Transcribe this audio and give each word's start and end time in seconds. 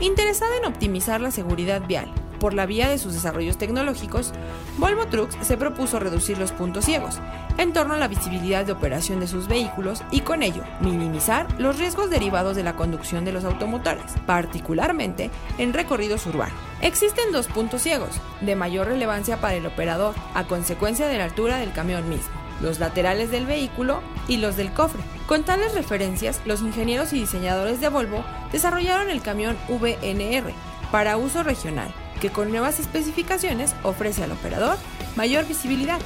Interesada 0.00 0.56
en 0.56 0.64
optimizar 0.64 1.20
la 1.20 1.30
seguridad 1.30 1.82
vial 1.86 2.12
por 2.42 2.54
la 2.54 2.66
vía 2.66 2.88
de 2.88 2.98
sus 2.98 3.14
desarrollos 3.14 3.56
tecnológicos, 3.56 4.32
Volvo 4.76 5.06
Trucks 5.06 5.36
se 5.42 5.56
propuso 5.56 6.00
reducir 6.00 6.38
los 6.38 6.50
puntos 6.50 6.86
ciegos 6.86 7.20
en 7.56 7.72
torno 7.72 7.94
a 7.94 7.98
la 7.98 8.08
visibilidad 8.08 8.64
de 8.64 8.72
operación 8.72 9.20
de 9.20 9.28
sus 9.28 9.46
vehículos 9.46 10.02
y 10.10 10.22
con 10.22 10.42
ello 10.42 10.64
minimizar 10.80 11.46
los 11.60 11.78
riesgos 11.78 12.10
derivados 12.10 12.56
de 12.56 12.64
la 12.64 12.74
conducción 12.74 13.24
de 13.24 13.30
los 13.30 13.44
automotores, 13.44 14.14
particularmente 14.26 15.30
en 15.58 15.72
recorridos 15.72 16.26
urbanos. 16.26 16.58
Existen 16.80 17.30
dos 17.30 17.46
puntos 17.46 17.82
ciegos, 17.82 18.20
de 18.40 18.56
mayor 18.56 18.88
relevancia 18.88 19.40
para 19.40 19.54
el 19.54 19.66
operador 19.66 20.16
a 20.34 20.42
consecuencia 20.44 21.06
de 21.06 21.18
la 21.18 21.24
altura 21.24 21.58
del 21.58 21.72
camión 21.72 22.08
mismo 22.08 22.41
los 22.62 22.78
laterales 22.78 23.30
del 23.30 23.46
vehículo 23.46 24.00
y 24.28 24.38
los 24.38 24.56
del 24.56 24.72
cofre. 24.72 25.02
Con 25.26 25.44
tales 25.44 25.74
referencias, 25.74 26.40
los 26.44 26.62
ingenieros 26.62 27.12
y 27.12 27.20
diseñadores 27.20 27.80
de 27.80 27.88
Volvo 27.88 28.24
desarrollaron 28.52 29.10
el 29.10 29.22
camión 29.22 29.56
VNR 29.68 30.52
para 30.90 31.16
uso 31.16 31.42
regional, 31.42 31.92
que 32.20 32.30
con 32.30 32.50
nuevas 32.50 32.78
especificaciones 32.78 33.74
ofrece 33.82 34.22
al 34.22 34.32
operador 34.32 34.76
mayor 35.16 35.46
visibilidad. 35.46 36.00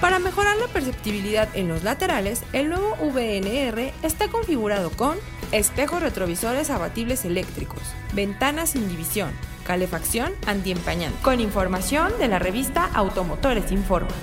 Para 0.00 0.20
mejorar 0.20 0.56
la 0.58 0.68
perceptibilidad 0.68 1.48
en 1.54 1.68
los 1.68 1.82
laterales, 1.82 2.42
el 2.52 2.68
nuevo 2.68 2.96
VNR 3.00 3.92
está 4.02 4.28
configurado 4.28 4.90
con 4.90 5.16
espejos 5.50 6.02
retrovisores 6.02 6.70
abatibles 6.70 7.24
eléctricos, 7.24 7.82
ventanas 8.12 8.70
sin 8.70 8.88
división, 8.88 9.30
calefacción 9.66 10.32
antiempañante, 10.46 11.18
con 11.22 11.40
información 11.40 12.12
de 12.18 12.28
la 12.28 12.38
revista 12.38 12.88
Automotores 12.94 13.72
Informa. 13.72 14.14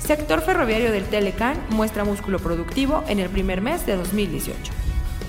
Sector 0.00 0.42
ferroviario 0.42 0.90
del 0.90 1.04
Telecan 1.04 1.56
muestra 1.70 2.04
músculo 2.04 2.40
productivo 2.40 3.04
en 3.06 3.20
el 3.20 3.28
primer 3.28 3.60
mes 3.60 3.86
de 3.86 3.94
2018. 3.96 4.72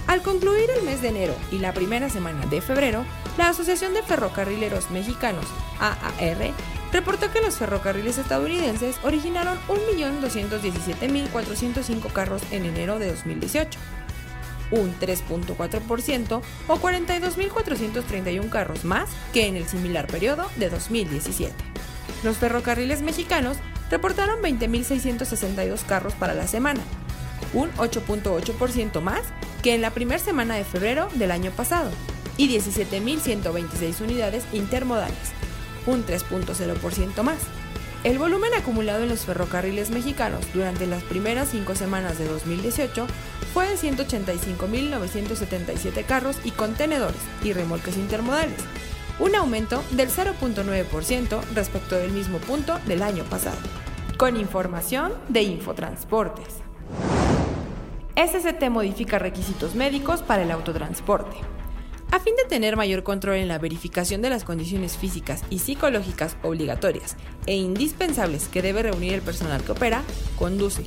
Al 0.08 0.24
concluir 0.24 0.72
el 0.76 0.82
mes 0.84 1.02
de 1.02 1.10
enero 1.10 1.36
y 1.52 1.60
la 1.60 1.74
primera 1.74 2.10
semana 2.10 2.48
de 2.48 2.62
febrero, 2.62 3.06
la 3.38 3.50
Asociación 3.50 3.94
de 3.94 4.02
Ferrocarrileros 4.02 4.90
Mexicanos, 4.90 5.46
AAR, 5.80 6.54
reportó 6.92 7.32
que 7.32 7.42
los 7.42 7.58
ferrocarriles 7.58 8.18
estadounidenses 8.18 8.96
originaron 9.04 9.60
1.217.405 9.68 12.12
carros 12.12 12.42
en 12.52 12.66
enero 12.66 12.98
de 12.98 13.12
2018, 13.12 13.78
un 14.72 15.00
3.4% 15.00 16.42
o 16.68 16.78
42.431 16.78 18.50
carros 18.50 18.84
más 18.84 19.12
que 19.31 19.46
en 19.48 19.56
el 19.56 19.68
similar 19.68 20.08
periodo 20.08 20.48
de 20.56 20.70
2017. 20.70 21.54
Los 22.24 22.38
ferrocarriles 22.38 23.02
mexicanos 23.02 23.58
reportaron 23.91 24.41
20.662 24.41 25.85
carros 25.85 26.16
para 26.16 26.34
la 26.34 26.47
semana, 26.47 26.81
un 27.53 27.69
8.8% 27.74 29.02
más 29.02 29.22
que 29.62 29.75
en 29.75 29.81
la 29.81 29.91
primera 29.91 30.18
semana 30.18 30.56
de 30.56 30.63
febrero 30.63 31.09
del 31.16 31.29
año 31.29 31.52
pasado, 31.52 31.91
y 32.38 32.50
17.126 32.50 34.01
unidades 34.01 34.46
intermodales, 34.53 35.34
un 35.85 36.03
3.0% 36.06 37.22
más. 37.22 37.38
El 38.03 38.18
volumen 38.18 38.56
acumulado 38.56 39.03
en 39.03 39.09
los 39.09 39.25
ferrocarriles 39.25 39.91
mexicanos 39.91 40.44
durante 40.53 40.88
las 40.88 41.03
primeras 41.03 41.50
cinco 41.50 41.75
semanas 41.75 42.18
de 42.18 42.28
2018 42.28 43.06
fue 43.53 43.69
de 43.69 43.75
185.977 43.75 46.03
carros 46.06 46.38
y 46.44 46.50
contenedores 46.51 47.22
y 47.44 47.53
remolques 47.53 47.97
intermodales, 47.97 48.57
un 49.19 49.35
aumento 49.35 49.84
del 49.91 50.09
0.9% 50.09 51.44
respecto 51.53 51.97
del 51.97 52.12
mismo 52.12 52.40
punto 52.40 52.80
del 52.88 53.03
año 53.03 53.24
pasado. 53.25 53.59
Con 54.22 54.38
información 54.38 55.14
de 55.30 55.42
Infotransportes. 55.42 56.58
SCT 58.16 58.70
modifica 58.70 59.18
requisitos 59.18 59.74
médicos 59.74 60.22
para 60.22 60.44
el 60.44 60.52
autotransporte. 60.52 61.38
A 62.12 62.20
fin 62.20 62.36
de 62.36 62.44
tener 62.44 62.78
mayor 62.78 63.02
control 63.02 63.38
en 63.38 63.48
la 63.48 63.58
verificación 63.58 64.22
de 64.22 64.30
las 64.30 64.44
condiciones 64.44 64.96
físicas 64.96 65.44
y 65.50 65.58
psicológicas 65.58 66.38
obligatorias 66.44 67.18
e 67.48 67.56
indispensables 67.56 68.48
que 68.48 68.62
debe 68.62 68.84
reunir 68.84 69.14
el 69.14 69.24
personal 69.24 69.64
que 69.64 69.72
opera, 69.72 70.04
conduce 70.38 70.84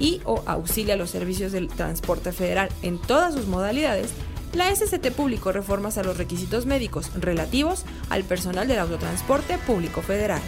y 0.00 0.20
o 0.24 0.42
auxilia 0.46 0.96
los 0.96 1.10
servicios 1.10 1.52
del 1.52 1.68
transporte 1.68 2.32
federal 2.32 2.68
en 2.82 2.98
todas 2.98 3.34
sus 3.34 3.46
modalidades, 3.46 4.12
la 4.54 4.74
SCT 4.74 5.12
publicó 5.12 5.52
reformas 5.52 5.98
a 5.98 6.02
los 6.02 6.18
requisitos 6.18 6.66
médicos 6.66 7.12
relativos 7.14 7.84
al 8.10 8.24
personal 8.24 8.66
del 8.66 8.80
autotransporte 8.80 9.56
público 9.58 10.02
federal. 10.02 10.42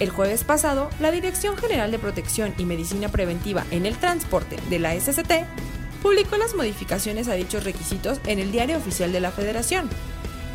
El 0.00 0.08
jueves 0.08 0.44
pasado, 0.44 0.88
la 0.98 1.10
Dirección 1.10 1.58
General 1.58 1.90
de 1.90 1.98
Protección 1.98 2.54
y 2.56 2.64
Medicina 2.64 3.10
Preventiva 3.10 3.66
en 3.70 3.84
el 3.84 3.98
Transporte 3.98 4.56
de 4.70 4.78
la 4.78 4.98
SCT 4.98 5.44
publicó 6.02 6.38
las 6.38 6.54
modificaciones 6.54 7.28
a 7.28 7.34
dichos 7.34 7.64
requisitos 7.64 8.18
en 8.26 8.38
el 8.38 8.50
Diario 8.50 8.78
Oficial 8.78 9.12
de 9.12 9.20
la 9.20 9.30
Federación, 9.30 9.90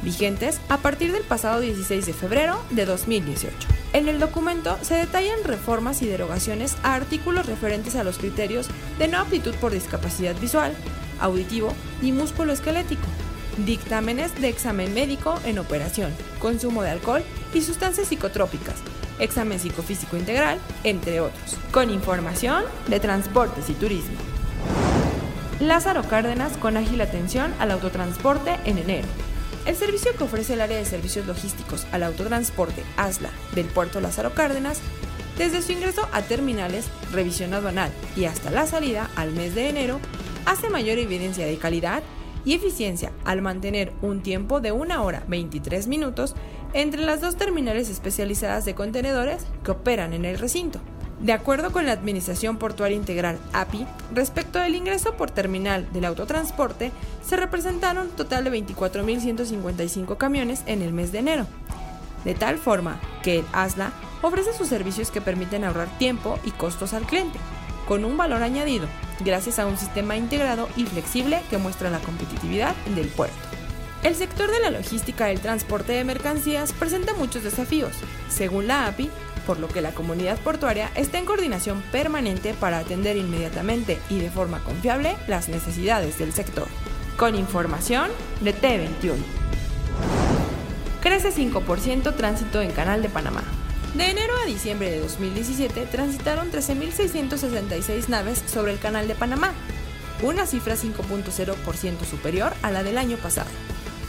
vigentes 0.01 0.59
a 0.67 0.77
partir 0.77 1.11
del 1.11 1.21
pasado 1.21 1.59
16 1.59 2.07
de 2.07 2.13
febrero 2.13 2.59
de 2.71 2.87
2018. 2.87 3.55
En 3.93 4.07
el 4.07 4.19
documento 4.19 4.79
se 4.81 4.95
detallan 4.95 5.43
reformas 5.43 6.01
y 6.01 6.07
derogaciones 6.07 6.75
a 6.81 6.95
artículos 6.95 7.45
referentes 7.45 7.95
a 7.95 8.03
los 8.03 8.17
criterios 8.17 8.67
de 8.97 9.07
no 9.07 9.19
aptitud 9.19 9.53
por 9.61 9.71
discapacidad 9.71 10.35
visual, 10.39 10.73
auditivo 11.19 11.71
y 12.01 12.13
músculo 12.13 12.51
esquelético, 12.51 13.05
dictámenes 13.63 14.41
de 14.41 14.49
examen 14.49 14.91
médico 14.95 15.39
en 15.45 15.59
operación, 15.59 16.11
consumo 16.39 16.81
de 16.81 16.89
alcohol 16.89 17.23
y 17.53 17.61
sustancias 17.61 18.07
psicotrópicas, 18.07 18.75
examen 19.19 19.59
psicofísico 19.59 20.17
integral, 20.17 20.59
entre 20.83 21.19
otros, 21.21 21.57
con 21.71 21.89
información 21.89 22.63
de 22.87 22.99
transportes 22.99 23.69
y 23.69 23.73
turismo. 23.73 24.17
Lázaro 25.59 26.03
Cárdenas 26.03 26.57
con 26.57 26.75
ágil 26.75 26.99
atención 27.01 27.53
al 27.59 27.71
autotransporte 27.71 28.57
en 28.65 28.77
enero. 28.77 29.07
El 29.65 29.75
servicio 29.75 30.11
que 30.17 30.25
ofrece 30.25 30.53
el 30.53 30.61
área 30.61 30.77
de 30.77 30.85
servicios 30.85 31.25
logísticos 31.25 31.87
al 31.91 32.03
autotransporte 32.03 32.83
ASLA 32.97 33.29
del 33.55 33.65
puerto 33.65 33.99
Lázaro 34.01 34.33
Cárdenas, 34.33 34.79
desde 35.37 35.61
su 35.61 35.71
ingreso 35.71 36.07
a 36.11 36.21
terminales, 36.21 36.87
revisión 37.11 37.53
aduanal 37.53 37.91
y 38.15 38.25
hasta 38.25 38.51
la 38.51 38.67
salida 38.67 39.09
al 39.15 39.31
mes 39.31 39.55
de 39.55 39.69
enero, 39.69 39.99
hace 40.45 40.69
mayor 40.69 40.97
evidencia 40.97 41.45
de 41.45 41.57
calidad 41.57 42.03
y 42.45 42.53
eficiencia 42.53 43.11
al 43.25 43.41
mantener 43.41 43.91
un 44.01 44.21
tiempo 44.21 44.61
de 44.61 44.71
1 44.71 45.03
hora 45.03 45.23
23 45.27 45.87
minutos 45.87 46.35
entre 46.75 47.01
las 47.01 47.21
dos 47.21 47.37
terminales 47.37 47.89
especializadas 47.89 48.65
de 48.65 48.75
contenedores 48.75 49.47
que 49.63 49.71
operan 49.71 50.13
en 50.13 50.25
el 50.25 50.37
recinto. 50.37 50.81
De 51.21 51.31
acuerdo 51.31 51.71
con 51.71 51.85
la 51.85 51.93
Administración 51.93 52.57
Portuaria 52.57 52.97
Integral 52.97 53.39
API, 53.53 53.87
respecto 54.13 54.59
del 54.59 54.75
ingreso 54.75 55.13
por 55.15 55.31
terminal 55.31 55.87
del 55.93 56.03
autotransporte, 56.03 56.91
se 57.25 57.37
representaron 57.37 58.09
total 58.09 58.43
de 58.43 58.51
24.155 58.51 60.17
camiones 60.17 60.63
en 60.65 60.81
el 60.81 60.91
mes 60.91 61.13
de 61.13 61.19
enero. 61.19 61.47
De 62.25 62.35
tal 62.35 62.57
forma 62.57 62.99
que 63.23 63.39
el 63.39 63.45
ASLA 63.53 63.93
ofrece 64.21 64.53
sus 64.53 64.67
servicios 64.67 65.11
que 65.11 65.21
permiten 65.21 65.63
ahorrar 65.63 65.87
tiempo 65.97 66.37
y 66.43 66.51
costos 66.51 66.93
al 66.93 67.03
cliente, 67.05 67.39
con 67.87 68.03
un 68.03 68.17
valor 68.17 68.43
añadido, 68.43 68.87
gracias 69.23 69.59
a 69.59 69.65
un 69.65 69.77
sistema 69.77 70.17
integrado 70.17 70.67
y 70.75 70.83
flexible 70.85 71.41
que 71.49 71.57
muestra 71.57 71.89
la 71.89 71.99
competitividad 71.99 72.75
del 72.95 73.07
puerto. 73.07 73.54
El 74.05 74.13
sector 74.13 74.51
de 74.51 74.59
la 74.59 74.69
logística 74.69 75.25
del 75.25 75.39
transporte 75.39 75.93
de 75.93 76.03
mercancías 76.03 76.73
presenta 76.73 77.15
muchos 77.15 77.43
desafíos, 77.43 77.91
según 78.29 78.67
la 78.67 78.85
API, 78.85 79.09
por 79.47 79.59
lo 79.59 79.67
que 79.67 79.81
la 79.81 79.95
comunidad 79.95 80.37
portuaria 80.37 80.91
está 80.93 81.17
en 81.17 81.25
coordinación 81.25 81.81
permanente 81.91 82.53
para 82.53 82.77
atender 82.77 83.17
inmediatamente 83.17 83.97
y 84.11 84.19
de 84.19 84.29
forma 84.29 84.63
confiable 84.63 85.17
las 85.27 85.49
necesidades 85.49 86.19
del 86.19 86.33
sector. 86.33 86.67
Con 87.17 87.33
información 87.33 88.11
de 88.41 88.53
T21. 88.53 89.15
Crece 91.01 91.31
5% 91.31 92.15
tránsito 92.15 92.61
en 92.61 92.73
Canal 92.73 93.01
de 93.01 93.09
Panamá. 93.09 93.41
De 93.95 94.05
enero 94.05 94.35
a 94.39 94.45
diciembre 94.45 94.91
de 94.91 94.99
2017 94.99 95.87
transitaron 95.87 96.51
13.666 96.51 98.07
naves 98.09 98.43
sobre 98.45 98.73
el 98.73 98.77
Canal 98.77 99.07
de 99.07 99.15
Panamá, 99.15 99.55
una 100.21 100.45
cifra 100.45 100.75
5.0% 100.75 102.05
superior 102.05 102.53
a 102.61 102.69
la 102.69 102.83
del 102.83 102.99
año 102.99 103.17
pasado, 103.17 103.49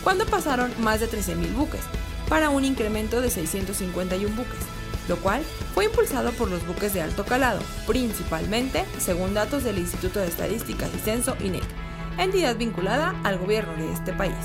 cuando 0.07 0.25
pasaron 0.25 0.71
más 0.79 1.01
de 1.01 1.11
13.000 1.11 1.53
buques, 1.57 1.81
para 2.29 2.49
un 2.49 2.65
incremento 2.65 3.21
de 3.21 3.29
651 3.29 4.37
buques, 4.37 4.61
lo 5.09 5.17
cual 5.17 5.43
fue 5.75 5.87
impulsado 5.87 6.31
por 6.31 6.49
los 6.49 6.65
buques 6.65 6.95
de 6.95 7.03
alto 7.03 7.25
calado, 7.25 7.59
principalmente 7.89 8.85
según 8.99 9.35
datos 9.35 9.65
del 9.65 9.79
Instituto 9.79 10.21
de 10.21 10.29
Estadísticas 10.29 10.91
y 10.95 11.01
Censo 11.01 11.37
INEC, 11.41 11.65
entidad 12.19 12.55
vinculada 12.55 13.21
al 13.25 13.37
gobierno 13.37 13.75
de 13.75 13.93
este 13.93 14.13
país. 14.13 14.37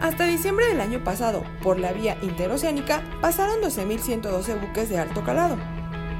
Hasta 0.00 0.24
diciembre 0.24 0.66
del 0.66 0.80
año 0.80 1.04
pasado, 1.04 1.44
por 1.62 1.78
la 1.78 1.92
vía 1.92 2.18
interoceánica, 2.20 3.04
pasaron 3.20 3.60
12.112 3.60 4.60
buques 4.60 4.88
de 4.88 4.98
alto 4.98 5.22
calado, 5.22 5.56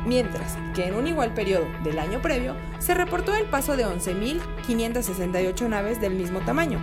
mientras 0.07 0.57
que 0.77 0.85
en 0.85 0.95
un 0.95 1.09
igual 1.09 1.35
periodo 1.35 1.67
del 1.83 1.99
año 1.99 2.23
previo 2.23 2.55
se 2.79 2.95
reportó 2.95 3.35
el 3.35 3.47
paso 3.47 3.77
de 3.77 3.85
11.568 3.85 5.69
naves 5.69 6.01
del 6.01 6.15
mismo 6.15 6.39
tamaño, 6.43 6.79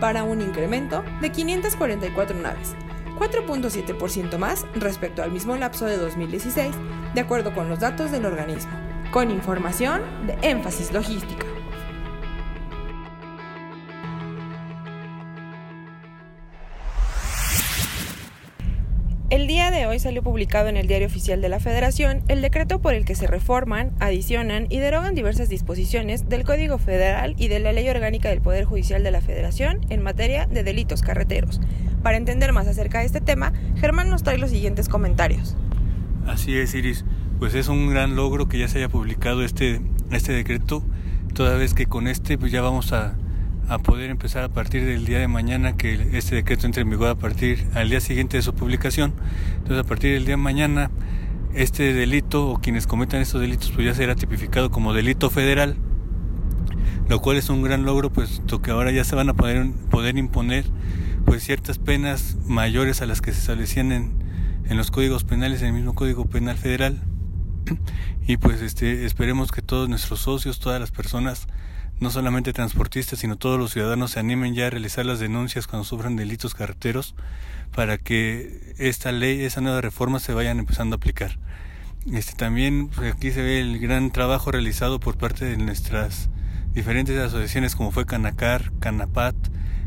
para 0.00 0.24
un 0.24 0.40
incremento 0.40 1.04
de 1.20 1.30
544 1.30 2.38
naves, 2.38 2.74
4.7% 3.18 4.38
más 4.38 4.66
respecto 4.74 5.22
al 5.22 5.32
mismo 5.32 5.56
lapso 5.56 5.86
de 5.86 5.96
2016, 5.96 6.74
de 7.14 7.20
acuerdo 7.20 7.54
con 7.54 7.68
los 7.68 7.80
datos 7.80 8.10
del 8.10 8.26
organismo, 8.26 8.72
con 9.10 9.30
información 9.30 10.02
de 10.26 10.36
énfasis 10.42 10.92
logística. 10.92 11.55
El 19.28 19.48
día 19.48 19.72
de 19.72 19.86
hoy 19.86 19.98
salió 19.98 20.22
publicado 20.22 20.68
en 20.68 20.76
el 20.76 20.86
Diario 20.86 21.08
Oficial 21.08 21.42
de 21.42 21.48
la 21.48 21.58
Federación 21.58 22.22
el 22.28 22.42
decreto 22.42 22.80
por 22.80 22.94
el 22.94 23.04
que 23.04 23.16
se 23.16 23.26
reforman, 23.26 23.90
adicionan 23.98 24.68
y 24.70 24.78
derogan 24.78 25.16
diversas 25.16 25.48
disposiciones 25.48 26.28
del 26.28 26.44
Código 26.44 26.78
Federal 26.78 27.34
y 27.36 27.48
de 27.48 27.58
la 27.58 27.72
Ley 27.72 27.88
Orgánica 27.88 28.28
del 28.28 28.40
Poder 28.40 28.64
Judicial 28.66 29.02
de 29.02 29.10
la 29.10 29.20
Federación 29.20 29.80
en 29.88 30.04
materia 30.04 30.46
de 30.46 30.62
delitos 30.62 31.02
carreteros. 31.02 31.60
Para 32.04 32.18
entender 32.18 32.52
más 32.52 32.68
acerca 32.68 33.00
de 33.00 33.06
este 33.06 33.20
tema, 33.20 33.52
Germán 33.80 34.10
nos 34.10 34.22
trae 34.22 34.38
los 34.38 34.50
siguientes 34.50 34.88
comentarios. 34.88 35.56
Así 36.28 36.56
es, 36.56 36.72
Iris. 36.76 37.04
Pues 37.40 37.56
es 37.56 37.66
un 37.66 37.90
gran 37.90 38.14
logro 38.14 38.46
que 38.46 38.60
ya 38.60 38.68
se 38.68 38.78
haya 38.78 38.88
publicado 38.88 39.42
este, 39.42 39.80
este 40.12 40.34
decreto, 40.34 40.84
toda 41.34 41.56
vez 41.56 41.74
que 41.74 41.86
con 41.86 42.06
este 42.06 42.38
pues 42.38 42.52
ya 42.52 42.62
vamos 42.62 42.92
a 42.92 43.16
a 43.68 43.78
poder 43.78 44.10
empezar 44.10 44.44
a 44.44 44.48
partir 44.48 44.84
del 44.84 45.04
día 45.04 45.18
de 45.18 45.28
mañana 45.28 45.76
que 45.76 46.10
este 46.12 46.36
decreto 46.36 46.66
entre 46.66 46.82
en 46.82 46.90
vigor 46.90 47.08
a 47.08 47.14
partir 47.16 47.66
al 47.74 47.90
día 47.90 48.00
siguiente 48.00 48.36
de 48.36 48.42
su 48.42 48.54
publicación. 48.54 49.14
Entonces 49.58 49.78
a 49.78 49.84
partir 49.84 50.12
del 50.14 50.24
día 50.24 50.34
de 50.34 50.42
mañana 50.42 50.90
este 51.54 51.92
delito 51.92 52.48
o 52.48 52.60
quienes 52.60 52.86
cometan 52.86 53.20
estos 53.20 53.40
delitos 53.40 53.72
pues 53.72 53.86
ya 53.86 53.94
será 53.94 54.14
tipificado 54.14 54.70
como 54.70 54.92
delito 54.92 55.30
federal, 55.30 55.76
lo 57.08 57.20
cual 57.20 57.38
es 57.38 57.48
un 57.48 57.62
gran 57.62 57.84
logro 57.84 58.12
puesto 58.12 58.62
que 58.62 58.70
ahora 58.70 58.92
ya 58.92 59.04
se 59.04 59.16
van 59.16 59.30
a 59.30 59.34
poder, 59.34 59.70
poder 59.90 60.16
imponer 60.16 60.64
pues 61.24 61.42
ciertas 61.42 61.78
penas 61.78 62.36
mayores 62.46 63.02
a 63.02 63.06
las 63.06 63.20
que 63.20 63.32
se 63.32 63.40
establecían 63.40 63.90
en, 63.90 64.12
en 64.68 64.76
los 64.76 64.90
códigos 64.90 65.24
penales 65.24 65.60
en 65.62 65.68
el 65.68 65.74
mismo 65.74 65.94
Código 65.94 66.26
Penal 66.26 66.56
Federal. 66.56 67.02
Y 68.28 68.38
pues 68.38 68.60
este 68.60 69.06
esperemos 69.06 69.52
que 69.52 69.62
todos 69.62 69.88
nuestros 69.88 70.18
socios, 70.18 70.58
todas 70.58 70.80
las 70.80 70.90
personas 70.90 71.46
no 72.00 72.10
solamente 72.10 72.52
transportistas, 72.52 73.20
sino 73.20 73.36
todos 73.36 73.58
los 73.58 73.72
ciudadanos 73.72 74.12
se 74.12 74.20
animen 74.20 74.54
ya 74.54 74.66
a 74.66 74.70
realizar 74.70 75.06
las 75.06 75.18
denuncias 75.18 75.66
cuando 75.66 75.84
sufran 75.84 76.16
delitos 76.16 76.54
carreteros 76.54 77.14
para 77.74 77.98
que 77.98 78.74
esta 78.78 79.12
ley, 79.12 79.42
esa 79.42 79.60
nueva 79.60 79.80
reforma 79.80 80.18
se 80.18 80.34
vayan 80.34 80.58
empezando 80.58 80.94
a 80.94 80.98
aplicar. 80.98 81.38
Este 82.12 82.34
también 82.34 82.88
pues, 82.88 83.12
aquí 83.12 83.32
se 83.32 83.42
ve 83.42 83.60
el 83.60 83.78
gran 83.78 84.10
trabajo 84.12 84.52
realizado 84.52 85.00
por 85.00 85.16
parte 85.16 85.44
de 85.44 85.56
nuestras 85.56 86.30
diferentes 86.72 87.18
asociaciones 87.18 87.74
como 87.74 87.90
fue 87.90 88.06
Canacar, 88.06 88.72
Canapat, 88.78 89.34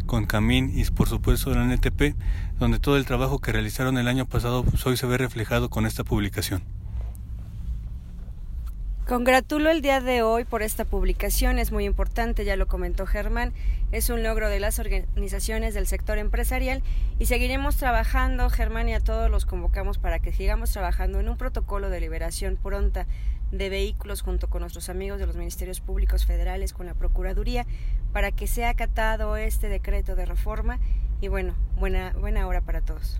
Concamín 0.05 0.71
y 0.73 0.83
por 0.85 1.07
supuesto 1.07 1.53
la 1.53 1.63
NTP, 1.63 2.15
donde 2.57 2.79
todo 2.79 2.97
el 2.97 3.05
trabajo 3.05 3.39
que 3.39 3.51
realizaron 3.51 3.97
el 3.97 4.07
año 4.07 4.25
pasado 4.25 4.63
pues, 4.63 4.85
hoy 4.85 4.97
se 4.97 5.05
ve 5.05 5.17
reflejado 5.17 5.69
con 5.69 5.85
esta 5.85 6.03
publicación. 6.03 6.63
Congratulo 9.09 9.71
el 9.71 9.81
día 9.81 10.01
de 10.01 10.21
hoy 10.21 10.45
por 10.45 10.61
esta 10.61 10.85
publicación, 10.85 11.57
es 11.57 11.71
muy 11.71 11.85
importante, 11.85 12.45
ya 12.45 12.55
lo 12.55 12.67
comentó 12.67 13.07
Germán, 13.07 13.53
es 13.91 14.11
un 14.11 14.21
logro 14.21 14.49
de 14.49 14.59
las 14.59 14.77
organizaciones 14.77 15.73
del 15.73 15.87
sector 15.87 16.19
empresarial 16.19 16.83
y 17.17 17.25
seguiremos 17.25 17.75
trabajando, 17.77 18.51
Germán 18.51 18.87
y 18.87 18.93
a 18.93 18.99
todos 18.99 19.31
los 19.31 19.47
convocamos 19.47 19.97
para 19.97 20.19
que 20.19 20.31
sigamos 20.31 20.71
trabajando 20.71 21.19
en 21.19 21.27
un 21.27 21.37
protocolo 21.37 21.89
de 21.89 22.01
liberación 22.01 22.55
pronta 22.55 23.07
de 23.51 23.69
vehículos 23.69 24.21
junto 24.21 24.47
con 24.47 24.61
nuestros 24.61 24.89
amigos 24.89 25.17
de 25.17 25.25
los 25.25 25.37
ministerios 25.37 25.81
públicos 25.81 26.27
federales, 26.27 26.71
con 26.71 26.85
la 26.85 26.93
Procuraduría, 26.93 27.65
para 28.13 28.31
que 28.31 28.45
sea 28.45 28.69
acatado 28.69 29.37
este 29.37 29.69
decreto 29.69 30.15
de 30.15 30.27
reforma 30.27 30.77
y 31.19 31.29
bueno, 31.29 31.55
buena, 31.77 32.13
buena 32.13 32.45
hora 32.45 32.61
para 32.61 32.81
todos. 32.81 33.19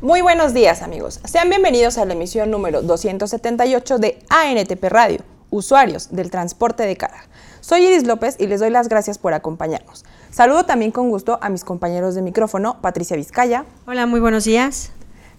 Muy 0.00 0.20
buenos 0.20 0.52
días 0.52 0.82
amigos, 0.82 1.20
sean 1.24 1.48
bienvenidos 1.48 1.98
a 1.98 2.04
la 2.04 2.12
emisión 2.12 2.50
número 2.50 2.82
278 2.82 3.98
de 3.98 4.18
ANTP 4.28 4.84
Radio, 4.84 5.20
usuarios 5.50 6.08
del 6.10 6.30
transporte 6.30 6.82
de 6.82 6.96
carga. 6.96 7.24
Soy 7.60 7.86
Iris 7.86 8.04
López 8.04 8.36
y 8.38 8.46
les 8.48 8.60
doy 8.60 8.70
las 8.70 8.88
gracias 8.88 9.18
por 9.18 9.32
acompañarnos. 9.34 10.04
Saludo 10.30 10.64
también 10.64 10.90
con 10.90 11.10
gusto 11.10 11.38
a 11.40 11.48
mis 11.48 11.64
compañeros 11.64 12.14
de 12.16 12.22
micrófono, 12.22 12.76
Patricia 12.82 13.16
Vizcaya. 13.16 13.64
Hola, 13.86 14.04
muy 14.06 14.20
buenos 14.20 14.44
días. 14.44 14.90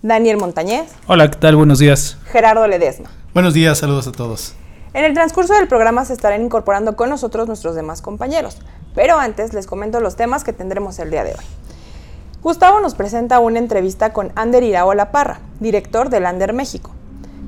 Daniel 0.02 0.38
Montañez. 0.38 0.90
Hola, 1.06 1.30
¿qué 1.30 1.38
tal? 1.38 1.58
Buenos 1.58 1.80
días. 1.80 2.18
Gerardo 2.31 2.66
Ledesma. 2.66 3.12
Buenos 3.34 3.54
días, 3.54 3.78
saludos 3.78 4.08
a 4.08 4.13
todos. 4.13 4.56
En 4.94 5.04
el 5.04 5.13
transcurso 5.13 5.54
del 5.54 5.68
programa 5.68 6.06
se 6.06 6.13
estarán 6.13 6.42
incorporando 6.42 6.96
con 6.96 7.10
nosotros 7.10 7.48
nuestros 7.48 7.75
demás 7.75 8.01
compañeros, 8.01 8.58
pero 8.96 9.19
antes 9.19 9.54
les 9.54 9.68
comento 9.68 10.00
los 10.00 10.16
temas 10.16 10.44
que 10.46 10.54
tendremos 10.54 10.98
el 11.00 11.12
día 11.12 11.25
de 11.25 11.31
hoy. 11.31 11.46
Gustavo 12.46 12.80
nos 12.80 12.94
presenta 12.94 13.40
una 13.40 13.58
entrevista 13.58 14.14
con 14.14 14.32
Ander 14.36 14.62
Iraola 14.62 15.10
Parra, 15.12 15.40
director 15.60 16.12
del 16.12 16.28
Ander 16.28 16.54
México. 16.54 16.92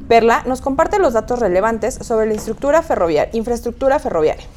Perla 0.08 0.42
nos 0.48 0.62
comparte 0.62 0.98
los 0.98 1.14
datos 1.14 1.38
relevantes 1.38 2.00
sobre 2.02 2.26
la 2.26 2.34
infraestructura 2.34 2.82
ferroviaria, 2.82 3.30
infraestructura 3.38 4.00
ferroviaria. 4.00 4.48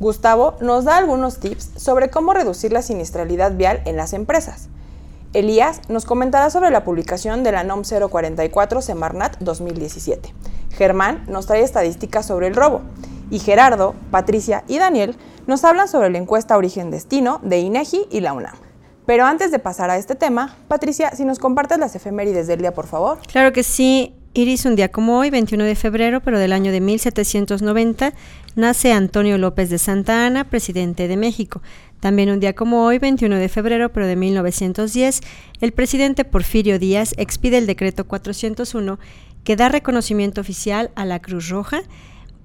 Gustavo 0.00 0.56
nos 0.60 0.86
da 0.86 0.96
algunos 0.96 1.38
tips 1.38 1.70
sobre 1.76 2.10
cómo 2.10 2.34
reducir 2.34 2.72
la 2.72 2.82
siniestralidad 2.82 3.52
vial 3.52 3.80
en 3.84 3.96
las 3.96 4.12
empresas. 4.12 4.66
Elías 5.34 5.82
nos 5.88 6.04
comentará 6.04 6.50
sobre 6.50 6.72
la 6.72 6.82
publicación 6.82 7.44
de 7.44 7.52
la 7.52 7.62
NOM 7.62 7.82
044 7.84 8.82
Semarnat 8.82 9.38
2017. 9.38 10.34
Germán 10.72 11.24
nos 11.28 11.46
trae 11.46 11.62
estadísticas 11.62 12.26
sobre 12.26 12.48
el 12.48 12.56
robo. 12.56 12.80
Y 13.30 13.38
Gerardo, 13.38 13.94
Patricia 14.10 14.64
y 14.66 14.78
Daniel 14.78 15.16
nos 15.46 15.62
hablan 15.62 15.86
sobre 15.86 16.10
la 16.10 16.18
encuesta 16.18 16.56
Origen-Destino 16.56 17.38
de 17.44 17.60
INEGI 17.60 18.08
y 18.10 18.18
la 18.18 18.32
UNAM. 18.32 18.65
Pero 19.06 19.24
antes 19.24 19.52
de 19.52 19.58
pasar 19.60 19.88
a 19.88 19.98
este 19.98 20.16
tema, 20.16 20.56
Patricia, 20.68 21.12
si 21.12 21.24
nos 21.24 21.38
compartes 21.38 21.78
las 21.78 21.94
efemérides 21.94 22.48
del 22.48 22.58
día, 22.60 22.74
por 22.74 22.86
favor. 22.86 23.18
Claro 23.26 23.52
que 23.52 23.62
sí. 23.62 24.14
Iris, 24.34 24.66
un 24.66 24.76
día 24.76 24.90
como 24.90 25.18
hoy, 25.18 25.30
21 25.30 25.64
de 25.64 25.74
febrero, 25.76 26.20
pero 26.20 26.38
del 26.38 26.52
año 26.52 26.70
de 26.70 26.82
1790, 26.82 28.12
nace 28.54 28.92
Antonio 28.92 29.38
López 29.38 29.70
de 29.70 29.78
Santa 29.78 30.26
Ana, 30.26 30.44
presidente 30.44 31.08
de 31.08 31.16
México. 31.16 31.62
También 32.00 32.30
un 32.30 32.40
día 32.40 32.54
como 32.54 32.84
hoy, 32.84 32.98
21 32.98 33.36
de 33.36 33.48
febrero, 33.48 33.90
pero 33.92 34.06
de 34.06 34.14
1910, 34.16 35.20
el 35.62 35.72
presidente 35.72 36.26
Porfirio 36.26 36.78
Díaz 36.78 37.14
expide 37.16 37.56
el 37.56 37.66
decreto 37.66 38.06
401 38.06 38.98
que 39.42 39.56
da 39.56 39.70
reconocimiento 39.70 40.42
oficial 40.42 40.90
a 40.96 41.06
la 41.06 41.20
Cruz 41.20 41.48
Roja 41.48 41.80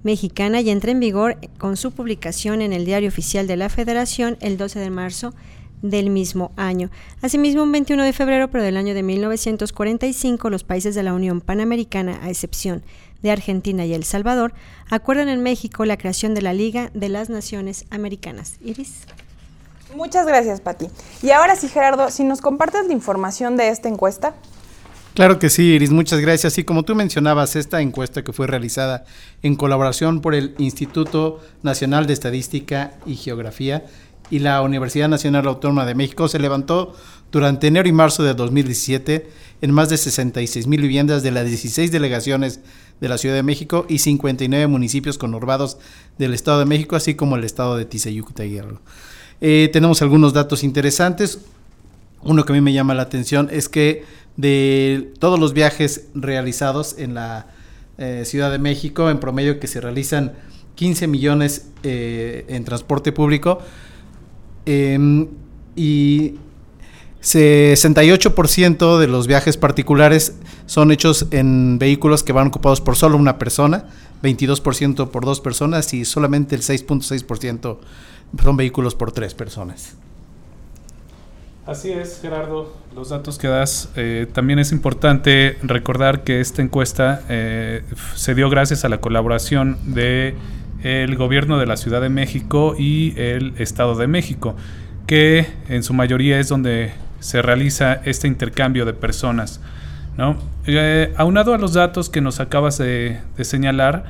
mexicana 0.02 0.60
y 0.60 0.70
entra 0.70 0.92
en 0.92 1.00
vigor 1.00 1.36
con 1.58 1.76
su 1.76 1.92
publicación 1.92 2.62
en 2.62 2.72
el 2.72 2.86
Diario 2.86 3.08
Oficial 3.08 3.46
de 3.46 3.56
la 3.56 3.68
Federación 3.68 4.38
el 4.40 4.56
12 4.56 4.80
de 4.80 4.90
marzo 4.90 5.34
del 5.82 6.10
mismo 6.10 6.52
año. 6.56 6.90
Asimismo, 7.20 7.62
un 7.62 7.72
21 7.72 8.02
de 8.04 8.12
febrero, 8.12 8.50
pero 8.50 8.64
del 8.64 8.76
año 8.76 8.94
de 8.94 9.02
1945, 9.02 10.48
los 10.48 10.64
países 10.64 10.94
de 10.94 11.02
la 11.02 11.12
Unión 11.12 11.40
Panamericana, 11.40 12.20
a 12.22 12.30
excepción 12.30 12.82
de 13.22 13.30
Argentina 13.30 13.84
y 13.84 13.94
El 13.94 14.04
Salvador, 14.04 14.54
acuerdan 14.88 15.28
en 15.28 15.42
México 15.42 15.84
la 15.84 15.96
creación 15.96 16.34
de 16.34 16.42
la 16.42 16.52
Liga 16.52 16.90
de 16.94 17.08
las 17.08 17.30
Naciones 17.30 17.84
Americanas. 17.90 18.56
Iris. 18.64 19.00
Muchas 19.94 20.26
gracias, 20.26 20.60
Pati. 20.60 20.86
Y 21.22 21.30
ahora 21.30 21.54
sí, 21.56 21.68
Gerardo, 21.68 22.10
si 22.10 22.24
nos 22.24 22.40
compartes 22.40 22.86
la 22.86 22.92
información 22.92 23.56
de 23.56 23.68
esta 23.68 23.88
encuesta. 23.88 24.34
Claro 25.14 25.38
que 25.38 25.50
sí, 25.50 25.74
Iris, 25.74 25.90
muchas 25.90 26.20
gracias. 26.20 26.56
Y 26.56 26.64
como 26.64 26.84
tú 26.84 26.94
mencionabas, 26.94 27.54
esta 27.54 27.82
encuesta 27.82 28.24
que 28.24 28.32
fue 28.32 28.46
realizada 28.46 29.04
en 29.42 29.56
colaboración 29.56 30.22
por 30.22 30.34
el 30.34 30.54
Instituto 30.56 31.40
Nacional 31.62 32.06
de 32.06 32.14
Estadística 32.14 32.94
y 33.04 33.16
Geografía 33.16 33.84
y 34.32 34.38
la 34.38 34.62
Universidad 34.62 35.10
Nacional 35.10 35.46
Autónoma 35.46 35.84
de 35.84 35.94
México 35.94 36.26
se 36.26 36.38
levantó 36.38 36.94
durante 37.30 37.66
enero 37.66 37.86
y 37.86 37.92
marzo 37.92 38.22
de 38.22 38.32
2017 38.32 39.28
en 39.60 39.70
más 39.72 39.90
de 39.90 39.98
66 39.98 40.66
mil 40.66 40.80
viviendas 40.80 41.22
de 41.22 41.32
las 41.32 41.44
16 41.44 41.92
delegaciones 41.92 42.60
de 42.98 43.08
la 43.10 43.18
Ciudad 43.18 43.34
de 43.34 43.42
México 43.42 43.84
y 43.90 43.98
59 43.98 44.68
municipios 44.68 45.18
conurbados 45.18 45.76
del 46.16 46.32
Estado 46.32 46.60
de 46.60 46.64
México, 46.64 46.96
así 46.96 47.14
como 47.14 47.36
el 47.36 47.44
Estado 47.44 47.76
de 47.76 47.84
Tizayuca 47.84 48.42
eh, 49.42 49.68
tenemos 49.70 50.00
algunos 50.00 50.32
datos 50.32 50.64
interesantes. 50.64 51.40
Uno 52.22 52.46
que 52.46 52.54
a 52.54 52.54
mí 52.54 52.62
me 52.62 52.72
llama 52.72 52.94
la 52.94 53.02
atención 53.02 53.50
es 53.52 53.68
que 53.68 54.06
de 54.38 55.12
todos 55.18 55.38
los 55.38 55.52
viajes 55.52 56.06
realizados 56.14 56.96
en 56.96 57.12
la 57.12 57.48
eh, 57.98 58.22
Ciudad 58.24 58.50
de 58.50 58.58
México, 58.58 59.10
en 59.10 59.20
promedio 59.20 59.60
que 59.60 59.66
se 59.66 59.82
realizan 59.82 60.32
15 60.76 61.06
millones 61.06 61.66
eh, 61.82 62.46
en 62.48 62.64
transporte 62.64 63.12
público 63.12 63.58
em, 64.66 65.28
y 65.76 66.34
68% 67.22 68.98
de 68.98 69.06
los 69.06 69.26
viajes 69.26 69.56
particulares 69.56 70.36
son 70.66 70.90
hechos 70.90 71.26
en 71.30 71.78
vehículos 71.78 72.22
que 72.22 72.32
van 72.32 72.48
ocupados 72.48 72.80
por 72.80 72.96
solo 72.96 73.16
una 73.16 73.38
persona, 73.38 73.86
22% 74.22 75.10
por 75.10 75.24
dos 75.24 75.40
personas 75.40 75.94
y 75.94 76.04
solamente 76.04 76.56
el 76.56 76.62
6.6% 76.62 77.78
son 78.42 78.56
vehículos 78.56 78.94
por 78.94 79.12
tres 79.12 79.34
personas. 79.34 79.96
Así 81.64 81.92
es, 81.92 82.18
Gerardo, 82.20 82.74
los 82.92 83.10
datos 83.10 83.38
que 83.38 83.46
das. 83.46 83.88
Eh, 83.94 84.26
también 84.32 84.58
es 84.58 84.72
importante 84.72 85.58
recordar 85.62 86.24
que 86.24 86.40
esta 86.40 86.60
encuesta 86.60 87.22
eh, 87.28 87.84
se 88.16 88.34
dio 88.34 88.50
gracias 88.50 88.84
a 88.84 88.88
la 88.88 89.00
colaboración 89.00 89.78
de 89.86 90.34
el 90.82 91.16
gobierno 91.16 91.58
de 91.58 91.66
la 91.66 91.76
Ciudad 91.76 92.00
de 92.00 92.08
México 92.08 92.74
y 92.78 93.14
el 93.16 93.54
Estado 93.58 93.94
de 93.94 94.06
México, 94.06 94.56
que 95.06 95.46
en 95.68 95.82
su 95.82 95.94
mayoría 95.94 96.38
es 96.38 96.48
donde 96.48 96.92
se 97.20 97.40
realiza 97.40 98.00
este 98.04 98.28
intercambio 98.28 98.84
de 98.84 98.92
personas. 98.92 99.60
¿no? 100.16 100.36
Eh, 100.66 101.12
aunado 101.16 101.54
a 101.54 101.58
los 101.58 101.72
datos 101.72 102.10
que 102.10 102.20
nos 102.20 102.40
acabas 102.40 102.78
de, 102.78 103.18
señalar, 103.40 104.04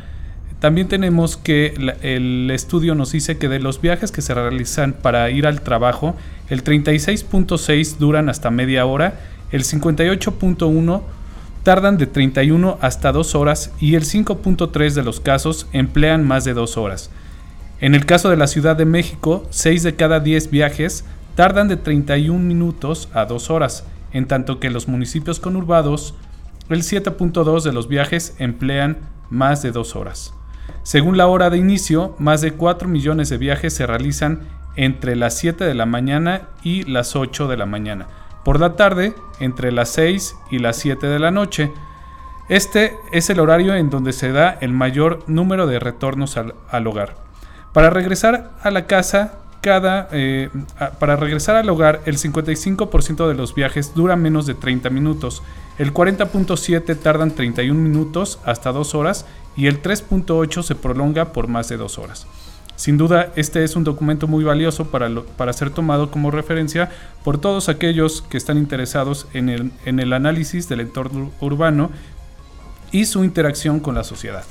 también 0.60 0.88
tenemos 0.88 1.36
que 1.36 1.74
el 2.02 2.50
estudio 2.50 2.94
nos 2.94 3.12
dice 3.12 3.36
que 3.36 3.48
de 3.48 3.58
los 3.58 3.80
viajes 3.80 4.12
que 4.12 4.22
se 4.22 4.32
realizan 4.32 4.92
para 4.92 5.28
ir 5.30 5.46
al 5.46 5.60
trabajo, 5.60 6.16
el 6.48 6.62
36.6 6.62 7.98
duran 7.98 8.28
hasta 8.28 8.50
media 8.50 8.86
hora, 8.86 9.14
el 9.50 9.64
58.1 9.64 11.02
tardan 11.62 11.96
de 11.96 12.06
31 12.06 12.78
hasta 12.80 13.12
2 13.12 13.34
horas 13.34 13.72
y 13.78 13.94
el 13.94 14.04
5.3 14.04 14.94
de 14.94 15.02
los 15.02 15.20
casos 15.20 15.66
emplean 15.72 16.26
más 16.26 16.44
de 16.44 16.54
2 16.54 16.76
horas. 16.76 17.10
En 17.80 17.94
el 17.94 18.06
caso 18.06 18.30
de 18.30 18.36
la 18.36 18.46
Ciudad 18.46 18.76
de 18.76 18.84
México, 18.84 19.46
6 19.50 19.82
de 19.82 19.96
cada 19.96 20.20
10 20.20 20.50
viajes 20.50 21.04
tardan 21.34 21.68
de 21.68 21.76
31 21.76 22.38
minutos 22.38 23.08
a 23.12 23.24
2 23.24 23.50
horas, 23.50 23.84
en 24.12 24.26
tanto 24.26 24.60
que 24.60 24.70
los 24.70 24.88
municipios 24.88 25.40
conurbados, 25.40 26.14
el 26.68 26.82
7.2 26.82 27.62
de 27.62 27.72
los 27.72 27.88
viajes 27.88 28.34
emplean 28.38 28.98
más 29.30 29.62
de 29.62 29.72
2 29.72 29.96
horas. 29.96 30.34
Según 30.82 31.16
la 31.16 31.26
hora 31.26 31.50
de 31.50 31.58
inicio, 31.58 32.14
más 32.18 32.40
de 32.40 32.52
4 32.52 32.88
millones 32.88 33.28
de 33.28 33.38
viajes 33.38 33.72
se 33.74 33.86
realizan 33.86 34.40
entre 34.76 35.16
las 35.16 35.36
7 35.38 35.64
de 35.64 35.74
la 35.74 35.86
mañana 35.86 36.48
y 36.62 36.84
las 36.84 37.14
8 37.16 37.48
de 37.48 37.56
la 37.56 37.66
mañana. 37.66 38.06
Por 38.44 38.58
la 38.58 38.74
tarde, 38.74 39.14
entre 39.42 39.72
las 39.72 39.90
6 39.90 40.36
y 40.50 40.58
las 40.58 40.76
7 40.76 41.06
de 41.06 41.18
la 41.18 41.30
noche. 41.30 41.72
Este 42.48 42.96
es 43.12 43.30
el 43.30 43.40
horario 43.40 43.74
en 43.74 43.90
donde 43.90 44.12
se 44.12 44.32
da 44.32 44.50
el 44.60 44.72
mayor 44.72 45.20
número 45.26 45.66
de 45.66 45.78
retornos 45.78 46.36
al, 46.36 46.86
hogar. 46.86 47.16
Para 47.72 47.90
regresar 47.90 48.50
a 48.62 48.70
la 48.70 48.86
casa, 48.86 49.38
cada, 49.60 50.08
eh, 50.12 50.50
para 50.98 51.16
regresar 51.16 51.56
al 51.56 51.70
hogar, 51.70 52.00
el 52.04 52.18
55% 52.18 53.28
de 53.28 53.34
los 53.34 53.54
viajes 53.54 53.94
dura 53.94 54.16
menos 54.16 54.46
de 54.46 54.54
30 54.54 54.90
minutos, 54.90 55.42
el 55.78 55.94
40.7 55.94 56.98
tardan 56.98 57.30
31 57.30 57.80
minutos 57.80 58.40
hasta 58.44 58.72
2 58.72 58.94
horas 58.94 59.26
y 59.56 59.66
el 59.66 59.80
3.8 59.82 60.62
se 60.62 60.74
prolonga 60.74 61.32
por 61.32 61.48
más 61.48 61.68
de 61.68 61.76
2 61.76 61.98
horas. 61.98 62.26
Sin 62.76 62.98
duda, 62.98 63.32
este 63.36 63.64
es 63.64 63.76
un 63.76 63.84
documento 63.84 64.26
muy 64.26 64.44
valioso 64.44 64.86
para, 64.86 65.08
para 65.36 65.52
ser 65.52 65.70
tomado 65.70 66.10
como 66.10 66.30
referencia 66.30 66.90
por 67.22 67.38
todos 67.38 67.68
aquellos 67.68 68.22
que 68.22 68.36
están 68.36 68.58
interesados 68.58 69.26
en 69.34 69.48
el, 69.48 69.72
en 69.84 70.00
el 70.00 70.12
análisis 70.12 70.68
del 70.68 70.80
entorno 70.80 71.30
urbano 71.40 71.90
y 72.90 73.06
su 73.06 73.24
interacción 73.24 73.80
con 73.80 73.94
la 73.94 74.04
sociedad. 74.04 74.44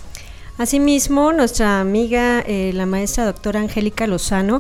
Asimismo, 0.58 1.34
nuestra 1.34 1.80
amiga, 1.80 2.42
eh, 2.42 2.72
la 2.74 2.86
maestra 2.86 3.26
doctora 3.26 3.60
Angélica 3.60 4.06
Lozano, 4.08 4.60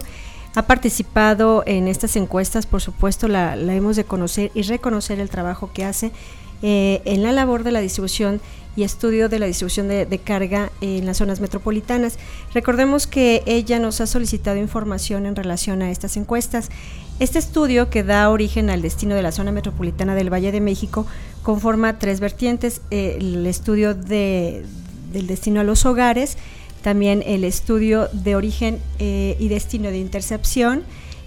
ha 0.55 0.63
participado 0.63 1.63
en 1.65 1.87
estas 1.87 2.15
encuestas, 2.15 2.65
por 2.65 2.81
supuesto, 2.81 3.27
la, 3.27 3.55
hemos 3.55 3.95
de 3.95 4.03
conocer 4.03 4.51
y 4.53 4.63
reconocer 4.63 5.19
el 5.19 5.29
trabajo 5.29 5.71
que 5.73 5.85
hace 5.85 6.11
eh, 6.61 7.01
en 7.05 7.23
la 7.23 7.31
labor 7.31 7.63
de 7.63 7.71
la 7.71 7.79
distribución 7.79 8.41
y 8.75 8.83
estudio 8.83 9.27
de 9.29 9.39
la 9.39 9.45
distribución 9.45 9.87
de, 9.87 10.21
carga 10.23 10.71
en 10.81 11.05
las 11.05 11.17
zonas 11.17 11.41
metropolitanas. 11.41 12.17
Recordemos 12.53 13.07
que 13.07 13.43
ella 13.45 13.79
nos 13.79 14.01
ha 14.01 14.07
solicitado 14.07 14.57
información 14.57 15.25
en 15.25 15.35
relación 15.35 15.81
a 15.81 15.91
estas 15.91 16.15
encuestas. 16.17 16.69
Este 17.19 17.37
estudio, 17.37 17.89
que 17.89 18.03
da 18.03 18.29
origen 18.29 18.69
al 18.69 18.81
destino 18.81 19.15
de 19.15 19.21
la 19.21 19.31
zona 19.31 19.51
metropolitana 19.51 20.15
del 20.15 20.31
Valle 20.31 20.51
de 20.51 20.61
México, 20.61 21.05
conforma 21.43 21.99
tres 21.99 22.19
vertientes. 22.19 22.81
Eh, 22.91 23.17
el 23.19 23.45
estudio 23.45 23.93
de, 23.93 24.65
del 25.11 25.27
destino 25.27 25.59
a 25.61 25.63
los 25.63 25.85
hogares, 25.85 26.37
también 26.81 27.23
el 27.25 27.43
estudio 27.43 28.07
de 28.13 28.35
origen 28.35 28.79
eh, 28.99 29.35
y 29.39 29.49
destino 29.49 29.89
de 29.89 29.99
intercepción, 29.99 30.83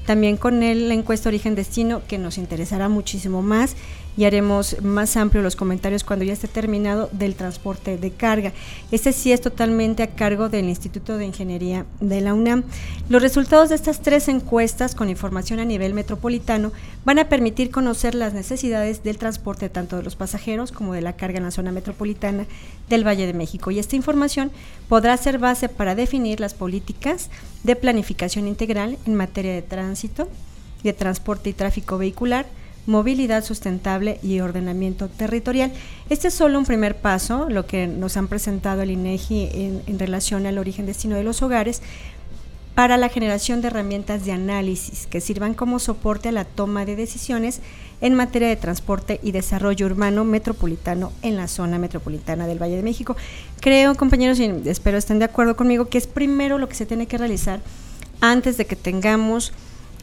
también 0.07 0.37
con 0.37 0.63
el, 0.63 0.89
la 0.89 0.95
encuesta 0.95 1.29
origen-destino 1.29 2.03
que 2.07 2.19
nos 2.19 2.39
interesará 2.39 2.89
muchísimo 2.89 3.41
más 3.41 3.77
y 4.17 4.25
haremos 4.25 4.81
más 4.83 5.17
amplio 5.17 5.43
los 5.43 5.57
comentarios 5.57 6.05
cuando 6.05 6.25
ya 6.25 6.33
esté 6.33 6.49
terminado 6.49 7.09
del 7.13 7.35
transporte 7.35 7.99
de 7.99 8.11
carga. 8.11 8.53
Este 8.93 9.13
sí 9.13 9.33
es 9.33 9.41
totalmente 9.41 10.03
a 10.03 10.15
cargo 10.15 10.49
del 10.49 10.69
Instituto 10.69 11.19
de 11.19 11.27
Ingeniería 11.27 11.85
de 12.01 12.21
la 12.21 12.35
UNAM. 12.35 12.65
Los 13.09 13.23
resultados 13.23 13.69
de 13.69 13.75
estas 13.75 14.03
tres 14.03 14.29
encuestas 14.29 14.95
con 14.95 15.11
información 15.11 15.59
a 15.59 15.65
nivel 15.65 15.95
metropolitano 15.95 16.73
van 17.05 17.19
a 17.19 17.29
permitir 17.29 17.71
conocer 17.71 18.15
las 18.15 18.35
necesidades 18.35 19.03
del 19.03 19.19
transporte 19.19 19.69
tanto 19.69 19.97
de 19.97 20.03
los 20.03 20.17
pasajeros 20.17 20.73
como 20.73 20.95
de 20.95 21.03
la 21.03 21.15
carga 21.15 21.39
en 21.39 21.45
la 21.45 21.51
zona 21.51 21.73
metropolitana 21.73 22.47
del 22.89 23.07
Valle 23.07 23.27
de 23.27 23.35
México. 23.35 23.71
Y 23.71 23.79
esta 23.79 23.97
información 23.97 24.51
podrá 24.89 25.17
ser 25.17 25.39
base 25.39 25.69
para 25.69 25.95
definir 25.95 26.41
las 26.41 26.55
políticas 26.55 27.31
de 27.63 27.77
planificación 27.77 28.47
integral 28.47 28.99
en 29.07 29.15
materia 29.15 29.53
de 29.53 29.63
tránsito, 29.63 30.29
de 30.83 30.93
transporte 30.93 31.51
y 31.51 31.55
tráfico 31.55 31.99
vehicular, 31.99 32.47
movilidad 32.87 33.45
sustentable 33.45 34.19
y 34.23 34.41
ordenamiento 34.41 35.09
territorial. 35.09 35.73
Este 36.11 36.29
es 36.29 36.35
solo 36.35 36.59
un 36.59 36.67
primer 36.67 36.97
paso, 36.97 37.49
lo 37.49 37.67
que 37.67 37.87
nos 37.87 38.17
han 38.17 38.29
presentado 38.29 38.83
el 38.83 38.91
INEGI 38.91 39.83
en, 39.87 39.99
relación 39.99 40.47
al 40.47 40.59
origen 40.59 40.87
destino 40.87 41.17
de 41.17 41.25
los 41.25 41.43
hogares, 41.43 41.83
para 42.75 42.97
la 42.97 43.09
generación 43.09 43.61
de 43.61 43.69
herramientas 43.69 44.25
de 44.25 44.33
análisis 44.33 45.07
que 45.07 45.21
sirvan 45.21 45.55
como 45.55 45.79
soporte 45.79 46.31
a 46.31 46.33
la 46.33 46.45
toma 46.45 46.85
de 46.85 46.97
decisiones 46.97 47.61
en 48.01 48.15
materia 48.15 48.49
de 48.49 48.57
transporte 48.57 49.21
y 49.23 49.31
desarrollo 49.31 49.87
urbano 49.87 50.25
metropolitano 50.25 51.13
en 51.23 51.37
la 51.37 51.47
zona 51.47 51.79
metropolitana 51.79 52.49
del 52.49 52.61
Valle 52.61 52.75
de 52.75 52.83
México. 52.83 53.17
Creo, 53.61 53.95
compañeros, 53.95 54.41
y 54.41 54.51
espero 54.65 54.99
estén 54.99 55.21
de 55.21 55.27
acuerdo 55.27 55.55
conmigo, 55.55 55.87
que 55.87 55.99
es 55.99 56.09
primero 56.09 56.59
lo 56.59 56.69
que 56.69 56.75
se 56.75 56.85
tiene 56.85 57.07
que 57.07 57.17
realizar 57.17 57.61
antes 58.21 58.57
de 58.57 58.67
que 58.67 58.75
tengamos 58.75 59.53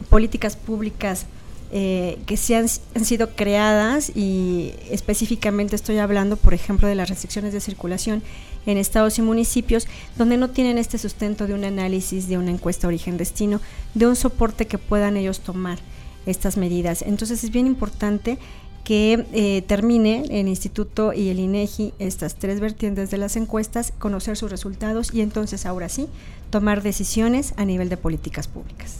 políticas 0.08 0.56
públicas 0.56 1.26
eh, 1.74 2.18
que 2.26 2.36
se 2.36 2.54
han, 2.54 2.68
sido 2.68 3.30
creadas 3.34 4.14
y 4.14 4.74
específicamente 4.90 5.74
estoy 5.74 5.96
hablando, 5.96 6.36
por 6.36 6.52
ejemplo, 6.52 6.86
de 6.86 6.94
las 6.94 7.08
restricciones 7.08 7.54
de 7.54 7.60
circulación 7.60 8.22
en 8.66 8.76
estados 8.76 9.18
y 9.18 9.22
municipios 9.22 9.88
donde 10.18 10.36
no 10.36 10.50
tienen 10.50 10.76
este 10.76 10.98
sustento 10.98 11.46
de 11.46 11.54
un 11.54 11.64
análisis, 11.64 12.28
de 12.28 12.36
una 12.36 12.50
encuesta 12.50 12.88
origen-destino, 12.88 13.58
de 13.94 14.06
un 14.06 14.16
soporte 14.16 14.66
que 14.66 14.76
puedan 14.76 15.16
ellos 15.16 15.40
tomar 15.40 15.78
estas 16.26 16.58
medidas. 16.58 17.00
Entonces 17.00 17.42
es 17.42 17.50
bien 17.50 17.66
importante 17.66 18.36
que 18.84 19.26
eh, 19.32 19.62
termine 19.62 20.24
el 20.28 20.48
instituto 20.48 21.14
y 21.14 21.30
el 21.30 21.38
INEGI 21.38 21.94
estas 21.98 22.34
tres 22.34 22.60
vertientes 22.60 23.10
de 23.10 23.16
las 23.16 23.34
encuestas, 23.36 23.94
conocer 23.98 24.36
sus 24.36 24.50
resultados 24.50 25.14
y 25.14 25.22
entonces 25.22 25.64
ahora 25.64 25.88
sí 25.88 26.06
tomar 26.50 26.82
decisiones 26.82 27.54
a 27.56 27.64
nivel 27.64 27.88
de 27.88 27.96
políticas 27.96 28.46
públicas. 28.46 28.98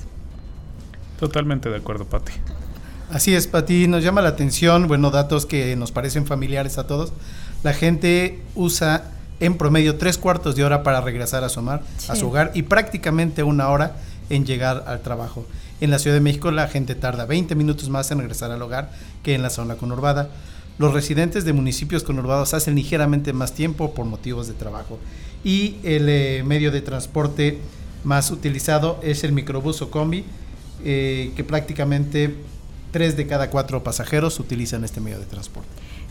Totalmente 1.21 1.69
de 1.69 1.77
acuerdo, 1.77 2.07
Pati. 2.07 2.33
Así 3.13 3.35
es, 3.35 3.47
Pati, 3.47 3.89
nos 3.89 4.03
llama 4.03 4.23
la 4.23 4.31
atención, 4.31 4.89
bueno, 4.89 5.11
datos 5.11 5.45
que 5.45 5.77
nos 5.77 5.93
parecen 5.93 6.25
familiares 6.25 6.79
a 6.79 6.87
todos. 6.87 7.13
La 7.63 7.75
gente 7.75 8.41
usa 8.55 9.05
en 9.39 9.59
promedio 9.59 9.97
tres 9.97 10.17
cuartos 10.17 10.57
de 10.57 10.65
hora 10.65 10.83
para 10.83 11.03
regresar 11.03 11.45
a 11.45 11.51
su, 11.51 11.61
a 11.61 12.17
su 12.17 12.29
hogar 12.29 12.53
y 12.55 12.63
prácticamente 12.63 13.43
una 13.43 13.69
hora 13.69 13.97
en 14.31 14.47
llegar 14.47 14.85
al 14.87 15.03
trabajo. 15.03 15.45
En 15.83 15.91
la 15.91 15.99
Ciudad 15.99 16.17
de 16.17 16.23
México 16.23 16.51
la 16.53 16.69
gente 16.69 16.95
tarda 16.95 17.27
20 17.27 17.55
minutos 17.55 17.91
más 17.91 18.11
en 18.11 18.19
regresar 18.19 18.51
al 18.51 18.63
hogar 18.63 18.91
que 19.23 19.35
en 19.35 19.43
la 19.43 19.51
zona 19.51 19.75
conurbada. 19.75 20.31
Los 20.79 20.95
residentes 20.95 21.45
de 21.45 21.53
municipios 21.53 22.05
conurbados 22.05 22.55
hacen 22.55 22.77
ligeramente 22.77 23.35
más 23.35 23.53
tiempo 23.53 23.93
por 23.93 24.07
motivos 24.07 24.49
de 24.49 24.55
trabajo. 24.55 24.99
Y 25.45 25.77
el 25.83 26.09
eh, 26.09 26.43
medio 26.47 26.71
de 26.71 26.81
transporte 26.81 27.59
más 28.05 28.31
utilizado 28.31 28.99
es 29.03 29.23
el 29.23 29.33
microbús 29.33 29.83
o 29.83 29.91
combi, 29.91 30.25
eh, 30.83 31.33
que 31.37 31.45
prácticamente 31.45 32.35
tres 32.93 33.17
de 33.17 33.27
cada 33.27 33.51
cuatro 33.51 33.83
pasajeros 33.83 34.39
utilizan 34.39 34.85
este 34.85 35.01
medio 35.01 35.19
de 35.19 35.27
transporte. 35.27 35.69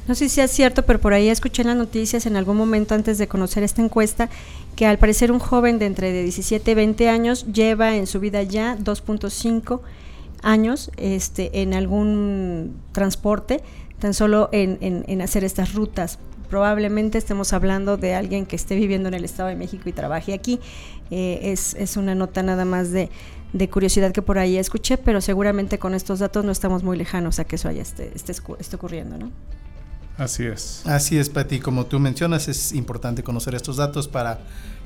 No 0.08 0.16
sé 0.16 0.28
si 0.30 0.42
es 0.42 0.52
cierto, 0.52 0.84
pero 0.84 1.00
por 1.00 1.14
ahí 1.14 1.30
escuché 1.30 1.62
en 1.62 1.70
las 1.70 1.78
noticias 1.78 2.26
en 2.26 2.36
algún 2.36 2.58
momento 2.58 2.96
antes 2.96 3.18
de 3.18 3.28
conocer 3.28 3.64
esta 3.64 3.82
encuesta 3.82 4.30
que 4.76 4.88
al 4.88 4.98
parecer 4.98 5.32
un 5.32 5.40
joven 5.40 5.80
de 5.80 5.86
entre 5.86 6.12
de 6.12 6.24
17 6.24 6.72
y 6.72 6.74
20 6.74 7.08
años 7.08 7.46
lleva 7.46 7.96
en 7.96 8.08
su 8.08 8.20
vida 8.20 8.42
ya 8.44 8.76
2.5 8.78 9.80
años 10.42 10.92
este, 10.98 11.62
en 11.62 11.74
algún 11.76 12.76
transporte 12.92 13.62
tan 14.00 14.16
solo 14.16 14.50
en, 14.52 14.80
en, 14.82 15.22
hacer 15.22 15.44
estas 15.44 15.76
rutas. 15.76 16.18
Probablemente 16.52 17.18
estemos 17.18 17.54
hablando 17.54 17.96
de 17.96 18.14
alguien 18.14 18.46
que 18.46 18.58
esté 18.58 18.76
viviendo 18.76 19.08
en 19.08 19.14
el 19.14 19.24
Estado 19.24 19.48
de 19.48 19.56
México 19.56 19.88
y 19.88 19.94
trabaje 19.94 20.34
aquí. 20.34 20.60
Eh, 21.10 21.40
es, 21.54 21.76
es, 21.76 21.96
una 21.96 22.14
nota 22.14 22.44
nada 22.44 22.66
más 22.66 22.92
de, 22.92 23.10
de, 23.54 23.70
curiosidad 23.70 24.12
que 24.12 24.22
por 24.22 24.38
ahí 24.38 24.58
escuché, 24.58 24.98
pero 24.98 25.22
seguramente 25.22 25.80
con 25.80 25.96
estos 25.96 26.20
datos 26.20 26.44
no 26.44 26.52
estamos 26.52 26.84
muy 26.84 26.98
lejanos 26.98 27.40
a 27.40 27.46
que 27.46 27.56
eso 27.56 27.70
haya 27.70 27.82
esté, 27.82 28.12
esté, 28.14 28.34
esté 28.60 28.76
ocurriendo, 28.76 29.18
¿no? 29.18 29.32
Así 30.18 30.44
es. 30.44 30.86
Así 30.86 31.18
es, 31.18 31.30
Pati. 31.30 31.62
Como 31.62 31.86
tú 31.86 32.02
mencionas, 32.02 32.50
es 32.50 32.74
importante 32.74 33.24
conocer 33.24 33.56
estos 33.56 33.78
datos 33.78 34.10
para 34.10 34.42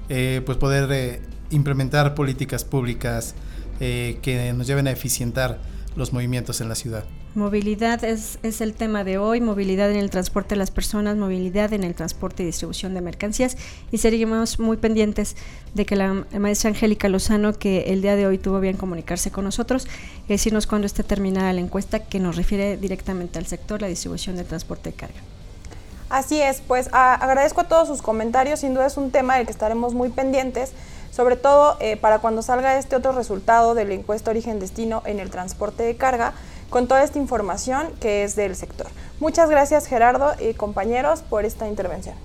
eh, 0.08 0.44
pues 0.46 0.60
poder 0.60 0.92
eh, 0.92 1.22
implementar 1.50 2.14
políticas 2.14 2.64
públicas 2.64 3.34
eh, 3.80 4.20
que 4.22 4.54
nos 4.54 4.68
lleven 4.68 4.86
a 4.86 4.92
eficientar 4.92 5.60
los 5.96 6.14
movimientos 6.14 6.62
en 6.62 6.70
la 6.70 6.76
ciudad. 6.76 7.06
Movilidad 7.36 8.02
es, 8.06 8.40
es, 8.44 8.62
el 8.62 8.74
tema 8.74 9.04
de 9.04 9.18
hoy, 9.18 9.42
movilidad 9.42 9.92
en 9.92 9.98
el 9.98 10.10
transporte 10.10 10.56
de 10.56 10.60
las 10.60 10.72
personas, 10.72 11.18
movilidad 11.18 11.74
en 11.74 11.84
el 11.84 11.94
transporte 11.94 12.44
y 12.44 12.46
distribución 12.46 12.94
de 12.94 13.02
mercancías 13.02 13.58
y 13.92 13.98
seguimos 13.98 14.58
muy 14.58 14.78
pendientes 14.78 15.36
de 15.74 15.86
que 15.86 15.98
la 15.98 16.26
maestra 16.40 16.70
Angélica 16.70 17.10
Lozano, 17.10 17.52
que 17.52 17.92
el 17.92 18.02
día 18.02 18.16
de 18.16 18.26
hoy 18.26 18.38
tuvo 18.38 18.62
bien 18.62 18.78
comunicarse 18.78 19.32
con 19.32 19.44
nosotros, 19.44 19.86
decirnos 20.30 20.66
cuándo 20.66 20.88
esté 20.88 21.04
terminada 21.04 21.52
la 21.52 21.60
encuesta 21.60 22.00
que 22.00 22.22
nos 22.22 22.38
refiere 22.38 22.78
directamente 22.78 23.38
al 23.38 23.48
sector, 23.48 23.82
la 23.82 23.88
distribución 23.88 24.38
de 24.38 24.46
transporte 24.46 24.92
de 24.92 24.96
carga. 24.96 25.20
Así 26.08 26.40
es, 26.40 26.62
pues 26.66 26.88
agradezco 26.94 27.60
a 27.62 27.64
todos 27.66 27.90
sus 27.90 28.02
comentarios, 28.02 28.62
sin 28.62 28.74
duda 28.74 28.86
es 28.86 28.96
un 28.96 29.12
tema 29.12 29.36
del 29.36 29.46
que 29.46 29.52
estaremos 29.52 29.94
muy 29.94 30.08
pendientes 30.08 30.72
sobre 31.16 31.38
todo 31.38 31.78
eh, 31.80 31.96
para 31.96 32.20
cuando 32.20 32.42
salga 32.42 32.78
este 32.78 32.98
otro 32.98 33.14
resultado 33.14 33.74
de 33.74 33.86
la 33.86 33.94
encuesta 33.94 34.32
origen-destino 34.32 35.02
en 35.06 35.22
el 35.22 35.30
transporte 35.30 35.84
de 35.84 35.96
carga, 35.96 36.34
con 36.70 36.88
toda 36.88 37.04
esta 37.04 37.20
información 37.20 37.88
que 38.00 38.24
es 38.24 38.36
del 38.36 38.56
sector. 38.56 38.88
Muchas 39.20 39.50
gracias 39.50 39.88
Gerardo 39.88 40.34
y 40.40 40.54
compañeros 40.54 41.22
por 41.22 41.46
esta 41.46 41.68
intervención. 41.68 42.16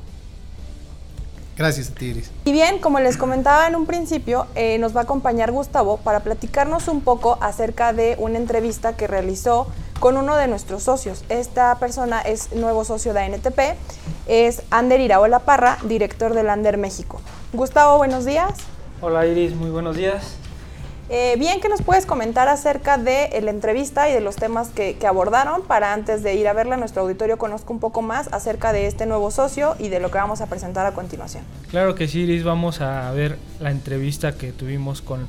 Gracias 1.60 1.90
a 1.90 1.94
ti, 1.94 2.06
Iris. 2.06 2.30
Y 2.46 2.52
bien, 2.52 2.78
como 2.78 3.00
les 3.00 3.18
comentaba 3.18 3.68
en 3.68 3.76
un 3.76 3.84
principio, 3.84 4.46
eh, 4.54 4.78
nos 4.78 4.96
va 4.96 5.00
a 5.00 5.02
acompañar 5.02 5.52
Gustavo 5.52 5.98
para 5.98 6.20
platicarnos 6.20 6.88
un 6.88 7.02
poco 7.02 7.36
acerca 7.42 7.92
de 7.92 8.16
una 8.18 8.38
entrevista 8.38 8.96
que 8.96 9.06
realizó 9.06 9.66
con 10.00 10.16
uno 10.16 10.36
de 10.36 10.48
nuestros 10.48 10.84
socios. 10.84 11.22
Esta 11.28 11.78
persona 11.78 12.22
es 12.22 12.54
nuevo 12.54 12.86
socio 12.86 13.12
de 13.12 13.20
ANTP, 13.20 13.76
es 14.26 14.62
Ander 14.70 15.00
Iraola 15.00 15.40
Parra, 15.40 15.76
director 15.84 16.32
de 16.32 16.44
Lander 16.44 16.78
México. 16.78 17.20
Gustavo, 17.52 17.98
buenos 17.98 18.24
días. 18.24 18.54
Hola 19.02 19.26
Iris, 19.26 19.54
muy 19.54 19.68
buenos 19.68 19.96
días. 19.96 20.39
Eh, 21.12 21.34
bien, 21.40 21.60
¿qué 21.60 21.68
nos 21.68 21.82
puedes 21.82 22.06
comentar 22.06 22.48
acerca 22.48 22.96
de 22.96 23.30
la 23.42 23.50
entrevista 23.50 24.08
y 24.08 24.12
de 24.12 24.20
los 24.20 24.36
temas 24.36 24.68
que, 24.68 24.96
abordaron 25.04 25.62
para 25.62 25.92
antes 25.92 26.22
de 26.22 26.36
ir 26.36 26.46
a 26.46 26.52
verla, 26.52 26.76
nuestro 26.76 27.02
auditorio 27.02 27.36
conozca 27.36 27.72
un 27.72 27.80
poco 27.80 28.00
más 28.00 28.32
acerca 28.32 28.72
de 28.72 28.86
este 28.86 29.06
nuevo 29.06 29.32
socio 29.32 29.74
y 29.80 29.88
de 29.88 29.98
lo 29.98 30.12
que 30.12 30.18
vamos 30.18 30.40
a 30.40 30.46
presentar 30.46 30.86
a 30.86 30.92
continuación? 30.92 31.42
Claro 31.68 31.96
que 31.96 32.06
sí, 32.06 32.20
Iris, 32.20 32.44
vamos 32.44 32.80
a 32.80 33.10
ver 33.10 33.38
la 33.58 33.72
entrevista 33.72 34.38
que 34.38 34.52
tuvimos 34.52 35.02
con 35.02 35.26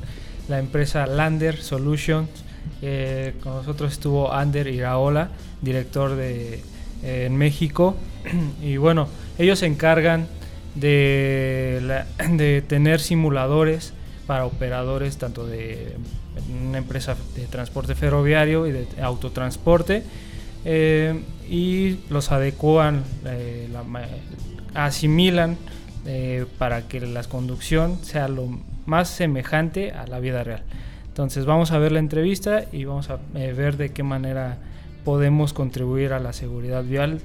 la 0.48 0.60
empresa 0.60 1.08
Lander 1.08 1.60
Solutions. 1.60 2.30
Eh, 2.84 3.34
con 3.42 3.56
nosotros 3.56 3.92
estuvo 3.92 4.32
Ander 4.32 4.68
Iraola, 4.68 5.30
director 5.64 6.16
de 6.16 6.62
eh, 7.02 7.26
en 7.26 7.38
México. 7.38 7.96
y 8.62 8.78
bueno, 8.78 9.08
ellos 9.40 9.58
se 9.58 9.66
encargan 9.66 10.28
de, 10.76 12.04
de 12.30 12.62
tener 12.62 13.00
simuladores 13.00 13.94
para 14.32 14.46
operadores 14.46 15.18
tanto 15.18 15.46
de 15.46 15.98
una 16.66 16.78
empresa 16.78 17.18
de 17.36 17.48
transporte 17.48 17.96
ferroviario 17.96 18.66
y 18.66 18.72
de 18.72 18.88
autotransporte 19.02 20.04
eh, 20.64 21.22
y 21.50 22.00
los 22.10 22.32
adecuan, 22.32 23.04
eh, 23.26 23.68
asimilan 24.74 25.58
eh, 26.06 26.46
para 26.58 26.88
que 26.88 27.02
la 27.02 27.26
conducción 27.26 28.00
sea 28.04 28.30
lo 28.30 28.48
más 28.86 29.10
semejante 29.10 29.92
a 29.92 30.08
la 30.08 30.22
vida 30.22 30.46
real. 30.46 30.64
Entonces 31.10 31.44
vamos 31.44 31.74
a 31.74 31.78
ver 31.78 31.92
la 31.92 32.00
entrevista 32.00 32.64
y 32.72 32.86
vamos 32.86 33.10
a 33.10 33.20
ver 33.34 33.76
de 33.76 33.90
qué 33.90 34.04
manera 34.04 34.60
podemos 35.04 35.52
contribuir 35.52 36.14
a 36.14 36.22
la 36.22 36.32
seguridad 36.32 36.86
vial 36.86 37.20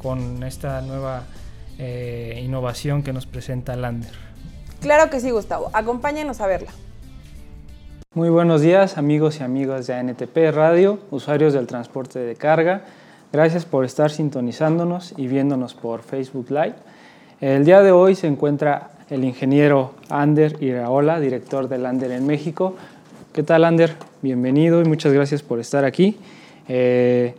con 0.00 0.44
esta 0.44 0.80
nueva 0.80 1.24
innovación 2.40 3.02
que 3.02 3.12
nos 3.12 3.26
presenta 3.26 3.74
Lander. 3.74 4.31
Claro 4.82 5.10
que 5.10 5.20
sí, 5.20 5.30
Gustavo. 5.30 5.70
Acompáñenos 5.72 6.40
a 6.40 6.48
verla. 6.48 6.72
Muy 8.14 8.30
buenos 8.30 8.60
días, 8.60 8.98
amigos 8.98 9.38
y 9.38 9.44
amigas 9.44 9.86
de 9.86 9.94
ANTP 9.94 10.36
Radio, 10.52 10.98
usuarios 11.12 11.52
del 11.52 11.68
transporte 11.68 12.18
de 12.18 12.34
carga. 12.34 12.82
Gracias 13.32 13.64
por 13.64 13.84
estar 13.84 14.10
sintonizándonos 14.10 15.14
y 15.16 15.28
viéndonos 15.28 15.74
por 15.74 16.02
Facebook 16.02 16.50
Live. 16.50 16.74
El 17.40 17.64
día 17.64 17.80
de 17.80 17.92
hoy 17.92 18.16
se 18.16 18.26
encuentra 18.26 18.90
el 19.08 19.24
ingeniero 19.24 19.94
Ander 20.10 20.60
Iraola, 20.60 21.20
director 21.20 21.68
de 21.68 21.78
Lander 21.78 22.10
en 22.10 22.26
México. 22.26 22.74
¿Qué 23.32 23.44
tal, 23.44 23.64
Ander? 23.64 23.94
Bienvenido 24.20 24.82
y 24.82 24.84
muchas 24.84 25.12
gracias 25.12 25.42
por 25.42 25.60
estar 25.60 25.84
aquí. 25.84 26.18
Eh, 26.68 27.36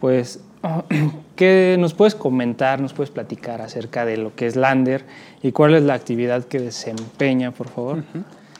pues 0.00 0.40
¿Qué 1.36 1.76
nos 1.78 1.92
puedes 1.92 2.14
comentar, 2.14 2.80
nos 2.80 2.94
puedes 2.94 3.10
platicar 3.10 3.60
acerca 3.60 4.06
de 4.06 4.16
lo 4.16 4.34
que 4.34 4.46
es 4.46 4.56
Lander 4.56 5.04
y 5.42 5.52
cuál 5.52 5.74
es 5.74 5.82
la 5.82 5.92
actividad 5.92 6.44
que 6.44 6.58
desempeña, 6.58 7.50
por 7.50 7.68
favor? 7.68 8.04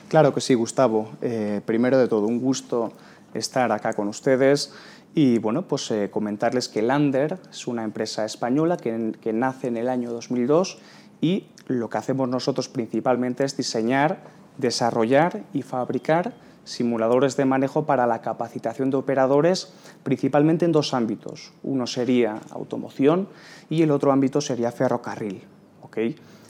Claro 0.09 0.31
que 0.31 0.41
sí, 0.41 0.53
Gustavo. 0.53 1.09
Eh, 1.23 1.61
primero 1.65 1.97
de 1.97 2.07
todo, 2.07 2.27
un 2.27 2.39
gusto 2.39 2.93
estar 3.33 3.71
acá 3.71 3.93
con 3.93 4.07
ustedes 4.07 4.73
y 5.15 5.39
bueno, 5.39 5.63
pues 5.63 5.89
eh, 5.89 6.11
comentarles 6.11 6.69
que 6.69 6.83
Lander 6.83 7.39
es 7.49 7.65
una 7.65 7.83
empresa 7.83 8.25
española 8.25 8.77
que, 8.77 9.11
que 9.19 9.33
nace 9.33 9.69
en 9.69 9.77
el 9.77 9.89
año 9.89 10.11
2002 10.11 10.77
y 11.19 11.47
lo 11.65 11.89
que 11.89 11.97
hacemos 11.97 12.29
nosotros 12.29 12.69
principalmente 12.69 13.43
es 13.43 13.57
diseñar, 13.57 14.19
desarrollar 14.59 15.41
y 15.51 15.63
fabricar 15.63 16.35
simuladores 16.67 17.37
de 17.37 17.45
manejo 17.45 17.85
para 17.85 18.05
la 18.05 18.21
capacitación 18.21 18.89
de 18.89 18.97
operadores 18.97 19.73
principalmente 20.03 20.65
en 20.65 20.71
dos 20.71 20.93
ámbitos. 20.93 21.53
Uno 21.63 21.87
sería 21.87 22.41
automoción 22.51 23.27
y 23.69 23.81
el 23.81 23.91
otro 23.91 24.11
ámbito 24.11 24.41
sería 24.41 24.71
ferrocarril. 24.71 25.43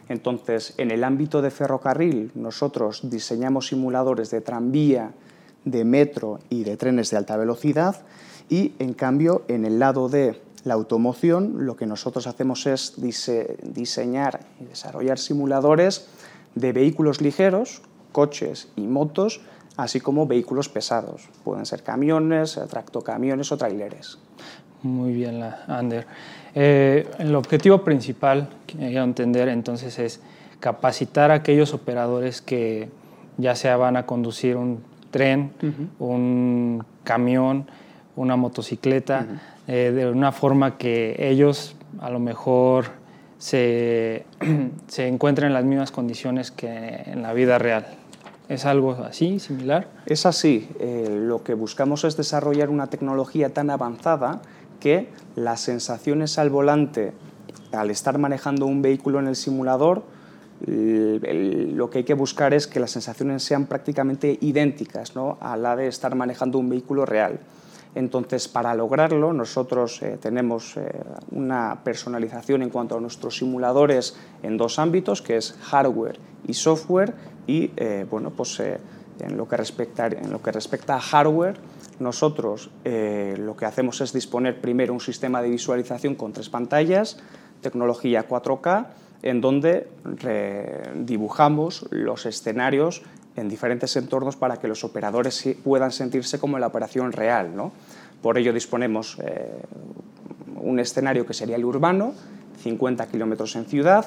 Entonces, 0.10 0.73
en 0.77 0.91
el 0.91 1.03
ámbito 1.03 1.41
de 1.41 1.51
ferrocarril, 1.51 2.32
nosotros 2.36 3.10
diseñamos 3.10 3.67
simuladores 3.67 4.30
de 4.30 4.41
tranvía, 4.41 5.12
de 5.65 5.86
metro 5.86 6.39
y 6.49 6.63
de 6.63 6.77
trenes 6.77 7.12
de 7.12 7.17
alta 7.17 7.38
velocidad 7.38 8.01
y, 8.49 8.73
en 8.80 8.93
cambio, 8.93 9.43
en 9.47 9.65
el 9.65 9.80
lado 9.80 10.10
de 10.10 10.41
la 10.63 10.73
automoción, 10.73 11.65
lo 11.65 11.75
que 11.75 11.86
nosotros 11.86 12.27
hacemos 12.27 12.65
es 12.67 12.95
diseñar 12.97 14.41
y 14.60 14.65
desarrollar 14.65 15.19
simuladores 15.19 16.08
de 16.56 16.73
vehículos 16.73 17.21
ligeros, 17.21 17.82
coches 18.12 18.69
y 18.75 18.82
motos, 18.82 19.41
así 19.77 19.99
como 19.99 20.27
vehículos 20.27 20.67
pesados. 20.67 21.29
Pueden 21.43 21.65
ser 21.65 21.83
camiones, 21.83 22.59
tractocamiones 22.69 23.51
o 23.51 23.57
traileres. 23.57 24.17
Muy 24.83 25.13
bien, 25.13 25.41
Ander. 25.67 26.05
Eh, 26.53 27.07
el 27.19 27.35
objetivo 27.35 27.83
principal, 27.83 28.49
que 28.65 28.77
quiero 28.77 29.03
entender 29.03 29.47
entonces, 29.47 29.97
es 29.99 30.19
capacitar 30.59 31.31
a 31.31 31.35
aquellos 31.35 31.73
operadores 31.73 32.41
que 32.41 32.89
ya 33.37 33.55
sea 33.55 33.77
van 33.77 33.95
a 33.95 34.05
conducir 34.05 34.55
un 34.55 34.83
tren, 35.11 35.51
un 35.99 36.83
camión, 37.03 37.67
una 38.15 38.35
motocicleta, 38.35 39.25
eh, 39.67 39.91
de 39.95 40.09
una 40.09 40.31
forma 40.31 40.77
que 40.77 41.15
ellos 41.19 41.75
a 41.99 42.09
lo 42.09 42.19
mejor 42.19 42.85
se, 43.37 44.25
se 44.87 45.07
encuentren 45.07 45.47
en 45.47 45.53
las 45.53 45.63
mismas 45.63 45.91
condiciones 45.91 46.51
que 46.51 47.03
en 47.05 47.21
la 47.21 47.33
vida 47.33 47.59
real. 47.59 47.85
¿Es 48.49 48.65
algo 48.65 48.91
así, 48.91 49.39
similar? 49.39 49.89
Es 50.05 50.25
así. 50.25 50.69
Eh, 50.79 51.07
lo 51.10 51.43
que 51.43 51.53
buscamos 51.53 52.03
es 52.05 52.15
desarrollar 52.15 52.69
una 52.69 52.88
tecnología 52.88 53.53
tan 53.53 53.69
avanzada 53.69 54.41
que 54.79 55.10
las 55.36 55.60
sensaciones 55.62 56.38
al 56.38 56.49
volante, 56.49 57.13
al 57.73 57.89
estar 57.89 58.17
manejando 58.17 58.65
un 58.65 58.81
vehículo 58.81 59.19
en 59.19 59.27
el 59.27 59.36
simulador, 59.36 60.03
lo 60.65 61.89
que 61.89 61.99
hay 61.99 62.03
que 62.03 62.15
buscar 62.15 62.53
es 62.53 62.65
que 62.65 62.79
las 62.79 62.91
sensaciones 62.91 63.43
sean 63.43 63.67
prácticamente 63.67 64.38
idénticas 64.41 65.13
a 65.39 65.57
la 65.57 65.75
de 65.75 65.88
estar 65.88 66.15
manejando 66.15 66.57
un 66.57 66.69
vehículo 66.69 67.05
real. 67.05 67.39
Entonces, 67.95 68.47
para 68.47 68.75
lograrlo, 68.75 69.33
nosotros 69.33 70.01
eh, 70.03 70.17
tenemos 70.21 70.77
eh, 70.77 70.88
una 71.31 71.83
personalización 71.83 72.62
en 72.62 72.69
cuanto 72.69 72.97
a 72.97 73.01
nuestros 73.01 73.38
simuladores 73.38 74.15
en 74.43 74.55
dos 74.55 74.77
ámbitos, 74.77 75.23
que 75.23 75.38
es 75.38 75.55
hardware 75.63 76.19
y 76.47 76.53
software, 76.53 77.15
y 77.47 77.71
eh, 77.77 78.05
bueno, 78.10 78.29
pues, 78.31 78.60
en, 78.60 79.38
lo 79.38 79.47
que 79.47 79.57
respecta, 79.57 80.07
en 80.07 80.31
lo 80.31 80.41
que 80.41 80.51
respecta 80.51 80.95
a 80.95 80.99
hardware, 80.99 81.57
nosotros 81.99 82.69
lo 82.83 83.57
que 83.57 83.65
hacemos 83.65 84.01
es 84.01 84.13
disponer 84.13 84.62
primero 84.62 84.93
un 84.93 84.99
sistema 84.99 85.41
de 85.41 85.49
visualización 85.49 86.13
con 86.13 86.31
tres 86.31 86.47
pantallas, 86.47 87.17
tecnología 87.62 88.27
4K, 88.27 88.86
en 89.23 89.41
donde 89.41 89.88
dibujamos 90.93 91.88
los 91.89 92.27
escenarios 92.27 93.01
en 93.38 93.47
diferentes 93.47 93.95
entornos 93.95 94.36
para 94.36 94.57
que 94.57 94.67
los 94.67 94.83
operadores 94.83 95.47
puedan 95.63 95.91
sentirse 95.91 96.39
como 96.39 96.57
en 96.57 96.62
la 96.62 96.67
operación 96.67 97.12
real. 97.12 97.55
¿no? 97.55 97.71
Por 98.21 98.38
ello 98.38 98.51
disponemos 98.51 99.17
eh, 99.21 99.62
un 100.60 100.79
escenario 100.79 101.25
que 101.25 101.33
sería 101.33 101.55
el 101.55 101.63
urbano, 101.63 102.13
50 102.63 103.07
kilómetros 103.07 103.55
en 103.55 103.65
ciudad, 103.65 104.05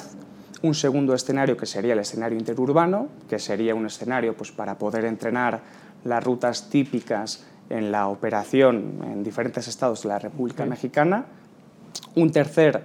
un 0.62 0.75
segundo 0.75 1.14
escenario 1.14 1.57
que 1.57 1.66
sería 1.66 1.94
el 1.94 2.01
escenario 2.01 2.38
interurbano, 2.38 3.09
que 3.29 3.38
sería 3.38 3.75
un 3.75 3.87
escenario 3.87 4.37
pues, 4.37 4.53
para 4.53 4.79
poder 4.79 5.05
entrenar 5.05 5.61
las 6.05 6.23
rutas 6.23 6.68
típicas 6.70 7.44
en 7.68 7.92
la 7.92 8.09
operación 8.09 9.01
en 9.05 9.23
diferentes 9.23 9.68
estados 9.68 10.03
de 10.03 10.09
la 10.09 10.18
República 10.18 10.66
Mexicana, 10.66 11.27
un 12.16 12.31
tercer 12.31 12.83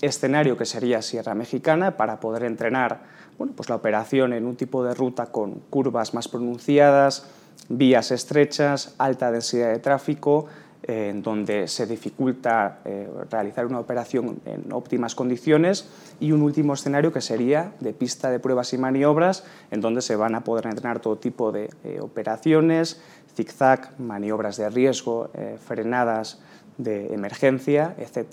escenario 0.00 0.56
que 0.56 0.64
sería 0.64 1.02
Sierra 1.02 1.34
Mexicana 1.34 1.96
para 1.96 2.20
poder 2.20 2.44
entrenar 2.44 3.00
bueno, 3.36 3.52
pues 3.56 3.68
la 3.68 3.76
operación 3.76 4.32
en 4.32 4.46
un 4.46 4.56
tipo 4.56 4.84
de 4.84 4.94
ruta 4.94 5.26
con 5.26 5.60
curvas 5.70 6.14
más 6.14 6.28
pronunciadas, 6.28 7.26
vías 7.68 8.10
estrechas, 8.10 8.94
alta 8.98 9.30
densidad 9.30 9.72
de 9.72 9.78
tráfico, 9.78 10.46
en 10.82 11.22
donde 11.22 11.68
se 11.68 11.86
dificulta 11.86 12.78
eh, 12.84 13.08
realizar 13.30 13.66
una 13.66 13.80
operación 13.80 14.40
en 14.46 14.72
óptimas 14.72 15.14
condiciones 15.14 15.88
y 16.20 16.32
un 16.32 16.42
último 16.42 16.74
escenario 16.74 17.12
que 17.12 17.20
sería 17.20 17.72
de 17.80 17.92
pista 17.92 18.30
de 18.30 18.38
pruebas 18.38 18.72
y 18.72 18.78
maniobras, 18.78 19.44
en 19.70 19.80
donde 19.80 20.02
se 20.02 20.16
van 20.16 20.34
a 20.34 20.44
poder 20.44 20.66
entrenar 20.66 21.00
todo 21.00 21.16
tipo 21.16 21.52
de 21.52 21.70
eh, 21.84 21.98
operaciones, 22.00 23.00
zigzag, 23.34 23.98
maniobras 24.00 24.56
de 24.56 24.68
riesgo, 24.70 25.30
frenadas 25.64 26.40
de 26.76 27.12
emergencia, 27.14 27.94
etc. 27.98 28.26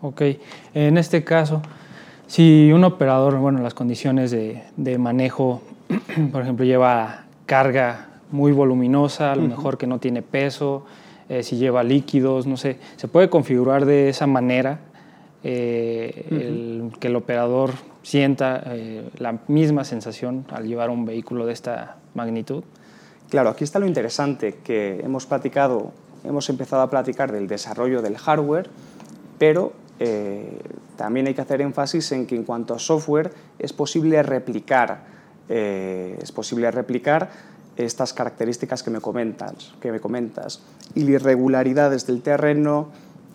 Ok, 0.00 0.22
en 0.72 0.96
este 0.96 1.24
caso, 1.24 1.60
si 2.26 2.72
un 2.72 2.84
operador, 2.84 3.36
bueno, 3.38 3.60
las 3.60 3.74
condiciones 3.74 4.30
de, 4.30 4.62
de 4.76 4.96
manejo, 4.96 5.60
por 6.32 6.42
ejemplo, 6.42 6.64
lleva 6.64 7.24
carga 7.46 8.08
muy 8.30 8.52
voluminosa, 8.52 9.32
a 9.32 9.36
lo 9.36 9.42
mejor 9.42 9.78
que 9.78 9.86
no 9.86 9.98
tiene 9.98 10.22
peso, 10.22 10.84
eh, 11.28 11.42
si 11.42 11.56
lleva 11.56 11.82
líquidos, 11.82 12.46
no 12.46 12.56
sé, 12.56 12.78
se 12.96 13.08
puede 13.08 13.30
configurar 13.30 13.86
de 13.86 14.10
esa 14.10 14.26
manera 14.26 14.80
eh, 15.42 16.90
que 17.00 17.08
el 17.08 17.16
operador 17.16 17.70
sienta 18.02 18.62
eh, 18.66 19.08
la 19.16 19.38
misma 19.48 19.84
sensación 19.84 20.44
al 20.50 20.66
llevar 20.66 20.90
un 20.90 21.06
vehículo 21.06 21.46
de 21.46 21.54
esta 21.54 21.96
magnitud. 22.14 22.62
Claro, 23.30 23.48
aquí 23.48 23.64
está 23.64 23.78
lo 23.78 23.86
interesante 23.86 24.56
que 24.62 25.00
hemos 25.02 25.24
platicado, 25.24 25.92
hemos 26.24 26.48
empezado 26.50 26.82
a 26.82 26.90
platicar 26.90 27.32
del 27.32 27.46
desarrollo 27.46 28.02
del 28.02 28.18
hardware, 28.18 28.68
pero 29.38 29.72
también 30.96 31.28
hay 31.28 31.34
que 31.34 31.40
hacer 31.40 31.62
énfasis 31.62 32.12
en 32.12 32.26
que 32.26 32.34
en 32.34 32.42
cuanto 32.42 32.74
a 32.74 32.78
software 32.78 33.30
es 33.58 33.72
posible 33.72 34.22
replicar, 34.22 35.04
es 35.48 36.32
posible 36.32 36.70
replicar 36.70 37.30
estas 37.76 38.12
características 38.12 38.82
que 38.82 38.90
me 38.90 39.00
comentas, 39.00 39.72
que 39.80 39.90
me 39.90 40.00
comentas. 40.00 40.60
irregularidades 40.94 42.06
del 42.06 42.22
terreno, 42.22 42.88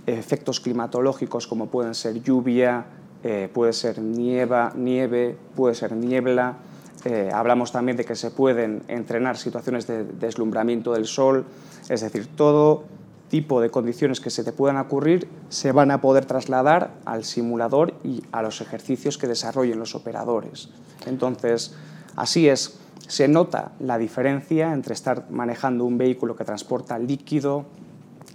efectos 0.06 0.60
climatológicos 0.60 1.47
como 1.47 1.67
pueden 1.67 1.93
ser 1.93 2.21
lluvia, 2.21 2.86
eh, 3.23 3.49
puede 3.54 3.73
ser 3.73 3.99
nieva, 3.99 4.71
nieve, 4.75 5.38
puede 5.56 5.75
ser 5.75 5.93
niebla. 5.93 6.58
Eh, 7.06 7.30
hablamos 7.34 7.71
también 7.71 7.97
de 7.97 8.06
que 8.06 8.15
se 8.15 8.32
pueden 8.32 8.84
entrenar 8.88 9.38
situaciones 9.38 9.88
de 9.88 10.04
deslumbramiento 10.04 10.93
del 10.93 11.06
sol, 11.06 11.45
es 11.89 12.02
decir, 12.02 12.28
todo 12.28 12.84
tipo 13.30 13.62
de 13.62 13.69
condiciones 13.69 14.19
que 14.19 14.30
se 14.30 14.43
te 14.43 14.52
puedan 14.52 14.78
ocurrir 14.78 15.30
se 15.49 15.71
van 15.71 15.91
a 15.91 16.02
poder 16.02 16.25
trasladar 16.25 16.91
al 17.06 17.23
simulador 17.23 17.93
y 18.04 18.23
a 18.32 18.41
los 18.41 18.60
ejercicios 18.60 19.17
que 19.17 19.28
desarrollen 19.28 19.80
los 19.80 19.95
operadores. 19.95 20.69
Entonces, 21.06 21.75
así 22.15 22.49
es 22.49 22.80
se 23.10 23.28
nota 23.28 23.72
la 23.80 23.98
diferencia 23.98 24.72
entre 24.72 24.93
estar 24.93 25.32
manejando 25.32 25.84
un 25.84 25.98
vehículo 25.98 26.36
que 26.36 26.45
transporta 26.45 27.00
líquido, 27.00 27.65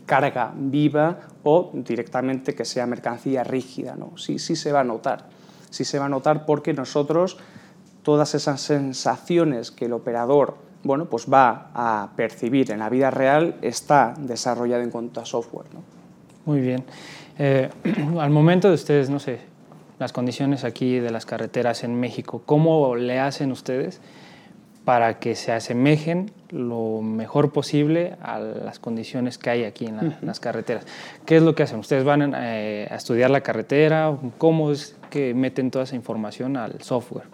carga 0.04 0.52
viva 0.52 1.20
o 1.44 1.70
directamente 1.72 2.56
que 2.56 2.64
sea 2.64 2.84
mercancía 2.84 3.44
rígida. 3.44 3.94
¿no? 3.94 4.18
Sí, 4.18 4.40
sí 4.40 4.56
se 4.56 4.72
va 4.72 4.80
a 4.80 4.84
notar. 4.84 5.26
Sí 5.70 5.84
se 5.84 6.00
va 6.00 6.06
a 6.06 6.08
notar 6.08 6.44
porque 6.44 6.74
nosotros 6.74 7.38
todas 8.02 8.34
esas 8.34 8.60
sensaciones 8.60 9.70
que 9.70 9.84
el 9.84 9.92
operador 9.92 10.56
bueno, 10.82 11.06
pues 11.06 11.26
va 11.32 11.70
a 11.72 12.10
percibir 12.16 12.72
en 12.72 12.80
la 12.80 12.88
vida 12.88 13.12
real 13.12 13.56
está 13.62 14.12
desarrollado 14.18 14.82
en 14.82 14.90
cuanto 14.90 15.20
a 15.20 15.24
software. 15.24 15.66
¿no? 15.72 15.82
Muy 16.46 16.60
bien. 16.60 16.84
Eh, 17.38 17.70
al 18.18 18.30
momento 18.30 18.68
de 18.68 18.74
ustedes, 18.74 19.08
no 19.08 19.20
sé, 19.20 19.38
las 20.00 20.12
condiciones 20.12 20.64
aquí 20.64 20.98
de 20.98 21.10
las 21.10 21.26
carreteras 21.26 21.84
en 21.84 21.98
México, 21.98 22.42
¿cómo 22.44 22.96
le 22.96 23.20
hacen 23.20 23.52
ustedes 23.52 24.00
para 24.84 25.18
que 25.18 25.34
se 25.34 25.52
asemejen 25.52 26.30
lo 26.50 27.00
mejor 27.00 27.52
posible 27.52 28.16
a 28.22 28.38
las 28.38 28.78
condiciones 28.78 29.38
que 29.38 29.50
hay 29.50 29.64
aquí 29.64 29.86
en, 29.86 30.16
las 30.20 30.40
carreteras. 30.40 30.84
¿Qué 31.24 31.36
es 31.36 31.42
lo 31.42 31.54
que 31.54 31.62
hacen? 31.62 31.78
¿Ustedes 31.78 32.04
van 32.04 32.34
eh, 32.36 32.86
a 32.90 32.94
estudiar 32.96 33.30
la 33.30 33.40
carretera? 33.40 34.16
¿Cómo 34.36 34.70
es 34.70 34.96
que 35.10 35.32
meten 35.32 35.70
toda 35.70 35.84
esa 35.84 35.96
información 35.96 36.56
al 36.56 36.82
software? 36.82 37.24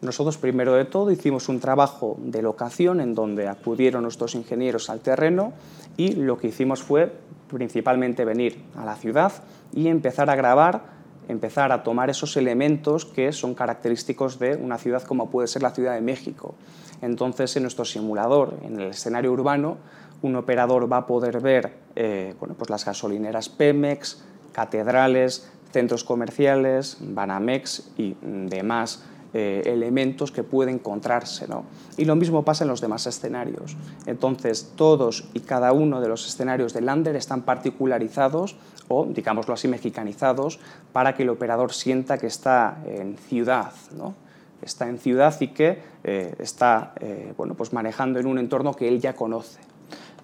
Nosotros 0.00 0.36
primero 0.36 0.74
de 0.74 0.84
todo 0.84 1.10
hicimos 1.10 1.48
un 1.48 1.60
trabajo 1.60 2.16
de 2.20 2.42
locación 2.42 3.00
en 3.00 3.14
donde 3.14 3.48
acudieron 3.48 4.02
nuestros 4.02 4.34
ingenieros 4.34 4.90
al 4.90 5.00
terreno 5.00 5.52
y 5.96 6.12
lo 6.12 6.38
que 6.38 6.48
hicimos 6.48 6.82
fue 6.82 7.12
principalmente 7.48 8.24
venir 8.24 8.62
a 8.76 8.84
la 8.84 8.94
ciudad 8.94 9.32
y 9.72 9.88
empezar 9.88 10.30
a 10.30 10.36
grabar 10.36 10.97
empezar 11.28 11.72
a 11.72 11.82
tomar 11.82 12.10
esos 12.10 12.36
elementos 12.36 13.04
que 13.04 13.32
son 13.32 13.54
característicos 13.54 14.38
de 14.38 14.56
una 14.56 14.78
ciudad 14.78 15.02
como 15.02 15.30
puede 15.30 15.46
ser 15.48 15.62
la 15.62 15.70
Ciudad 15.70 15.94
de 15.94 16.00
México. 16.00 16.54
Entonces, 17.00 17.54
en 17.56 17.62
nuestro 17.62 17.84
simulador, 17.84 18.58
en 18.62 18.80
el 18.80 18.90
escenario 18.90 19.32
urbano, 19.32 19.76
un 20.22 20.34
operador 20.34 20.90
va 20.90 20.98
a 20.98 21.06
poder 21.06 21.40
ver 21.40 21.72
eh, 21.94 22.34
bueno, 22.40 22.54
pues 22.56 22.70
las 22.70 22.84
gasolineras 22.84 23.48
Pemex, 23.48 24.24
catedrales, 24.52 25.50
centros 25.70 26.02
comerciales, 26.02 26.96
Banamex 27.00 27.90
y 27.96 28.16
demás 28.22 29.04
eh, 29.34 29.62
elementos 29.66 30.32
que 30.32 30.42
puede 30.42 30.70
encontrarse. 30.70 31.46
¿no? 31.46 31.64
Y 31.96 32.04
lo 32.06 32.16
mismo 32.16 32.44
pasa 32.44 32.64
en 32.64 32.68
los 32.68 32.80
demás 32.80 33.06
escenarios. 33.06 33.76
Entonces, 34.06 34.72
todos 34.74 35.28
y 35.34 35.40
cada 35.40 35.72
uno 35.72 36.00
de 36.00 36.08
los 36.08 36.26
escenarios 36.26 36.72
de 36.72 36.80
Lander 36.80 37.14
están 37.14 37.42
particularizados 37.42 38.56
o, 38.88 39.04
digámoslo 39.04 39.54
así, 39.54 39.68
mexicanizados 39.68 40.58
para 40.92 41.14
que 41.14 41.24
el 41.24 41.28
operador 41.28 41.72
sienta 41.72 42.16
que 42.16 42.26
está 42.26 42.78
en 42.86 43.18
ciudad. 43.18 43.72
¿no? 43.96 44.14
Está 44.62 44.88
en 44.88 44.98
ciudad 44.98 45.34
y 45.40 45.48
que 45.48 45.78
eh, 46.04 46.34
está 46.38 46.94
eh, 47.00 47.34
bueno, 47.36 47.54
pues 47.54 47.72
manejando 47.72 48.18
en 48.18 48.26
un 48.26 48.38
entorno 48.38 48.72
que 48.72 48.88
él 48.88 49.00
ya 49.00 49.14
conoce. 49.14 49.60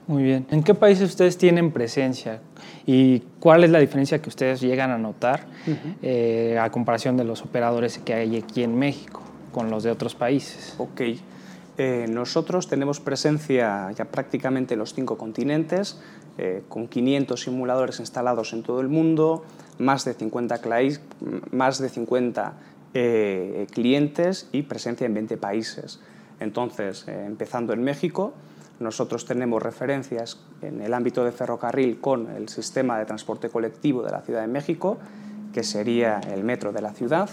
Muy 0.06 0.22
bien. 0.22 0.46
¿En 0.50 0.62
qué 0.62 0.74
países 0.74 1.10
ustedes 1.10 1.38
tienen 1.38 1.72
presencia? 1.72 2.40
¿Y 2.84 3.20
cuál 3.40 3.64
es 3.64 3.70
la 3.70 3.78
diferencia 3.78 4.20
que 4.20 4.28
ustedes 4.28 4.60
llegan 4.60 4.90
a 4.90 4.98
notar 4.98 5.46
eh, 6.02 6.58
a 6.60 6.70
comparación 6.70 7.16
de 7.16 7.24
los 7.24 7.40
operadores 7.42 7.98
que 7.98 8.12
hay 8.12 8.36
aquí 8.36 8.62
en 8.62 8.78
México 8.78 9.22
con 9.52 9.70
los 9.70 9.82
de 9.82 9.90
otros 9.90 10.14
países? 10.14 10.74
Ok. 10.76 11.00
Eh, 11.76 12.06
nosotros 12.08 12.68
tenemos 12.68 13.00
presencia 13.00 13.90
ya 13.92 14.04
prácticamente 14.04 14.74
en 14.74 14.80
los 14.80 14.92
cinco 14.92 15.16
continentes, 15.16 15.98
eh, 16.36 16.62
con 16.68 16.86
500 16.86 17.40
simuladores 17.40 17.98
instalados 17.98 18.52
en 18.52 18.62
todo 18.62 18.82
el 18.82 18.88
mundo, 18.88 19.44
más 19.78 20.04
de 20.04 20.12
50, 20.12 20.60
más 21.50 21.78
de 21.78 21.88
50 21.88 22.52
clientes 23.72 24.48
y 24.52 24.62
presencia 24.62 25.06
en 25.06 25.14
20 25.14 25.36
países. 25.36 25.98
Entonces, 26.38 27.08
empezando 27.08 27.72
en 27.72 27.82
México, 27.82 28.34
nosotros 28.80 29.24
tenemos 29.24 29.62
referencias 29.62 30.40
en 30.62 30.80
el 30.80 30.94
ámbito 30.94 31.24
de 31.24 31.32
ferrocarril 31.32 32.00
con 32.00 32.30
el 32.30 32.48
sistema 32.48 32.98
de 32.98 33.04
transporte 33.04 33.48
colectivo 33.48 34.02
de 34.02 34.10
la 34.10 34.20
Ciudad 34.22 34.40
de 34.40 34.48
México, 34.48 34.98
que 35.52 35.62
sería 35.62 36.20
el 36.20 36.42
metro 36.42 36.72
de 36.72 36.82
la 36.82 36.92
ciudad. 36.92 37.30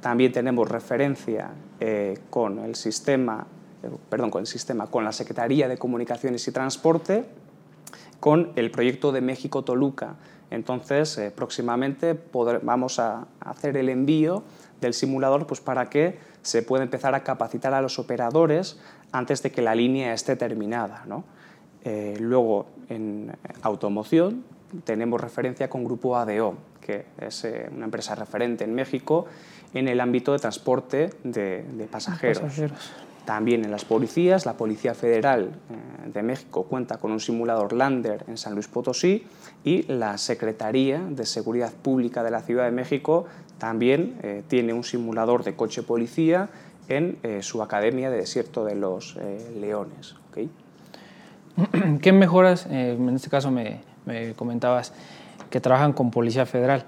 También 0.00 0.32
tenemos 0.32 0.68
referencia 0.68 1.50
eh, 1.78 2.18
con 2.30 2.58
el 2.58 2.74
sistema, 2.74 3.46
eh, 3.82 3.90
perdón, 4.08 4.30
con 4.30 4.40
el 4.40 4.46
sistema, 4.46 4.86
con 4.86 5.04
la 5.04 5.12
Secretaría 5.12 5.68
de 5.68 5.76
Comunicaciones 5.76 6.48
y 6.48 6.52
Transporte, 6.52 7.26
con 8.18 8.52
el 8.56 8.70
proyecto 8.70 9.12
de 9.12 9.20
México 9.20 9.62
Toluca. 9.62 10.16
Entonces, 10.50 11.18
eh, 11.18 11.30
próximamente 11.30 12.18
vamos 12.62 12.98
a 12.98 13.26
hacer 13.40 13.76
el 13.76 13.88
envío 13.88 14.42
del 14.80 14.94
simulador 14.94 15.46
pues, 15.46 15.60
para 15.60 15.88
que 15.88 16.18
se 16.42 16.62
pueda 16.62 16.82
empezar 16.82 17.14
a 17.14 17.22
capacitar 17.22 17.72
a 17.74 17.80
los 17.80 17.98
operadores 17.98 18.78
antes 19.12 19.42
de 19.42 19.52
que 19.52 19.62
la 19.62 19.74
línea 19.74 20.12
esté 20.12 20.36
terminada. 20.36 21.04
¿no? 21.06 21.24
Eh, 21.84 22.16
luego, 22.18 22.66
en 22.88 23.32
automoción, 23.62 24.44
tenemos 24.84 25.20
referencia 25.20 25.68
con 25.68 25.84
Grupo 25.84 26.16
ADO, 26.16 26.56
que 26.80 27.04
es 27.18 27.44
eh, 27.44 27.68
una 27.74 27.84
empresa 27.84 28.14
referente 28.14 28.64
en 28.64 28.74
México 28.74 29.26
en 29.74 29.88
el 29.88 30.00
ámbito 30.00 30.32
de 30.32 30.38
transporte 30.38 31.10
de, 31.22 31.88
pasajeros. 31.90 32.42
También 33.24 33.64
en 33.64 33.70
las 33.70 33.84
policías, 33.84 34.46
la 34.46 34.54
Policía 34.54 34.94
Federal 34.94 35.52
eh, 35.70 36.10
de 36.12 36.22
México 36.24 36.64
cuenta 36.64 36.98
con 36.98 37.12
un 37.12 37.20
simulador 37.20 37.72
Lander 37.72 38.24
en 38.26 38.36
San 38.36 38.54
Luis 38.54 38.66
Potosí 38.66 39.26
y 39.62 39.82
la 39.84 40.18
Secretaría 40.18 40.98
de 40.98 41.24
Seguridad 41.24 41.72
Pública 41.72 42.24
de 42.24 42.32
la 42.32 42.42
Ciudad 42.42 42.64
de 42.64 42.72
México 42.72 43.26
también 43.58 44.44
tiene 44.48 44.72
un 44.72 44.82
simulador 44.82 45.44
de 45.44 45.54
coche 45.54 45.84
policía 45.84 46.48
en 46.96 47.18
eh, 47.22 47.42
su 47.42 47.62
Academia 47.62 48.10
de 48.10 48.18
Desierto 48.18 48.64
de 48.64 48.74
los 48.74 49.16
eh, 49.16 49.54
Leones. 49.60 50.16
¿Qué 52.00 52.12
mejoras, 52.12 52.66
eh, 52.70 52.96
en 52.98 53.08
este 53.14 53.28
caso 53.28 53.50
me, 53.50 53.80
comentabas, 54.36 54.92
que 55.50 55.60
trabajan 55.60 55.92
con 55.92 56.10
Policía 56.10 56.46
Federal. 56.46 56.86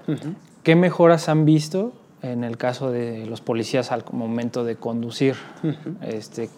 ¿Qué 0.63 0.75
mejoras 0.75 1.29
han 1.29 1.45
visto 1.45 1.93
en 2.23 2.43
el 2.43 2.57
caso 2.57 2.91
de 2.91 3.27
los 3.27 3.41
policías 3.41 3.91
al 3.91 4.03
momento 4.11 4.63
de 4.63 4.75
conducir? 4.75 5.35
este, 6.01 6.49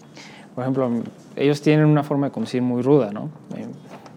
por 0.55 0.63
ejemplo, 0.63 0.89
ellos 1.35 1.61
tienen 1.61 1.85
una 1.85 2.03
forma 2.03 2.27
de 2.27 2.31
conducir 2.31 2.61
muy 2.61 2.81
ruda, 2.81 3.11
¿no? 3.11 3.29
Eh, 3.55 3.67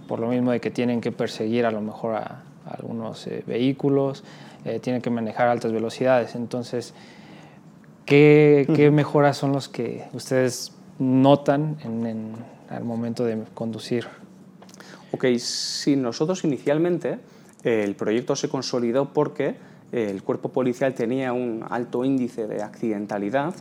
por 0.09 0.21
lo 0.21 0.29
mismo 0.29 0.53
de 0.53 0.61
que 0.61 0.71
tienen 0.71 1.01
que 1.01 1.13
perseguir 1.13 1.67
a 1.67 1.71
lo 1.71 1.81
mejor 1.81 2.15
a, 2.15 2.43
algunos 2.65 3.27
eh, 3.27 3.43
vehículos, 3.47 4.25
eh, 4.65 4.79
tienen 4.81 5.03
que 5.03 5.11
manejar 5.11 5.49
altas 5.49 5.71
velocidades. 5.71 6.35
Entonces, 6.35 6.95
¿qué, 8.11 8.91
mejoras 8.93 9.37
son 9.37 9.53
los 9.53 9.69
que 9.69 10.05
ustedes 10.13 10.73
notan 10.99 11.79
en, 11.83 12.07
en, 12.07 12.33
al 12.69 12.85
momento 12.85 13.25
de 13.25 13.43
conducir? 13.55 14.07
Ok, 15.13 15.27
sí, 15.39 15.97
nosotros 15.97 16.45
inicialmente 16.45 17.19
el 17.65 17.95
proyecto 17.95 18.37
se 18.37 18.49
consolidó 18.49 19.13
porque 19.13 19.57
el 19.93 20.23
cuerpo 20.23 20.51
policial 20.51 20.95
tenía 20.95 21.33
un 21.33 21.65
alto 21.69 22.05
índice 22.05 22.47
de 22.47 22.63
accidentalidad 22.63 23.55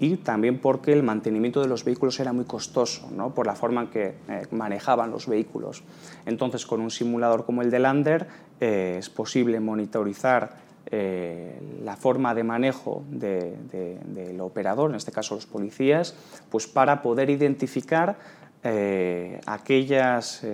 y 0.00 0.16
también 0.16 0.58
porque 0.58 0.92
el 0.92 1.02
mantenimiento 1.02 1.60
de 1.60 1.68
los 1.68 1.84
vehículos 1.84 2.18
era 2.20 2.32
muy 2.32 2.46
costoso, 2.46 3.10
¿no? 3.14 3.34
por 3.34 3.46
la 3.46 3.54
forma 3.54 3.82
en 3.82 3.86
que 3.88 4.14
eh, 4.28 4.46
manejaban 4.50 5.10
los 5.10 5.26
vehículos. 5.26 5.82
Entonces, 6.24 6.64
con 6.64 6.80
un 6.80 6.90
simulador 6.90 7.44
como 7.44 7.60
el 7.60 7.70
de 7.70 7.78
Lander 7.80 8.26
eh, 8.60 8.96
es 8.98 9.10
posible 9.10 9.60
monitorizar 9.60 10.69
eh, 10.86 11.60
la 11.84 11.96
forma 11.96 12.34
de 12.34 12.44
manejo 12.44 13.04
del 13.10 14.40
operador, 14.40 14.90
en 14.90 14.96
este 14.96 15.12
caso 15.12 15.34
los 15.34 15.46
policías, 15.46 16.14
pues 16.50 16.66
para 16.66 17.02
poder 17.02 17.30
identificar 17.30 18.18
aquellas 19.46 20.44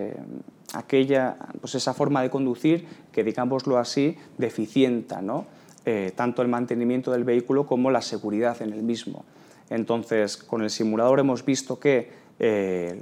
aquella, 0.74 1.36
pues 1.60 1.74
esa 1.74 1.94
forma 1.94 2.22
de 2.22 2.30
conducir 2.30 2.86
que, 3.12 3.24
digámoslo 3.24 3.78
así, 3.78 4.16
deficienta 4.38 5.22
¿no? 5.22 5.46
Eh, 5.84 6.12
tanto 6.14 6.42
el 6.42 6.48
mantenimiento 6.48 7.12
del 7.12 7.24
vehículo 7.24 7.66
como 7.66 7.90
la 7.90 8.02
seguridad 8.02 8.60
en 8.60 8.72
el 8.72 8.82
mismo. 8.82 9.24
Entonces, 9.70 10.36
con 10.36 10.62
el 10.62 10.70
simulador 10.70 11.20
hemos 11.20 11.44
visto 11.44 11.78
que 11.78 12.10
eh, 12.38 13.00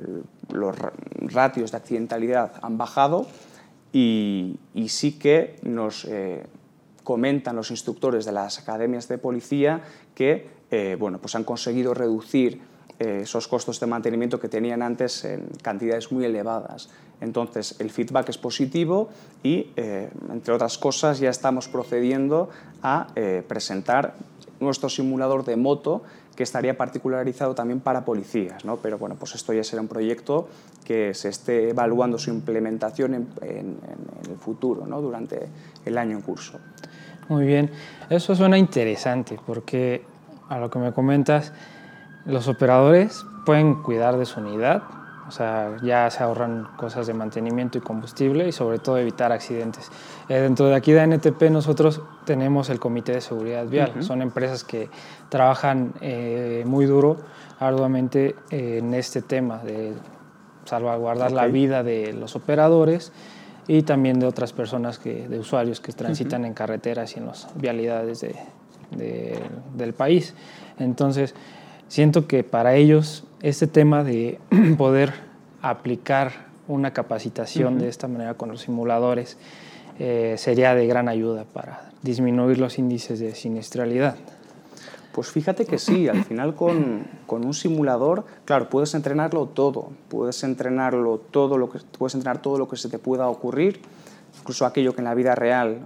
los 0.53 0.77
ratios 1.19 1.73
de 1.73 1.77
accidentalidad 1.77 2.53
han 2.63 2.79
bajado 2.79 3.27
y, 3.93 4.59
sí 4.89 5.19
que 5.19 5.57
nos 5.63 6.05
eh, 6.05 6.45
comentan 7.05 7.55
los 7.55 7.71
instructores 7.71 8.25
de 8.25 8.33
las 8.33 8.59
academias 8.59 9.07
de 9.09 9.19
policía 9.19 9.83
que 10.15 10.65
bueno, 10.99 11.19
pues 11.19 11.37
han 11.37 11.45
conseguido 11.45 11.95
reducir 11.95 12.61
esos 12.99 13.47
costos 13.47 13.79
de 13.79 13.87
mantenimiento 13.87 14.41
que 14.41 14.49
tenían 14.49 14.83
antes 14.83 15.25
en 15.25 15.47
cantidades 15.63 16.11
muy 16.11 16.25
elevadas. 16.25 16.89
Entonces, 17.21 17.77
el 17.79 17.91
feedback 17.91 18.29
es 18.29 18.39
positivo 18.39 19.09
y, 19.43 19.71
eh, 19.77 20.11
entre 20.31 20.55
otras 20.55 20.79
cosas, 20.79 21.19
ya 21.19 21.31
estamos 21.31 21.69
procediendo 21.69 22.51
a 22.83 23.09
eh, 23.17 23.43
presentar 23.47 24.15
nuestro 24.61 24.89
simulador 24.89 25.45
de 25.45 25.57
moto 25.57 26.03
que 26.37 26.43
estaría 26.43 26.77
particularizado 26.77 27.55
también 27.55 27.81
para 27.81 28.05
policías, 28.05 28.65
¿no? 28.65 28.77
pero 28.79 28.99
bueno, 28.99 29.15
pues 29.17 29.35
esto 29.37 29.53
ya 29.53 29.63
será 29.63 29.83
un 29.83 29.89
proyecto 29.89 30.49
que 30.85 31.15
se 31.15 31.29
esté 31.29 31.71
evaluando 31.71 32.19
su 32.19 32.31
implementación 32.31 33.15
en, 33.15 33.29
en 33.43 33.79
el 34.29 34.37
futuro, 34.37 34.85
¿no? 34.87 35.01
durante 35.01 35.47
el 35.85 35.97
año 35.97 36.17
en 36.17 36.23
curso. 36.23 36.59
Muy 37.29 37.47
bien, 37.47 37.71
eso 38.11 38.35
suena 38.35 38.59
interesante 38.59 39.39
porque 39.47 40.05
a 40.49 40.59
lo 40.59 40.71
que 40.71 40.79
me 40.79 40.93
comentas, 40.93 41.53
los 42.27 42.49
operadores 42.49 43.25
pueden 43.47 43.83
cuidar 43.83 44.19
de 44.19 44.27
su 44.27 44.41
unidad, 44.41 44.83
o 45.27 45.31
sea, 45.31 45.77
ya 45.83 46.11
se 46.11 46.23
ahorran 46.23 46.69
cosas 46.77 47.07
de 47.07 47.15
mantenimiento 47.15 47.79
y 47.79 47.81
combustible 47.81 48.47
y 48.47 48.53
sobre 48.53 48.79
todo 48.79 48.99
evitar 48.99 49.33
accidentes. 49.33 49.91
Eh, 50.29 50.39
dentro 50.41 50.67
de 50.67 50.75
aquí 50.75 50.93
de 50.93 51.07
NTP 51.07 51.45
nosotros 51.51 52.03
tenemos 52.27 52.69
el 52.69 52.79
Comité 52.79 53.13
de 53.13 53.21
Seguridad 53.23 53.67
Vial. 53.67 54.03
Son 54.03 54.21
empresas 54.21 54.65
que 54.65 54.91
trabajan 55.31 55.95
eh, 56.03 56.63
muy 56.67 56.85
duro, 56.85 57.17
arduamente 57.59 58.37
en 58.51 58.93
este 58.93 59.23
tema 59.23 59.59
de 59.59 59.95
salvaguardar 60.67 61.33
la 61.33 61.47
vida 61.47 61.83
de 61.83 62.13
los 62.13 62.37
operadores 62.37 63.13
y 63.67 63.83
también 63.83 64.21
de 64.21 64.27
otras 64.27 64.53
personas, 64.53 64.99
que, 64.99 65.29
de 65.29 65.39
usuarios 65.39 65.81
que 65.81 65.93
transitan 65.93 66.45
en 66.45 66.55
carreteras 66.55 67.17
y 67.17 67.21
en 67.21 67.27
las 67.27 67.49
vialidades 67.55 68.21
de, 68.21 69.39
del 69.77 69.93
país. 69.93 70.35
Entonces, 70.79 71.35
siento 71.89 72.27
que 72.27 72.45
para 72.45 72.75
ellos 72.75 73.25
este 73.43 73.67
tema 73.67 74.05
de 74.05 74.39
poder 74.79 75.13
aplicar 75.63 76.33
una 76.69 76.93
capacitación 76.93 77.79
de 77.79 77.89
esta 77.89 78.09
manera 78.09 78.35
con 78.35 78.51
los 78.51 78.63
simuladores 78.63 79.37
eh, 79.99 80.35
sería 80.39 80.75
de 80.75 80.87
gran 80.87 81.09
ayuda 81.09 81.45
para 81.45 81.91
disminuir 82.03 82.59
los 82.59 82.79
índices 82.79 83.21
de 83.21 83.35
siniestralidad. 83.35 84.17
Pues 85.15 85.29
fíjate 85.29 85.65
que 85.65 85.79
sí, 85.79 86.09
al 86.09 86.25
final 86.25 86.57
con, 86.57 87.07
con, 87.29 87.47
un 87.47 87.55
simulador, 87.55 88.25
claro, 88.45 88.69
puedes 88.69 88.95
entrenarlo 88.95 89.47
todo, 89.47 89.93
puedes 90.09 90.43
entrenarlo 90.43 91.19
todo 91.19 91.57
lo 91.57 91.71
que 91.71 91.79
puedes 91.97 92.17
entrenar 92.17 92.43
todo 92.43 92.59
lo 92.59 92.67
que 92.67 92.77
se 92.77 92.89
te 92.89 92.99
pueda 92.99 93.29
ocurrir, 93.29 93.81
incluso 94.41 94.67
aquello 94.67 94.93
que 94.93 95.03
en 95.03 95.05
la 95.05 95.15
vida 95.15 95.37
real 95.37 95.83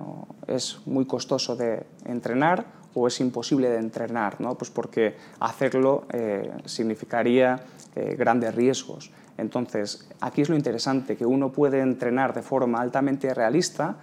es 0.47 0.79
muy 0.87 1.05
costoso 1.05 1.57
de 1.57 1.85
entrenar 2.07 2.65
o 2.95 3.07
es 3.07 3.21
imposible 3.21 3.69
de 3.69 3.77
entrenar, 3.77 4.41
¿no? 4.41 4.55
pues 4.55 4.71
porque 4.71 5.15
hacerlo 5.41 6.07
eh, 6.11 6.51
significaría 6.65 7.61
eh, 7.97 8.17
grandes 8.19 8.55
riesgos. 8.55 9.11
Entonces, 9.37 10.09
aquí 10.23 10.41
es 10.41 10.49
lo 10.49 10.57
interesante, 10.57 11.19
que 11.19 11.27
uno 11.27 11.53
puede 11.53 11.81
entrenar 11.81 12.33
de 12.33 12.41
forma 12.41 12.81
altamente 12.81 13.33
realista, 13.35 13.97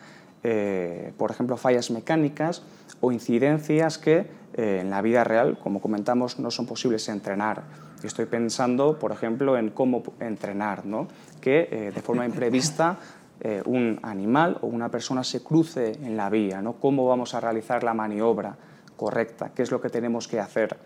eh, 0.47 1.11
por 1.17 1.31
ejemplo, 1.31 1.57
fallas 1.57 1.89
mecánicas 1.89 2.61
o 3.01 3.11
incidencias 3.11 3.97
que 3.97 4.45
en 4.57 4.89
la 4.89 5.01
vida 5.01 5.25
real, 5.25 5.57
como 5.59 5.81
comentamos, 5.81 6.39
no 6.39 6.49
son 6.49 6.65
posibles 6.65 7.09
entrenar. 7.09 7.63
estoy 8.03 8.25
pensando, 8.25 8.97
por 8.99 9.11
ejemplo, 9.11 9.57
en 9.57 9.71
cómo 9.71 10.01
entrenar, 10.21 10.85
¿no? 10.85 11.09
que 11.41 11.91
de 11.93 12.01
forma 12.01 12.25
imprevista 12.25 12.97
un 13.65 13.99
animal 14.01 14.57
o 14.61 14.67
una 14.67 14.89
persona 14.89 15.25
se 15.25 15.43
cruce 15.43 15.91
en 15.91 16.15
la 16.15 16.29
vía, 16.29 16.61
¿no? 16.61 16.73
cómo 16.79 17.05
vamos 17.05 17.33
a 17.33 17.41
realizar 17.41 17.83
la 17.83 17.93
maniobra 17.93 18.55
correcta, 18.95 19.51
qué 19.53 19.63
es 19.63 19.71
lo 19.71 19.81
que 19.81 19.89
tenemos 19.89 20.27
que 20.27 20.39
hacer. 20.39 20.77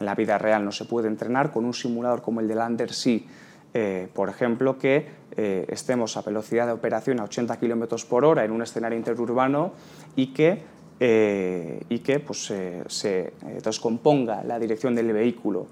En 0.00 0.06
la 0.06 0.14
vida 0.14 0.38
real 0.38 0.64
no 0.64 0.72
se 0.72 0.84
puede 0.84 1.08
entrenar 1.08 1.52
con 1.52 1.64
un 1.64 1.74
simulador 1.74 2.22
como 2.22 2.40
el 2.40 2.48
de 2.48 2.54
Lander, 2.54 2.92
sí. 2.92 3.26
Eh, 3.76 4.06
por 4.14 4.28
ejemplo, 4.28 4.78
que 4.78 5.08
eh, 5.36 5.66
estemos 5.68 6.16
a 6.16 6.22
velocidad 6.22 6.66
de 6.66 6.72
operación 6.72 7.18
a 7.18 7.24
80 7.24 7.56
km 7.58 8.04
por 8.06 8.24
hora 8.24 8.44
en 8.44 8.52
un 8.52 8.62
escenario 8.62 8.96
interurbano 8.96 9.72
y 10.14 10.28
que, 10.28 10.62
eh, 11.00 11.82
y 11.88 11.98
que 11.98 12.20
pues, 12.20 12.52
se 12.86 13.32
descomponga 13.64 14.44
la 14.44 14.60
dirección 14.60 14.94
del 14.94 15.12
vehículo. 15.12 15.66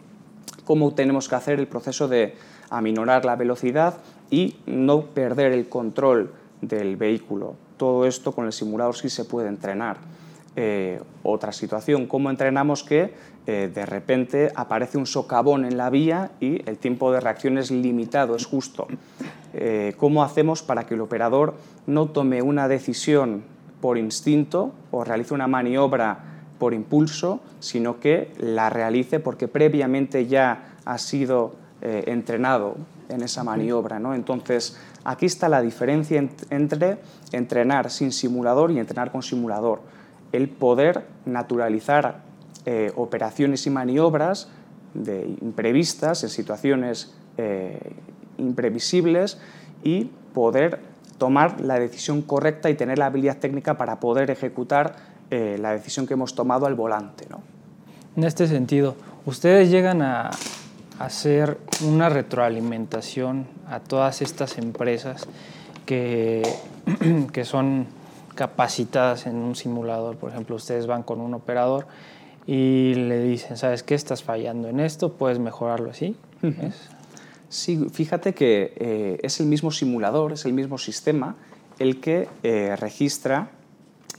¿Cómo 0.65 0.95
tenemos 0.95 1.29
que 1.29 1.37
hacer 1.37 1.61
el 1.61 1.69
proceso 1.69 2.09
de 2.09 2.35
aminorar 2.71 3.25
la 3.25 3.37
velocidad 3.37 3.99
y 4.31 4.57
no 4.67 5.03
perder 5.03 5.53
el 5.53 5.69
control 5.69 6.33
del 6.61 6.97
vehículo? 6.97 7.55
Todo 7.77 8.05
esto 8.05 8.33
con 8.33 8.47
el 8.47 8.53
simulador 8.53 8.97
sí 8.97 9.11
se 9.11 9.25
puede 9.25 9.49
entrenar. 9.49 9.99
Eh, 10.55 11.01
otra 11.23 11.51
situación, 11.51 12.07
cómo 12.07 12.29
entrenamos 12.29 12.83
que 12.85 13.15
eh, 13.47 13.71
de 13.75 13.87
repente 13.87 14.53
aparece 14.55 14.99
un 14.99 15.07
socavón 15.07 15.65
en 15.65 15.79
la 15.79 15.89
vía 15.89 16.33
y 16.41 16.69
el 16.69 16.77
tiempo 16.77 17.11
de 17.11 17.21
reacción 17.21 17.57
es 17.57 17.71
limitado, 17.71 18.37
es 18.37 18.45
justo. 18.45 18.87
Eh, 19.55 19.95
¿Cómo 19.97 20.23
hacemos 20.23 20.63
para 20.63 20.85
que 20.85 20.93
el 20.93 21.01
operador 21.01 21.55
no 21.87 22.09
tome 22.09 22.43
una 22.43 22.69
decisión 22.69 23.45
por 23.81 23.97
instinto 23.97 24.73
o 24.91 25.05
realice 25.05 25.33
una 25.33 25.47
maniobra 25.47 26.19
por 26.59 26.75
impulso, 26.75 27.41
sino 27.59 27.99
que 27.99 28.31
la 28.39 28.69
realice 28.69 29.21
porque 29.21 29.49
previamente 29.49 30.27
ya 30.27 30.77
ha 30.85 30.99
sido 30.99 31.55
entrenado 31.81 32.77
en 33.09 33.23
esa 33.23 33.43
maniobra? 33.43 33.99
¿no? 33.99 34.15
Entonces, 34.15 34.79
aquí 35.03 35.27
está 35.27 35.49
la 35.49 35.61
diferencia 35.61 36.23
entre 36.51 36.99
entrenar 37.33 37.91
sin 37.91 38.13
simulador 38.13 38.71
y 38.71 38.79
entrenar 38.79 39.11
con 39.11 39.23
simulador 39.23 39.81
el 40.33 40.49
poder 40.49 41.05
naturalizar 41.27 42.23
eh, 42.65 42.93
operaciones 42.97 43.67
y 43.67 43.71
maniobras 43.71 44.49
de 44.95 45.37
imprevistas 45.41 46.23
en 46.23 46.29
situaciones 46.29 47.15
eh, 47.37 47.79
imprevisibles 48.39 49.39
y 49.83 50.11
poder 50.35 50.81
tomar 51.19 51.61
la 51.61 51.79
decisión 51.79 52.23
correcta 52.23 52.71
y 52.71 52.75
tener 52.75 52.99
la 52.99 53.07
habilidad 53.07 53.39
técnica 53.39 53.77
para 53.77 54.01
poder 54.01 54.31
ejecutar 54.31 54.97
eh, 55.31 55.57
la 55.61 55.73
decisión 55.73 56.07
que 56.07 56.15
hemos 56.15 56.35
tomado 56.35 56.67
al 56.67 56.75
volante. 56.75 57.27
¿no? 57.31 57.41
En 58.17 58.25
este 58.25 58.47
sentido, 58.47 58.97
¿ustedes 59.25 59.71
llegan 59.71 60.03
a 60.03 60.31
hacer 60.99 61.59
una 61.85 62.09
retroalimentación 62.09 63.47
a 63.69 63.81
todas 63.81 64.23
estas 64.23 64.59
empresas 64.59 65.27
que, 65.87 66.43
que 67.33 67.45
son 67.45 67.87
capacitadas 68.43 69.29
en 69.29 69.37
un 69.37 69.55
simulador. 69.55 70.17
Por 70.17 70.31
ejemplo, 70.33 70.57
ustedes 70.57 70.89
van 70.89 71.05
con 71.05 71.21
un 71.21 71.33
operador 71.33 71.87
y 72.45 72.93
le 72.95 73.23
dicen, 73.23 73.57
¿sabes 73.57 73.85
qué? 73.85 73.95
Estás 73.95 74.25
fallando 74.25 74.67
en 74.69 74.81
esto, 74.81 75.13
puedes 75.13 75.39
mejorarlo 75.39 75.91
así. 75.91 76.17
Sí, 77.49 77.87
fíjate 77.93 78.35
que 78.35 78.73
eh, 78.75 79.19
es 79.23 79.39
el 79.39 79.47
mismo 79.47 79.71
simulador, 79.71 80.33
es 80.33 80.45
el 80.45 80.55
mismo 80.55 80.77
sistema 80.77 81.37
el 81.79 82.01
que 82.01 82.29
eh, 82.43 82.75
registra 82.75 83.53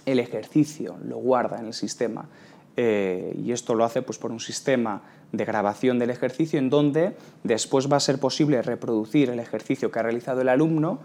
el 0.05 0.19
ejercicio, 0.19 0.95
lo 1.03 1.17
guarda 1.17 1.59
en 1.59 1.65
el 1.65 1.73
sistema. 1.73 2.29
Eh, 2.77 3.37
y 3.43 3.51
esto 3.51 3.75
lo 3.75 3.83
hace 3.83 4.03
pues, 4.03 4.17
por 4.19 4.31
un 4.31 4.39
sistema 4.39 5.01
de 5.33 5.43
grabación 5.43 5.99
del 5.99 6.11
ejercicio 6.11 6.59
en 6.59 6.69
donde 6.69 7.17
después 7.43 7.91
va 7.91 7.97
a 7.97 7.99
ser 7.99 8.21
posible 8.21 8.61
reproducir 8.61 9.29
el 9.29 9.39
ejercicio 9.39 9.91
que 9.91 9.99
ha 9.99 10.03
realizado 10.03 10.39
el 10.39 10.47
alumno 10.47 10.99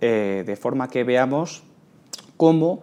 eh, 0.00 0.42
de 0.46 0.56
forma 0.56 0.88
que 0.88 1.04
veamos 1.04 1.64
cómo 2.36 2.82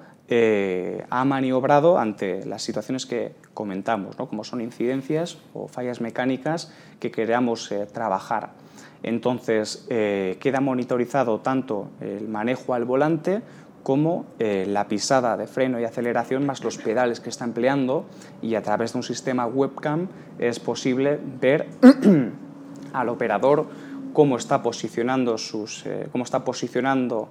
ha 1.09 1.25
maniobrado 1.25 1.97
ante 1.97 2.45
las 2.45 2.61
situaciones 2.61 3.07
que 3.07 3.33
comentamos, 3.55 4.15
como 4.15 4.43
son 4.43 4.61
incidencias 4.61 5.39
o 5.55 5.67
fallas 5.67 6.01
mecánicas 6.01 6.71
que 6.99 7.09
queramos 7.09 7.73
trabajar. 7.91 8.51
Entonces, 9.03 9.85
eh, 9.89 10.37
queda 10.39 10.59
monitorizado 10.59 11.39
tanto 11.39 11.89
el 12.01 12.27
manejo 12.27 12.73
al 12.73 12.85
volante 12.85 13.41
como 13.83 14.25
eh, 14.39 14.65
la 14.67 14.87
pisada 14.87 15.37
de 15.37 15.47
freno 15.47 15.79
y 15.79 15.85
aceleración 15.85 16.45
más 16.45 16.63
los 16.63 16.77
pedales 16.77 17.21
que 17.21 17.29
está 17.29 17.45
empleando 17.45 18.05
y 18.41 18.55
a 18.55 18.61
través 18.61 18.91
de 18.91 18.99
un 18.99 19.03
sistema 19.03 19.45
webcam 19.45 20.07
es 20.37 20.59
posible 20.59 21.17
ver 21.39 21.67
al 22.93 23.09
operador 23.09 23.67
cómo 24.11 24.35
está 24.35 24.61
posicionando, 24.61 25.37
sus, 25.37 25.85
eh, 25.85 26.07
cómo 26.11 26.23
está 26.23 26.43
posicionando 26.43 27.29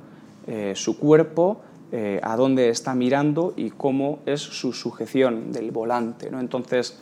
su 0.73 0.99
cuerpo, 0.99 1.61
a 1.91 2.37
dónde 2.37 2.69
está 2.69 2.95
mirando 2.95 3.55
y 3.57 3.71
cómo 3.71 4.19
es 4.27 4.41
su 4.41 4.75
sujeción 4.75 5.53
del 5.53 5.71
volante. 5.71 6.31
¿no? 6.31 6.39
Entonces, 6.39 6.99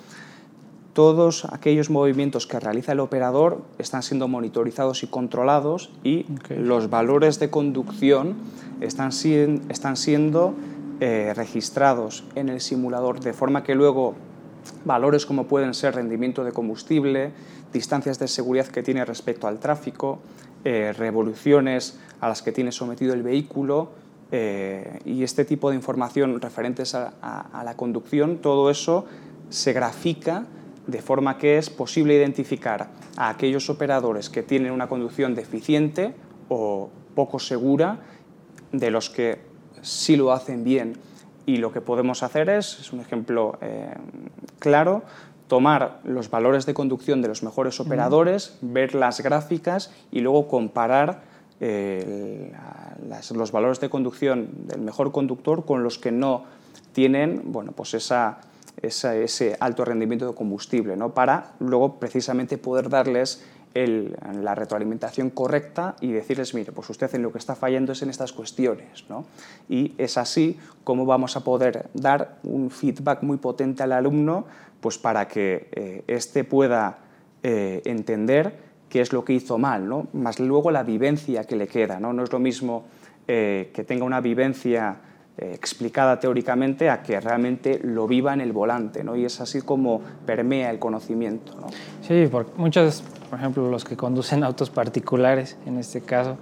todos 0.96 1.44
aquellos 1.52 1.90
movimientos 1.90 2.46
que 2.46 2.58
realiza 2.58 2.92
el 2.92 3.00
operador 3.00 3.60
están 3.76 4.02
siendo 4.02 4.28
monitorizados 4.28 5.02
y 5.02 5.08
controlados 5.08 5.90
y 6.02 6.24
los 6.48 6.88
valores 6.88 7.38
de 7.38 7.50
conducción 7.50 8.34
están, 8.80 9.10
están 9.68 9.98
siendo 9.98 10.54
eh, 11.00 11.34
registrados 11.36 12.24
en 12.34 12.48
el 12.48 12.62
simulador 12.62 13.20
de 13.20 13.34
forma 13.34 13.62
que 13.62 13.74
luego 13.74 14.14
valores 14.86 15.26
como 15.26 15.46
pueden 15.46 15.74
ser 15.74 15.96
rendimiento 15.96 16.44
de 16.44 16.52
combustible, 16.52 17.32
distancias 17.74 18.18
de 18.18 18.26
seguridad 18.26 18.66
que 18.68 18.82
tiene 18.82 19.04
respecto 19.04 19.46
al 19.46 19.58
tráfico, 19.58 20.20
eh, 20.64 20.94
revoluciones 20.96 21.98
a 22.22 22.28
las 22.28 22.40
que 22.40 22.52
tiene 22.52 22.72
sometido 22.72 23.12
el 23.12 23.22
vehículo, 23.22 23.90
eh, 24.32 24.98
y 25.04 25.22
este 25.22 25.44
tipo 25.44 25.70
de 25.70 25.76
información 25.76 26.40
referentes 26.40 26.94
a, 26.94 27.62
la 27.64 27.76
conducción, 27.76 28.38
todo 28.38 28.70
eso 28.70 29.06
se 29.50 29.72
grafica 29.72 30.46
de 30.86 31.00
forma 31.00 31.38
que 31.38 31.58
es 31.58 31.70
posible 31.70 32.14
identificar 32.14 32.88
a 33.16 33.28
aquellos 33.28 33.70
operadores 33.70 34.30
que 34.30 34.42
tienen 34.42 34.72
una 34.72 34.88
conducción 34.88 35.34
deficiente 35.34 36.14
o 36.48 36.90
poco 37.14 37.38
segura 37.38 38.00
de 38.72 38.90
los 38.90 39.10
que 39.10 39.40
sí 39.82 40.16
lo 40.16 40.32
hacen 40.32 40.64
bien. 40.64 40.94
Y 41.44 41.58
lo 41.58 41.72
que 41.72 41.80
podemos 41.80 42.24
hacer 42.24 42.50
es, 42.50 42.80
es 42.80 42.92
un 42.92 43.00
ejemplo 43.00 43.58
eh, 43.60 43.94
claro, 44.58 45.02
tomar 45.46 46.00
los 46.04 46.30
valores 46.30 46.66
de 46.66 46.74
conducción 46.74 47.22
de 47.22 47.28
los 47.28 47.44
mejores 47.44 47.78
operadores, 47.78 48.58
ver 48.60 48.94
las 48.96 49.20
gráficas 49.20 49.92
y 50.10 50.20
luego 50.20 50.48
comparar 50.48 51.35
eh, 51.60 52.52
los 53.34 53.52
valores 53.52 53.80
de 53.80 53.88
conducción 53.88 54.48
del 54.66 54.80
mejor 54.80 55.12
conductor 55.12 55.64
con 55.64 55.82
los 55.82 55.98
que 55.98 56.12
no 56.12 56.44
tienen 56.92 57.42
bueno, 57.52 57.72
pues 57.72 57.94
esa 57.94 58.40
ese 58.82 59.56
alto 59.60 59.84
rendimiento 59.84 60.28
de 60.28 60.34
combustible, 60.34 60.96
¿no? 60.96 61.14
para 61.14 61.54
luego 61.60 61.98
precisamente 61.98 62.58
poder 62.58 62.88
darles 62.88 63.42
la 63.74 64.54
retroalimentación 64.54 65.28
correcta 65.28 65.96
y 66.00 66.10
decirles, 66.10 66.54
mire, 66.54 66.72
pues 66.72 66.88
usted 66.88 67.14
en 67.14 67.22
lo 67.22 67.30
que 67.30 67.36
está 67.36 67.54
fallando 67.54 67.92
es 67.92 68.00
en 68.00 68.08
estas 68.08 68.32
cuestiones. 68.32 69.04
¿no? 69.10 69.26
Y 69.68 69.92
es 69.98 70.16
así 70.16 70.58
como 70.82 71.04
vamos 71.04 71.36
a 71.36 71.44
poder 71.44 71.90
dar 71.92 72.38
un 72.42 72.70
feedback 72.70 73.22
muy 73.22 73.36
potente 73.36 73.82
al 73.82 73.92
alumno 73.92 74.46
pues 74.80 74.96
para 74.96 75.28
que 75.28 75.68
eh, 75.72 76.04
éste 76.06 76.44
pueda 76.44 76.98
eh, 77.42 77.82
entender 77.84 78.65
qué 78.88 79.00
es 79.00 79.12
lo 79.12 79.24
que 79.24 79.32
hizo 79.32 79.58
mal, 79.58 79.88
¿no? 79.88 80.06
más 80.12 80.40
luego 80.40 80.70
la 80.70 80.82
vivencia 80.82 81.44
que 81.44 81.56
le 81.56 81.66
queda. 81.66 82.00
No, 82.00 82.12
no 82.12 82.24
es 82.24 82.32
lo 82.32 82.38
mismo 82.38 82.84
eh, 83.26 83.70
que 83.74 83.84
tenga 83.84 84.04
una 84.04 84.20
vivencia 84.20 84.96
eh, 85.36 85.52
explicada 85.52 86.20
teóricamente 86.20 86.88
a 86.88 87.02
que 87.02 87.20
realmente 87.20 87.80
lo 87.82 88.06
viva 88.06 88.32
en 88.32 88.40
el 88.40 88.52
volante, 88.52 89.04
¿no? 89.04 89.16
Y 89.16 89.24
es 89.24 89.40
así 89.40 89.60
como 89.60 90.00
permea 90.24 90.70
el 90.70 90.78
conocimiento, 90.78 91.54
¿no? 91.60 91.66
Sí, 92.02 92.28
porque 92.30 92.52
muchos, 92.56 93.02
por 93.28 93.38
ejemplo, 93.38 93.68
los 93.68 93.84
que 93.84 93.96
conducen 93.96 94.44
autos 94.44 94.70
particulares, 94.70 95.58
en 95.66 95.78
este 95.78 96.00
caso, 96.00 96.38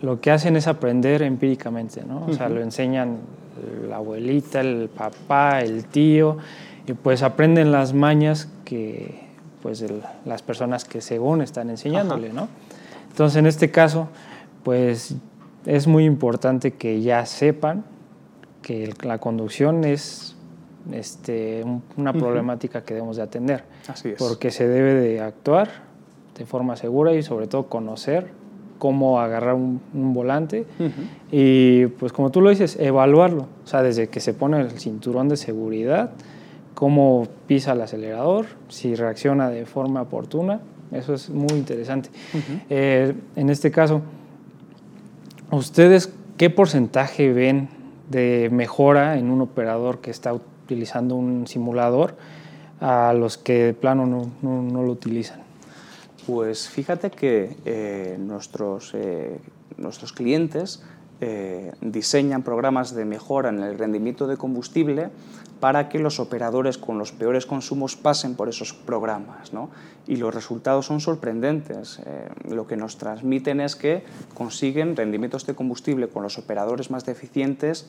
lo 0.00 0.20
que 0.20 0.30
hacen 0.30 0.56
es 0.56 0.66
aprender 0.66 1.22
empíricamente, 1.22 2.04
¿no? 2.04 2.24
O 2.26 2.32
sea, 2.32 2.48
lo 2.48 2.62
enseñan 2.62 3.18
la 3.88 3.96
abuelita, 3.96 4.60
el 4.60 4.88
papá, 4.88 5.60
el 5.60 5.86
tío, 5.86 6.38
y 6.86 6.92
pues 6.92 7.22
aprenden 7.22 7.72
las 7.72 7.92
mañas 7.92 8.48
que 8.64 9.25
pues 9.62 9.84
las 10.24 10.42
personas 10.42 10.84
que 10.84 11.00
según 11.00 11.42
están 11.42 11.70
enseñándole, 11.70 12.32
¿no? 12.32 12.48
Entonces, 13.10 13.38
en 13.38 13.46
este 13.46 13.70
caso, 13.70 14.08
pues 14.62 15.14
es 15.64 15.86
muy 15.86 16.04
importante 16.04 16.72
que 16.72 17.00
ya 17.00 17.24
sepan 17.26 17.84
que 18.62 18.92
la 19.02 19.18
conducción 19.18 19.84
es 19.84 20.36
este, 20.92 21.64
una 21.96 22.12
problemática 22.12 22.82
que 22.82 22.94
debemos 22.94 23.16
de 23.16 23.22
atender. 23.22 23.64
Así 23.88 24.10
es. 24.10 24.18
Porque 24.18 24.50
se 24.50 24.68
debe 24.68 24.94
de 24.94 25.20
actuar 25.20 25.68
de 26.36 26.46
forma 26.46 26.76
segura 26.76 27.14
y 27.14 27.22
sobre 27.22 27.46
todo 27.46 27.68
conocer 27.68 28.30
cómo 28.78 29.20
agarrar 29.20 29.54
un, 29.54 29.80
volante 30.12 30.66
y 31.30 31.86
pues 31.86 32.12
como 32.12 32.30
tú 32.30 32.40
lo 32.40 32.50
dices, 32.50 32.76
evaluarlo, 32.78 33.46
o 33.64 33.66
sea, 33.66 33.82
desde 33.82 34.08
que 34.08 34.20
se 34.20 34.34
pone 34.34 34.60
el 34.60 34.70
cinturón 34.72 35.28
de 35.28 35.36
seguridad, 35.36 36.10
cómo 36.76 37.26
pisa 37.48 37.72
el 37.72 37.80
acelerador, 37.80 38.46
si 38.68 38.94
reacciona 38.94 39.50
de 39.50 39.66
forma 39.66 40.02
oportuna, 40.02 40.60
eso 40.92 41.14
es 41.14 41.28
muy 41.30 41.58
interesante. 41.58 42.10
Eh, 42.70 43.12
en 43.34 43.50
este 43.50 43.72
caso, 43.72 44.02
¿Ustedes 45.50 46.12
qué 46.36 46.50
porcentaje 46.50 47.32
ven 47.32 47.68
de 48.10 48.48
mejora 48.50 49.16
en 49.16 49.30
un 49.30 49.40
operador 49.40 50.00
que 50.00 50.10
está 50.10 50.34
utilizando 50.34 51.14
un 51.14 51.46
simulador 51.46 52.16
a 52.80 53.12
los 53.12 53.38
que 53.38 53.66
de 53.66 53.72
plano 53.72 54.06
no, 54.42 54.82
lo 54.82 54.90
utilizan? 54.90 55.40
Pues 56.26 56.68
fíjate 56.68 57.10
que 57.10 57.56
eh, 57.64 58.16
nuestros, 58.18 58.92
eh, 58.94 59.38
nuestros 59.76 60.12
clientes 60.12 60.82
eh, 61.20 61.72
diseñan 61.80 62.42
programas 62.42 62.94
de 62.94 63.04
mejora 63.06 63.48
en 63.48 63.60
el 63.60 63.78
rendimiento 63.78 64.26
de 64.26 64.36
combustible 64.36 65.10
para 65.60 65.88
que 65.88 65.98
los 65.98 66.20
operadores 66.20 66.76
con 66.76 66.98
los 66.98 67.12
peores 67.12 67.46
consumos 67.46 67.96
pasen 67.96 68.34
por 68.34 68.48
esos 68.48 68.74
programas. 68.74 69.52
¿no? 69.52 69.70
Y 70.06 70.16
los 70.16 70.34
resultados 70.34 70.86
son 70.86 71.00
sorprendentes. 71.00 72.00
Eh, 72.04 72.28
lo 72.50 72.66
que 72.66 72.76
nos 72.76 72.98
transmiten 72.98 73.60
es 73.60 73.76
que 73.76 74.04
consiguen 74.34 74.94
rendimientos 74.94 75.46
de 75.46 75.54
combustible 75.54 76.08
con 76.08 76.22
los 76.22 76.36
operadores 76.36 76.90
más 76.90 77.06
deficientes 77.06 77.86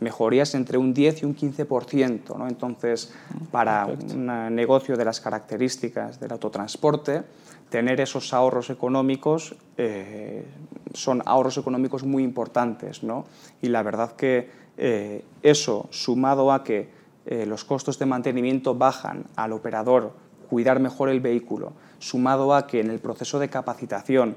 mejorías 0.00 0.54
entre 0.54 0.78
un 0.78 0.94
10 0.94 1.22
y 1.22 1.26
un 1.26 1.36
15%. 1.36 2.38
¿no? 2.38 2.48
Entonces, 2.48 3.12
para 3.50 3.86
un 3.86 4.54
negocio 4.54 4.96
de 4.96 5.04
las 5.04 5.20
características 5.20 6.18
del 6.18 6.32
autotransporte, 6.32 7.22
tener 7.70 8.00
esos 8.00 8.34
ahorros 8.34 8.68
económicos 8.68 9.54
eh, 9.78 10.44
son 10.92 11.22
ahorros 11.24 11.56
económicos 11.56 12.02
muy 12.02 12.22
importantes. 12.22 13.02
¿no? 13.02 13.24
Y 13.62 13.68
la 13.68 13.82
verdad 13.82 14.12
que 14.12 14.50
eh, 14.76 15.24
eso, 15.42 15.86
sumado 15.90 16.52
a 16.52 16.64
que 16.64 16.90
eh, 17.26 17.46
los 17.46 17.64
costos 17.64 17.98
de 17.98 18.06
mantenimiento 18.06 18.74
bajan 18.74 19.24
al 19.36 19.52
operador 19.52 20.12
cuidar 20.50 20.80
mejor 20.80 21.08
el 21.08 21.20
vehículo, 21.20 21.72
sumado 22.00 22.54
a 22.54 22.66
que 22.66 22.80
en 22.80 22.90
el 22.90 22.98
proceso 22.98 23.38
de 23.38 23.48
capacitación 23.48 24.36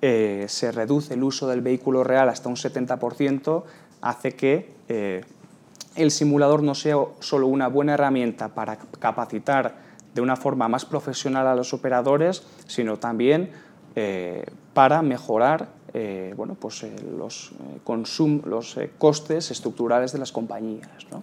se 0.00 0.72
reduce 0.72 1.14
el 1.14 1.22
uso 1.22 1.46
del 1.46 1.60
vehículo 1.60 2.02
real 2.02 2.28
hasta 2.28 2.48
un 2.48 2.56
70%, 2.56 3.62
hace 4.00 4.32
que 4.32 5.22
el 5.94 6.10
simulador 6.10 6.64
no 6.64 6.74
sea 6.74 6.96
solo 7.20 7.46
una 7.46 7.68
buena 7.68 7.94
herramienta 7.94 8.48
para 8.48 8.78
capacitar 8.98 9.91
de 10.14 10.20
una 10.20 10.36
forma 10.36 10.68
más 10.68 10.84
profesional 10.84 11.46
a 11.46 11.54
los 11.54 11.72
operadores, 11.72 12.42
sino 12.66 12.98
también 12.98 13.50
eh, 13.94 14.44
para 14.72 15.02
mejorar 15.02 15.68
eh, 15.92 16.32
bueno, 16.36 16.56
pues, 16.58 16.82
eh, 16.84 16.96
los, 17.18 17.52
los 18.46 18.76
costes 18.96 19.50
estructurales 19.50 20.12
de 20.12 20.18
las 20.18 20.32
compañías. 20.32 20.88
¿no? 21.10 21.22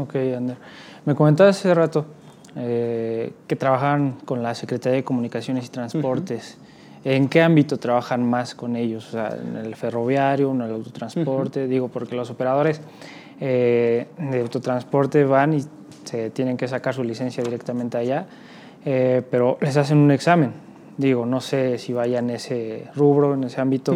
Ok, 0.00 0.16
Ander. 0.36 0.56
Me 1.04 1.14
comentabas 1.14 1.58
hace 1.58 1.74
rato 1.74 2.06
que 2.54 3.56
trabajan 3.58 4.16
con 4.24 4.42
la 4.42 4.54
Secretaría 4.54 4.96
de 4.96 5.04
Comunicaciones 5.04 5.66
y 5.66 5.68
Transportes. 5.68 6.56
¿En 7.04 7.28
qué 7.28 7.42
ámbito 7.42 7.78
trabajan 7.78 8.26
más 8.26 8.54
con 8.54 8.76
ellos? 8.76 9.08
O 9.08 9.10
sea, 9.10 9.28
¿En 9.36 9.58
el 9.58 9.76
ferroviario, 9.76 10.52
en 10.52 10.62
el 10.62 10.70
autotransporte? 10.70 11.66
Digo, 11.66 11.88
porque 11.88 12.16
los 12.16 12.30
operadores 12.30 12.80
de 13.38 14.06
autotransporte 14.40 15.24
van 15.24 15.52
y 15.52 15.64
se 16.06 16.30
tienen 16.30 16.56
que 16.56 16.68
sacar 16.68 16.94
su 16.94 17.04
licencia 17.04 17.42
directamente 17.44 17.98
allá, 17.98 18.26
eh, 18.84 19.22
pero 19.30 19.58
les 19.60 19.76
hacen 19.76 19.98
un 19.98 20.10
examen. 20.10 20.52
Digo, 20.96 21.26
no 21.26 21.40
sé 21.40 21.78
si 21.78 21.92
vaya 21.92 22.20
en 22.20 22.30
ese 22.30 22.88
rubro, 22.94 23.34
en 23.34 23.44
ese 23.44 23.60
ámbito. 23.60 23.94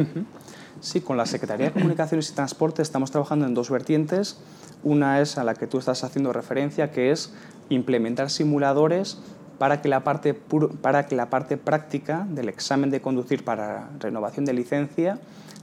Sí, 0.80 1.00
con 1.00 1.16
la 1.16 1.26
Secretaría 1.26 1.66
de 1.66 1.72
Comunicaciones 1.72 2.30
y 2.30 2.34
Transporte 2.34 2.82
estamos 2.82 3.10
trabajando 3.10 3.46
en 3.46 3.54
dos 3.54 3.70
vertientes. 3.70 4.38
Una 4.82 5.20
es 5.20 5.36
a 5.38 5.44
la 5.44 5.54
que 5.54 5.66
tú 5.66 5.78
estás 5.78 6.04
haciendo 6.04 6.32
referencia, 6.32 6.90
que 6.90 7.10
es 7.10 7.34
implementar 7.68 8.30
simuladores 8.30 9.18
para 9.58 9.82
que 9.82 9.88
la 9.88 10.04
parte, 10.04 10.32
para 10.32 11.06
que 11.06 11.16
la 11.16 11.28
parte 11.28 11.58
práctica 11.58 12.26
del 12.30 12.48
examen 12.48 12.90
de 12.90 13.02
conducir 13.02 13.44
para 13.44 13.90
renovación 14.00 14.46
de 14.46 14.54
licencia, 14.54 15.18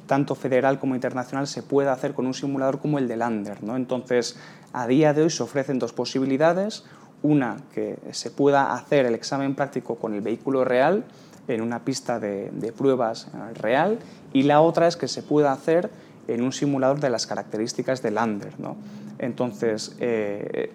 tanto 0.07 0.35
federal 0.35 0.79
como 0.79 0.95
internacional, 0.95 1.47
se 1.47 1.61
pueda 1.61 1.91
hacer 1.93 2.13
con 2.13 2.25
un 2.25 2.33
simulador 2.33 2.79
como 2.79 2.97
el 2.97 3.07
de 3.07 3.17
Lander. 3.17 3.63
¿no? 3.63 3.75
Entonces, 3.75 4.37
a 4.73 4.87
día 4.87 5.13
de 5.13 5.23
hoy 5.23 5.29
se 5.29 5.43
ofrecen 5.43 5.79
dos 5.79 5.93
posibilidades. 5.93 6.85
Una, 7.21 7.57
que 7.73 7.97
se 8.11 8.31
pueda 8.31 8.73
hacer 8.73 9.05
el 9.05 9.15
examen 9.15 9.55
práctico 9.55 9.95
con 9.95 10.13
el 10.13 10.21
vehículo 10.21 10.63
real 10.63 11.03
en 11.47 11.61
una 11.61 11.83
pista 11.83 12.19
de, 12.19 12.73
pruebas 12.77 13.27
real 13.55 13.99
y 14.33 14.43
la 14.43 14.61
otra 14.61 14.87
es 14.87 14.97
que 14.97 15.07
se 15.07 15.23
pueda 15.23 15.51
hacer 15.51 15.89
en 16.27 16.41
un 16.41 16.51
simulador 16.51 16.99
de 16.99 17.09
las 17.09 17.25
características 17.25 18.01
del 18.01 18.15
Lander. 18.15 18.59
¿no? 18.59 18.75
Entonces, 19.17 19.95
eh, 19.99 20.71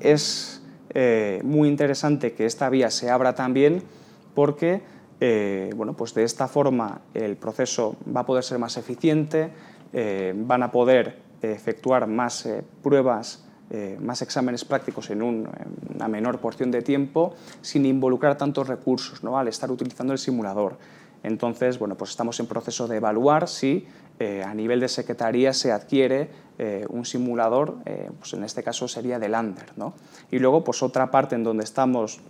es 0.00 0.60
eh, 0.90 1.40
muy 1.44 1.68
interesante 1.68 2.32
que 2.32 2.44
esta 2.44 2.68
vía 2.68 2.90
se 2.90 3.10
abra 3.10 3.34
también 3.34 3.82
porque 4.34 4.82
eh, 5.24 5.70
bueno, 5.76 5.94
pues 5.94 6.14
de 6.14 6.24
esta 6.24 6.48
forma 6.48 7.00
el 7.14 7.36
proceso 7.36 7.94
va 8.14 8.22
a 8.22 8.26
poder 8.26 8.42
ser 8.42 8.58
más 8.58 8.76
eficiente, 8.76 9.50
van 10.34 10.62
a 10.62 10.72
poder 10.72 11.18
efectuar 11.42 12.06
más 12.06 12.48
pruebas 12.82 13.44
eh, 13.74 13.96
más 13.98 14.20
exámenes 14.20 14.66
prácticos 14.66 15.08
en, 15.08 15.22
una 15.22 16.06
menor 16.06 16.40
porción 16.40 16.70
de 16.70 16.82
tiempo 16.82 17.32
sin 17.62 17.86
involucrar 17.86 18.36
tantos 18.36 18.68
recursos 18.68 19.24
¿no? 19.24 19.38
al 19.38 19.48
estar 19.48 19.70
utilizando 19.70 20.12
el 20.12 20.18
simulador. 20.18 20.76
Entonces, 21.22 21.78
bueno, 21.78 21.96
pues 21.96 22.10
estamos 22.10 22.38
en 22.40 22.46
proceso 22.46 22.86
de 22.86 22.98
evaluar 22.98 23.48
si 23.48 23.86
eh, 24.18 24.42
a 24.44 24.52
nivel 24.52 24.78
de 24.78 24.88
secretaría 24.88 25.54
se 25.54 25.72
adquiere 25.72 26.28
eh, 26.58 26.84
un 26.90 27.06
simulador, 27.06 27.78
pues 28.18 28.34
en 28.34 28.44
este 28.44 28.62
caso 28.62 28.88
sería 28.88 29.18
de 29.18 29.30
Lander. 29.30 29.72
¿no? 29.76 29.94
Y 30.30 30.38
luego, 30.38 30.64
pues 30.64 30.82
otra 30.82 31.10
parte 31.10 31.34
en 31.34 31.42
donde 31.42 31.64
estamos 31.64 32.20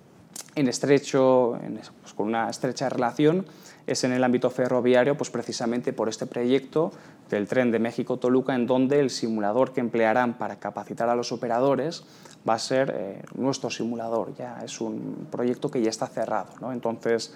en 0.55 0.69
estrecho, 0.69 1.59
pues 2.01 2.13
con 2.15 2.29
una 2.29 2.51
estrecha 2.51 2.89
relación, 2.89 3.47
es 3.87 4.05
en 4.05 4.13
el 4.13 4.23
ámbito 4.23 4.51
ferroviario, 4.51 5.17
pues 5.17 5.31
precisamente 5.31 5.93
por 5.93 6.09
este 6.09 6.27
proyecto 6.27 6.93
del 7.31 7.49
tren 7.49 7.71
de 7.71 7.79
México-Toluca, 7.79 8.55
en 8.55 8.67
donde 8.67 9.01
el 9.01 9.11
simulador 9.11 9.73
que 9.73 9.81
emplearán 9.81 10.35
para 10.39 10.57
capacitar 10.57 11.09
a 11.09 11.17
los 11.17 11.33
operadores 11.33 12.05
va 12.49 12.55
a 12.55 12.59
ser 12.59 12.95
eh, 12.95 13.23
nuestro 13.35 13.71
simulador. 13.71 14.35
Ya 14.37 14.59
es 14.65 14.81
un 14.81 15.27
proyecto 15.31 15.71
que 15.71 15.83
ya 15.83 15.91
está 15.91 16.07
cerrado. 16.07 16.51
¿no? 16.61 16.73
Entonces, 16.73 17.35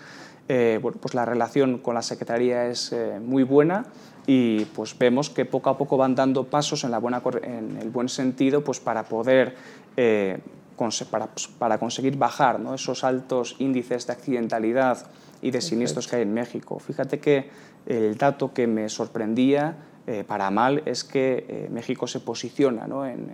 eh, 0.49 0.79
bueno, 0.83 0.99
pues 1.01 1.15
la 1.15 1.25
relación 1.25 1.79
con 1.79 1.95
la 1.95 2.03
Secretaría 2.03 2.67
es 2.67 2.93
eh, 2.93 3.19
muy 3.21 3.43
buena 3.43 3.87
y 4.27 4.65
pues 4.67 4.97
vemos 4.99 5.31
que 5.31 5.45
poco 5.45 5.71
a 5.71 5.79
poco 5.79 5.97
van 5.97 6.15
dando 6.15 6.45
pasos 6.45 6.85
en, 6.85 6.91
la 6.91 6.99
buena, 6.99 7.23
en 7.43 7.79
el 7.81 7.91
buen 7.91 8.09
sentido 8.09 8.63
pues 8.63 8.81
para 8.81 9.05
poder 9.05 9.55
para, 11.11 11.27
pues, 11.27 11.49
para, 11.49 11.79
conseguir 11.79 12.17
bajar 12.17 12.61
¿no? 12.61 12.75
esos 12.75 13.05
altos 13.05 13.57
índices 13.59 14.07
de 14.07 14.13
accidentalidad 14.13 15.07
y 15.43 15.51
de 15.51 15.61
siniestros 15.61 16.07
que 16.09 16.17
hay 16.17 16.23
en 16.23 16.35
México. 16.35 16.79
Fíjate 16.79 17.19
que 17.19 17.51
el 17.87 18.17
dato 18.17 18.53
que 18.53 18.67
me 18.67 18.89
sorprendía 18.89 19.77
eh, 20.07 20.23
para 20.25 20.51
mal 20.51 20.83
es 20.87 21.03
que 21.03 21.45
eh, 21.49 21.69
México 21.71 22.07
se 22.07 22.21
posiciona 22.21 22.87
¿no? 22.87 23.07
en, 23.07 23.29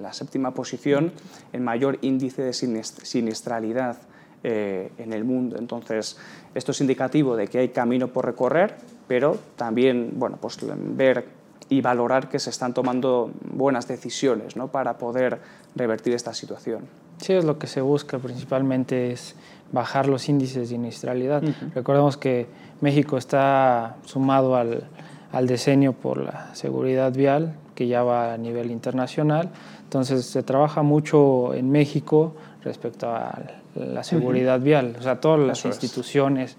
la 0.00 0.12
séptima 0.12 0.54
posición 0.54 1.12
en 1.52 1.62
mayor 1.62 1.98
índice 2.00 2.42
de 2.42 2.52
siniestralidad 2.52 3.98
eh, 4.42 4.90
en 4.98 5.12
el 5.12 5.24
mundo. 5.24 5.56
Entonces, 5.58 6.16
esto 6.54 6.72
es 6.72 6.80
indicativo 6.80 7.36
de 7.36 7.48
que 7.48 7.58
hay 7.58 7.68
camino 7.68 8.08
por 8.08 8.24
recorrer, 8.24 8.76
pero 9.06 9.38
también 9.56 10.12
bueno, 10.14 10.38
pues, 10.40 10.58
ver 10.62 11.43
y 11.68 11.80
valorar 11.80 12.28
que 12.28 12.38
se 12.38 12.50
están 12.50 12.74
tomando 12.74 13.30
buenas 13.52 13.88
decisiones 13.88 14.56
¿no? 14.56 14.68
para 14.68 14.98
poder 14.98 15.40
revertir 15.74 16.14
esta 16.14 16.34
situación. 16.34 16.82
Sí, 17.18 17.32
es 17.32 17.44
lo 17.44 17.58
que 17.58 17.66
se 17.66 17.80
busca 17.80 18.18
principalmente, 18.18 19.12
es 19.12 19.34
bajar 19.72 20.08
los 20.08 20.28
índices 20.28 20.56
de 20.56 20.66
siniestralidad. 20.66 21.42
Recordemos 21.74 22.16
que 22.16 22.46
México 22.80 23.16
está 23.16 23.96
sumado 24.04 24.56
al, 24.56 24.84
al 25.32 25.46
decenio 25.46 25.92
por 25.92 26.18
la 26.18 26.54
seguridad 26.54 27.12
vial, 27.12 27.54
que 27.74 27.86
ya 27.86 28.02
va 28.02 28.34
a 28.34 28.38
nivel 28.38 28.70
internacional. 28.70 29.50
Entonces 29.82 30.26
se 30.26 30.42
trabaja 30.42 30.82
mucho 30.82 31.54
en 31.54 31.70
México 31.70 32.34
respecto 32.62 33.08
a 33.08 33.42
la 33.74 34.04
seguridad 34.04 34.60
vial. 34.60 34.96
O 34.98 35.02
sea, 35.02 35.20
todas 35.20 35.40
las 35.40 35.64
instituciones 35.64 36.56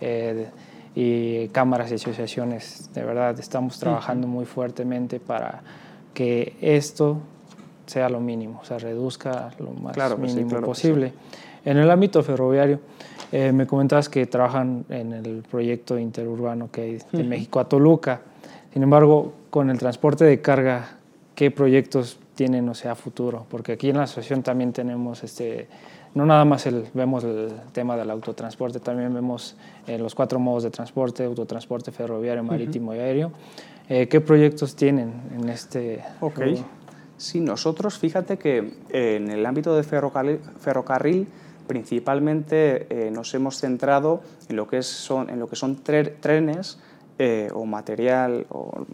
eh, 0.00 0.48
y 1.00 1.46
cámaras 1.50 1.92
y 1.92 1.94
asociaciones, 1.94 2.90
de 2.92 3.04
verdad, 3.04 3.38
estamos 3.38 3.78
trabajando 3.78 4.26
muy 4.26 4.44
fuertemente 4.44 5.20
para 5.20 5.62
que 6.12 6.56
esto 6.60 7.18
sea 7.86 8.08
lo 8.08 8.18
mínimo, 8.18 8.58
o 8.60 8.64
sea, 8.64 8.78
reduzca 8.78 9.50
lo 9.60 9.70
más 9.74 9.96
mínimo 10.18 10.60
posible. 10.60 11.12
En 11.64 11.76
el 11.76 11.88
ámbito 11.88 12.20
ferroviario, 12.24 12.80
eh, 13.30 13.52
me 13.52 13.64
comentabas 13.64 14.08
que 14.08 14.26
trabajan 14.26 14.86
en 14.88 15.12
el 15.12 15.44
proyecto 15.48 15.96
interurbano 16.00 16.68
que 16.72 16.80
hay 16.80 16.98
de 17.12 17.22
México 17.22 17.60
a 17.60 17.68
Toluca. 17.68 18.22
Sin 18.72 18.82
embargo, 18.82 19.34
con 19.50 19.70
el 19.70 19.78
transporte 19.78 20.24
de 20.24 20.40
carga, 20.40 20.96
¿qué 21.36 21.52
proyectos 21.52 22.18
tienen, 22.34 22.68
o 22.68 22.74
sea, 22.74 22.96
futuro? 22.96 23.46
Porque 23.48 23.70
aquí 23.70 23.90
en 23.90 23.98
la 23.98 24.02
asociación 24.02 24.42
también 24.42 24.72
tenemos, 24.72 25.22
este, 25.22 25.68
no 26.14 26.26
nada 26.26 26.44
más 26.44 26.66
el, 26.66 26.86
vemos 26.94 27.24
el 27.24 27.52
tema 27.72 27.96
del 27.96 28.10
autotransporte, 28.10 28.80
también 28.80 29.12
vemos 29.12 29.56
eh, 29.86 29.98
los 29.98 30.14
cuatro 30.14 30.38
modos 30.38 30.62
de 30.64 30.70
transporte, 30.70 31.24
autotransporte 31.24 31.92
ferroviario, 31.92 32.42
marítimo 32.42 32.94
y 32.94 32.98
aéreo. 32.98 33.32
Eh, 33.88 34.08
¿Qué 34.08 34.20
proyectos 34.20 34.76
tienen 34.76 35.12
en 35.34 35.48
este? 35.48 36.02
Ok. 36.20 36.40
Sí, 37.16 37.40
nosotros, 37.40 37.98
fíjate 37.98 38.38
que 38.38 38.74
en 38.90 39.30
el 39.30 39.44
ámbito 39.44 39.74
de 39.74 39.82
ferrocarril, 39.82 41.26
principalmente 41.68 42.86
eh, 42.90 43.10
nos 43.12 43.32
hemos 43.34 43.58
centrado 43.58 44.22
en 44.48 44.56
lo 44.56 44.66
que, 44.66 44.82
son, 44.82 45.30
en 45.30 45.38
lo 45.38 45.48
que 45.48 45.54
son 45.54 45.76
trenes 45.76 46.78
eh, 47.18 47.50
o 47.52 47.66
material 47.66 48.46
o 48.48 48.86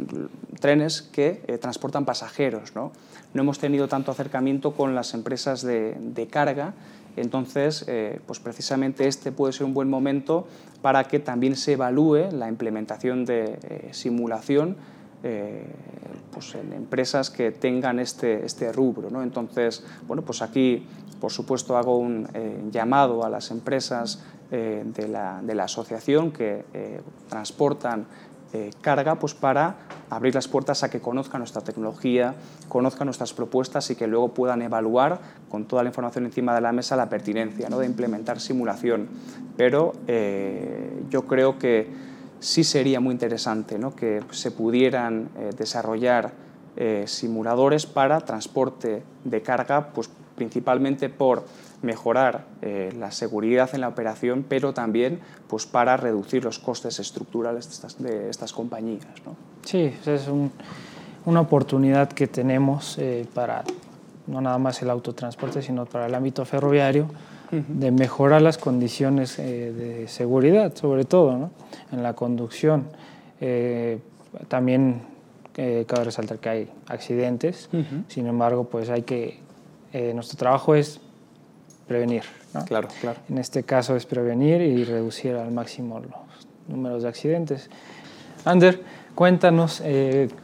trenes 0.61 1.03
que 1.03 1.43
eh, 1.47 1.59
transportan 1.59 2.05
pasajeros. 2.05 2.75
¿no? 2.75 2.93
no 3.33 3.43
hemos 3.43 3.59
tenido 3.59 3.89
tanto 3.89 4.11
acercamiento 4.11 4.73
con 4.73 4.95
las 4.95 5.15
empresas 5.15 5.63
de, 5.63 5.95
de 5.99 6.27
carga, 6.27 6.75
entonces 7.17 7.87
pues 8.27 8.41
precisamente 8.41 9.07
este 9.07 9.33
puede 9.33 9.53
ser 9.53 9.67
un 9.67 9.75
buen 9.75 9.89
momento 9.89 10.47
para 10.83 11.05
que 11.05 11.19
también 11.19 11.57
se 11.57 11.73
evalúe 11.73 12.31
la 12.33 12.49
implementación 12.49 13.25
de 13.25 13.89
simulación 13.93 14.77
eh, 15.27 15.65
pues 16.35 16.55
en 16.55 16.75
empresas 16.75 17.31
que 17.31 17.51
tengan 17.51 17.99
este, 17.99 18.45
este 18.45 18.71
rubro. 18.71 19.09
¿no? 19.09 19.23
Entonces, 19.23 19.83
bueno, 20.07 20.21
pues 20.21 20.43
aquí, 20.43 20.87
por 21.19 21.33
supuesto, 21.33 21.79
hago 21.79 21.97
un 21.97 22.29
eh, 22.35 22.63
llamado 22.71 23.25
a 23.25 23.31
las 23.31 23.51
empresas 23.51 24.23
eh, 24.51 24.83
de, 24.85 25.09
la, 25.09 25.41
de, 25.43 25.55
la, 25.55 25.65
asociación 25.65 26.31
que 26.31 26.67
transportan 27.31 28.05
carga 28.81 29.17
pues 29.17 29.35
para 29.35 29.77
abrir 30.11 30.35
las 30.35 30.49
puertas 30.49 30.85
a 30.85 30.91
que 30.91 31.01
conozcan 31.01 31.41
nuestra 31.41 31.63
tecnología, 31.63 32.35
conozcan 32.69 33.07
nuestras 33.07 33.33
propuestas 33.33 33.91
y 33.91 33.97
que 33.97 34.07
luego 34.07 34.33
puedan 34.35 34.63
evaluar 34.63 35.21
con 35.49 35.65
toda 35.65 35.83
la 35.83 35.89
información 35.89 36.27
encima 36.27 36.55
de 36.55 36.61
la 36.61 36.73
mesa 36.73 36.95
la 36.97 37.09
pertinencia 37.09 37.69
¿no? 37.69 37.79
de 37.79 37.87
implementar 37.87 38.41
simulación. 38.41 39.09
Pero 39.57 39.93
yo 41.11 41.27
creo 41.27 41.59
que 41.59 41.89
sí 42.45 42.63
sería 42.63 43.01
muy 43.01 43.13
interesante 43.13 43.79
que 43.97 44.23
se 44.31 44.51
pudieran 44.51 45.31
eh, 45.37 45.51
desarrollar 45.57 46.33
eh, 46.77 47.05
simuladores 47.07 47.87
para 47.87 48.21
transporte 48.21 49.03
de 49.25 49.43
carga, 49.43 49.89
pues 49.95 50.11
principalmente 50.37 51.09
por 51.09 51.45
mejorar 51.85 52.47
eh, 52.63 52.93
la 52.99 53.13
seguridad 53.13 53.71
en 53.75 53.83
la 53.83 53.89
operación, 53.89 54.45
pero 54.49 54.75
también 54.75 55.21
pues, 55.47 55.67
para 55.67 55.97
reducir 55.97 56.45
los 56.45 56.59
costes 56.59 56.99
estructurales 56.99 57.67
de 57.67 57.73
estas, 57.73 58.03
de 58.03 58.31
estas 58.31 58.53
compañías. 58.53 59.07
¿no? 59.25 59.37
Sí, 59.65 59.95
es 60.07 60.29
una 61.25 61.41
oportunidad 61.41 62.09
que 62.09 62.27
tenemos 62.27 62.99
para 63.33 63.65
no 64.27 64.41
nada 64.41 64.59
más 64.59 64.81
el 64.83 64.91
autotransporte, 64.91 65.63
sino 65.63 65.87
para 65.87 66.07
el 66.07 66.15
ámbito 66.15 66.45
ferroviario, 66.45 67.09
de 67.51 67.93
mejorar 67.93 68.43
las 68.43 68.59
condiciones 68.59 69.39
eh, 69.39 69.71
de 69.71 70.09
seguridad, 70.09 70.75
sobre 70.75 71.05
todo 71.05 71.51
en 71.93 72.03
la 72.03 72.15
conducción. 72.15 72.87
Eh, 73.41 74.01
también 74.49 75.03
eh, 75.57 75.85
cabe 75.87 76.05
resaltar 76.05 76.39
que 76.39 76.49
hay 76.49 76.71
accidentes, 76.89 77.69
sin 78.09 78.27
embargo, 78.27 78.65
pues 78.65 78.91
hay 78.91 79.03
que, 79.03 79.39
nuestro 80.15 80.37
trabajo 80.37 80.75
es 80.75 81.01
prevenir. 81.87 82.23
Claro, 82.67 82.89
claro. 83.01 83.19
En 83.29 83.39
este 83.39 83.63
caso 83.65 83.97
es 83.97 84.07
prevenir 84.07 84.61
y 84.61 84.85
reducir 84.85 85.35
al 85.35 85.51
máximo 85.51 86.01
los 86.01 86.13
números 86.69 87.03
de 87.03 87.09
accidentes. 87.09 87.69
Ander, 88.45 88.83
cuéntanos 89.15 89.83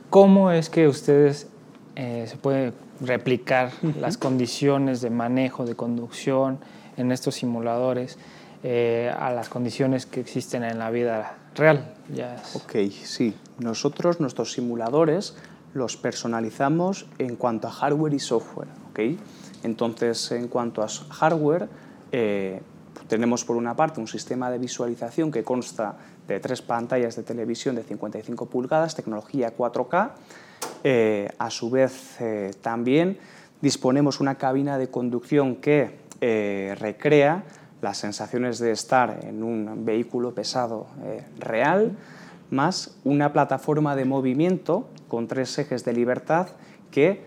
cómo 0.08 0.50
es 0.50 0.70
que 0.70 0.88
ustedes 0.88 1.48
se 1.94 2.36
pueden 2.40 2.72
replicar 3.00 3.70
las 4.00 4.18
condiciones 4.18 5.00
de 5.00 5.10
manejo, 5.10 5.64
de 5.64 5.74
conducción, 5.74 6.58
en 7.00 7.12
estos 7.12 7.36
simuladores 7.36 8.18
eh, 8.62 9.12
a 9.18 9.30
las 9.30 9.48
condiciones 9.48 10.06
que 10.06 10.20
existen 10.20 10.62
en 10.64 10.78
la 10.78 10.90
vida 10.90 11.38
real. 11.54 11.94
Ya 12.14 12.42
Ok, 12.54 12.76
sí. 12.92 13.34
Nosotros, 13.58 14.20
nuestros 14.20 14.52
simuladores, 14.52 15.34
los 15.72 15.96
personalizamos 15.96 17.06
en 17.18 17.36
cuanto 17.36 17.68
a 17.68 17.70
hardware 17.70 18.14
y 18.14 18.18
software. 18.18 18.68
¿ok? 18.90 19.18
Entonces, 19.62 20.32
en 20.32 20.48
cuanto 20.48 20.82
a 20.82 20.88
hardware, 20.88 21.68
eh, 22.12 22.60
tenemos 23.08 23.44
por 23.44 23.56
una 23.56 23.74
parte 23.74 24.00
un 24.00 24.08
sistema 24.08 24.50
de 24.50 24.58
visualización 24.58 25.30
que 25.30 25.44
consta 25.44 25.96
de 26.26 26.40
tres 26.40 26.62
pantallas 26.62 27.16
de 27.16 27.22
televisión 27.22 27.74
de 27.74 27.82
55 27.82 28.46
pulgadas, 28.46 28.94
tecnología 28.94 29.54
4K. 29.56 30.12
Eh, 30.84 31.28
a 31.38 31.50
su 31.50 31.70
vez, 31.70 32.20
eh, 32.20 32.52
también 32.62 33.18
disponemos 33.60 34.20
una 34.20 34.36
cabina 34.36 34.78
de 34.78 34.88
conducción 34.88 35.56
que 35.56 35.98
recrea 36.20 37.44
las 37.80 37.96
sensaciones 37.96 38.58
de 38.58 38.72
estar 38.72 39.20
en 39.22 39.42
un 39.42 39.86
vehículo 39.86 40.34
pesado 40.34 40.86
real, 41.38 41.96
más 42.50 42.98
una 43.04 43.32
plataforma 43.32 43.96
de 43.96 44.04
movimiento 44.04 44.86
con 45.08 45.28
tres 45.28 45.58
ejes 45.58 45.82
de 45.82 45.94
libertad 45.94 46.48
que 46.90 47.22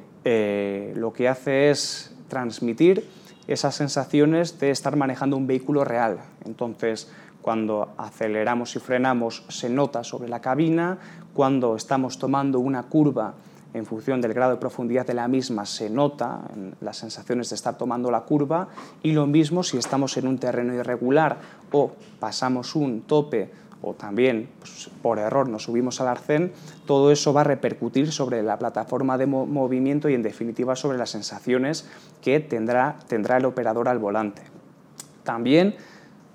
lo 0.96 1.12
que 1.12 1.28
hace 1.28 1.72
es 1.72 2.13
transmitir 2.34 3.08
esas 3.46 3.76
sensaciones 3.76 4.60
de 4.60 4.72
estar 4.72 4.96
manejando 4.96 5.38
un 5.38 5.46
vehículo 5.46 5.84
real. 5.84 6.18
Entonces, 6.46 7.08
cuando 7.44 7.94
aceleramos 7.96 8.76
y 8.76 8.80
frenamos 8.80 9.44
se 9.50 9.70
nota 9.70 10.04
sobre 10.04 10.30
la 10.30 10.42
cabina, 10.42 10.98
cuando 11.36 11.76
estamos 11.76 12.18
tomando 12.18 12.60
una 12.60 12.82
curva 12.84 13.36
en 13.76 13.86
función 13.86 14.20
del 14.20 14.34
grado 14.34 14.54
de 14.54 14.58
profundidad 14.58 15.06
de 15.06 15.14
la 15.14 15.28
misma 15.28 15.66
se 15.66 15.92
nota 15.92 16.42
las 16.82 16.98
sensaciones 16.98 17.50
de 17.50 17.56
estar 17.56 17.78
tomando 17.78 18.10
la 18.10 18.22
curva 18.22 18.68
y 19.04 19.12
lo 19.12 19.28
mismo 19.28 19.62
si 19.62 19.78
estamos 19.78 20.18
en 20.18 20.28
un 20.28 20.40
terreno 20.40 20.74
irregular 20.74 21.38
o 21.72 21.92
pasamos 22.20 22.76
un 22.76 23.02
tope 23.02 23.52
o 23.84 23.94
también 23.94 24.50
pues, 24.60 24.90
por 25.02 25.20
error 25.20 25.48
nos 25.50 25.64
subimos 25.64 26.02
al 26.02 26.08
arcén, 26.08 26.54
todo 26.88 27.12
eso 27.12 27.34
va 27.34 27.42
a 27.42 27.44
repercutir 27.44 28.12
sobre 28.12 28.42
la 28.42 28.58
plataforma 28.58 29.18
de 29.18 29.28
movimiento 29.28 30.10
y 30.10 30.16
en 30.16 30.24
definitiva 30.24 30.76
sobre 30.76 30.98
las 30.98 31.12
sensaciones 31.12 31.88
que 32.22 32.40
tendrá, 32.40 32.98
tendrá 33.08 33.38
el 33.38 33.46
operador 33.46 33.90
al 33.90 34.00
volante. 34.00 34.42
También 35.24 35.76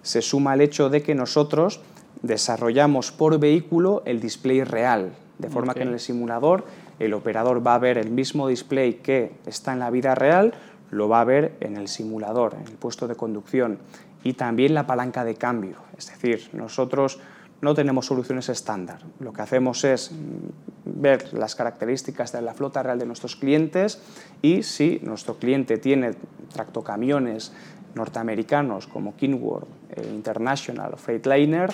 se 0.03 0.23
suma 0.23 0.55
el 0.55 0.61
hecho 0.61 0.91
de 0.91 1.03
que 1.03 1.15
nosotros 1.15 1.81
desarrollamos 2.23 3.13
por 3.13 3.39
vehículo 3.39 4.03
el 4.05 4.21
display 4.21 4.63
real, 4.63 5.13
de 5.39 5.49
forma 5.49 5.75
que 5.75 5.83
en 5.83 5.89
el 5.89 6.01
simulador 6.01 6.65
el 6.99 7.15
operador 7.15 7.67
va 7.67 7.75
a 7.75 7.79
ver 7.79 7.97
el 7.97 8.11
mismo 8.11 8.49
display 8.49 8.95
que 8.95 9.33
está 9.47 9.73
en 9.73 9.79
la 9.79 9.91
vida 9.91 10.15
real, 10.15 10.53
lo 10.91 11.09
va 11.09 11.21
a 11.21 11.25
ver 11.25 11.57
en 11.61 11.77
el 11.77 11.89
simulador, 11.89 12.55
en 12.55 12.67
el 12.67 12.75
puesto 12.75 13.07
de 13.07 13.15
conducción, 13.15 13.79
y 14.25 14.33
también 14.33 14.75
la 14.75 14.87
palanca 14.87 15.25
de 15.25 15.37
cambio. 15.37 15.77
Es 15.97 16.09
decir, 16.09 16.51
nosotros 16.53 17.21
no 17.61 17.75
tenemos 17.75 18.07
soluciones 18.07 18.49
estándar. 18.49 19.01
Lo 19.21 19.33
que 19.33 19.43
hacemos 19.43 19.85
es 19.85 20.11
ver 20.85 21.33
las 21.35 21.55
características 21.55 22.33
de 22.33 22.43
la 22.43 22.55
flota 22.55 22.83
real 22.83 22.99
de 22.99 23.07
nuestros 23.07 23.37
clientes 23.37 24.01
y 24.43 24.63
si 24.63 25.01
nuestro 25.03 25.39
cliente 25.39 25.79
tiene 25.79 26.15
tractocamiones 26.53 27.53
norteamericanos 27.95 28.87
como 28.87 29.17
Kenworth, 29.17 29.67
eh, 29.91 30.11
International 30.15 30.95
o 30.95 30.97
Freightliner, 30.97 31.71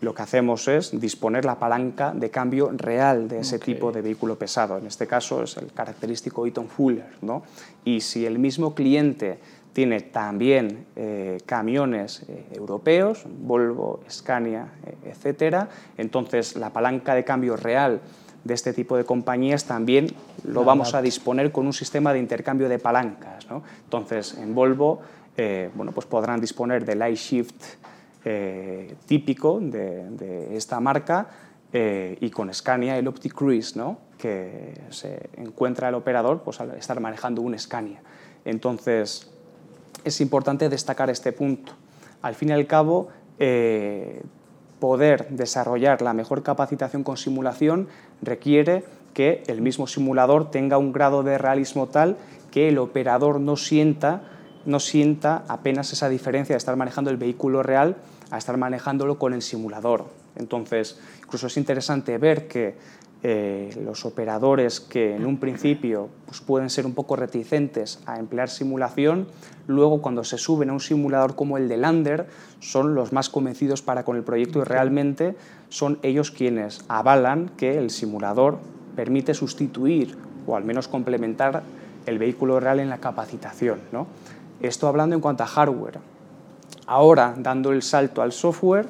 lo 0.00 0.14
que 0.14 0.22
hacemos 0.22 0.68
es 0.68 0.98
disponer 1.00 1.44
la 1.44 1.58
palanca 1.58 2.12
de 2.14 2.30
cambio 2.30 2.70
real 2.72 3.26
de 3.26 3.40
ese 3.40 3.58
tipo 3.58 3.90
de 3.90 4.00
vehículo 4.00 4.38
pesado. 4.38 4.78
En 4.78 4.86
este 4.86 5.08
caso 5.08 5.42
es 5.42 5.56
el 5.56 5.72
característico 5.72 6.46
Eaton 6.46 6.68
Fuller. 6.68 7.10
¿no? 7.20 7.42
Y 7.84 8.00
si 8.00 8.24
el 8.24 8.38
mismo 8.38 8.74
cliente 8.74 9.40
tiene 9.78 10.00
también 10.00 10.86
eh, 10.96 11.38
camiones 11.46 12.24
eh, 12.26 12.48
europeos, 12.50 13.24
Volvo, 13.28 14.00
Scania, 14.10 14.72
eh, 14.84 15.10
etcétera. 15.10 15.68
Entonces, 15.96 16.56
la 16.56 16.70
palanca 16.72 17.14
de 17.14 17.22
cambio 17.22 17.56
real 17.56 18.00
de 18.42 18.54
este 18.54 18.72
tipo 18.72 18.96
de 18.96 19.04
compañías 19.04 19.66
también 19.66 20.12
lo 20.42 20.64
vamos 20.64 20.94
a 20.94 21.00
disponer 21.00 21.52
con 21.52 21.64
un 21.64 21.72
sistema 21.72 22.12
de 22.12 22.18
intercambio 22.18 22.68
de 22.68 22.80
palancas. 22.80 23.46
Entonces, 23.84 24.36
en 24.36 24.52
Volvo 24.52 25.00
bueno, 25.76 25.92
pues 25.92 26.06
podrán 26.06 26.40
disponer 26.40 26.84
del 26.84 27.08
iShift 27.12 27.76
típico 29.06 29.60
de, 29.60 30.56
esta 30.56 30.80
marca 30.80 31.28
y 31.72 32.30
con 32.30 32.52
Scania 32.52 32.98
el 32.98 33.06
Optic 33.06 33.32
Cruise, 33.32 33.76
¿no? 33.76 33.98
que 34.18 34.74
se 34.90 35.30
encuentra 35.36 35.90
el 35.90 35.94
operador 35.94 36.42
pues, 36.42 36.60
al 36.60 36.72
estar 36.72 36.98
manejando 36.98 37.42
un 37.42 37.56
Scania. 37.56 38.00
Entonces, 38.44 39.30
es 40.04 40.20
importante 40.20 40.68
destacar 40.68 41.10
este 41.10 41.32
punto. 41.32 41.72
Al 42.22 42.34
fin 42.34 42.50
y 42.50 42.52
al 42.52 42.66
cabo, 42.66 43.08
eh, 43.38 44.22
poder 44.80 45.28
desarrollar 45.30 46.02
la 46.02 46.12
mejor 46.12 46.42
capacitación 46.42 47.02
con 47.02 47.16
simulación 47.16 47.88
requiere 48.22 48.84
que 49.14 49.42
el 49.46 49.60
mismo 49.60 49.86
simulador 49.86 50.50
tenga 50.50 50.78
un 50.78 50.92
grado 50.92 51.22
de 51.22 51.38
realismo 51.38 51.88
tal 51.88 52.16
que 52.52 52.68
el 52.68 52.78
operador 52.78 53.40
no 53.40 53.56
sienta, 53.56 54.22
no 54.64 54.80
sienta 54.80 55.44
apenas 55.48 55.92
esa 55.92 56.08
diferencia 56.08 56.54
de 56.54 56.58
estar 56.58 56.76
manejando 56.76 57.10
el 57.10 57.16
vehículo 57.16 57.62
real 57.62 57.96
a 58.30 58.38
estar 58.38 58.56
manejándolo 58.56 59.18
con 59.18 59.34
el 59.34 59.42
simulador. 59.42 60.06
Entonces, 60.36 60.98
incluso 61.24 61.48
es 61.48 61.56
interesante 61.56 62.16
ver 62.18 62.46
que 62.46 62.76
eh, 63.24 63.70
los 63.84 64.04
operadores 64.04 64.78
que 64.78 65.16
en 65.16 65.26
un 65.26 65.38
principio 65.38 66.08
pues, 66.26 66.40
pueden 66.40 66.70
ser 66.70 66.86
un 66.86 66.94
poco 66.94 67.16
reticentes 67.16 67.98
a 68.06 68.20
emplear 68.20 68.48
simulación, 68.48 69.26
luego 69.66 70.00
cuando 70.00 70.22
se 70.22 70.38
suben 70.38 70.70
a 70.70 70.72
un 70.72 70.80
simulador 70.80 71.34
como 71.34 71.56
el 71.56 71.68
de 71.68 71.78
Lander, 71.78 72.28
son 72.60 72.94
los 72.94 73.12
más 73.12 73.28
convencidos 73.28 73.82
para 73.82 74.04
con 74.04 74.16
el 74.16 74.22
proyecto 74.22 74.60
y 74.60 74.64
realmente 74.64 75.34
son 75.68 75.98
ellos 76.02 76.30
quienes 76.30 76.84
avalan 76.86 77.50
que 77.56 77.76
el 77.76 77.90
simulador 77.90 78.58
permite 78.94 79.34
sustituir 79.34 80.16
o 80.46 80.54
al 80.54 80.64
menos 80.64 80.86
complementar 80.86 81.64
el 82.06 82.18
vehículo 82.18 82.60
real 82.60 82.78
en 82.78 82.88
la 82.88 82.98
capacitación. 82.98 83.80
¿no? 83.90 84.06
Esto 84.60 84.86
hablando 84.86 85.16
en 85.16 85.20
cuanto 85.20 85.42
a 85.42 85.46
hardware. 85.46 85.98
Ahora, 86.86 87.34
dando 87.36 87.72
el 87.72 87.82
salto 87.82 88.22
al 88.22 88.32
software, 88.32 88.86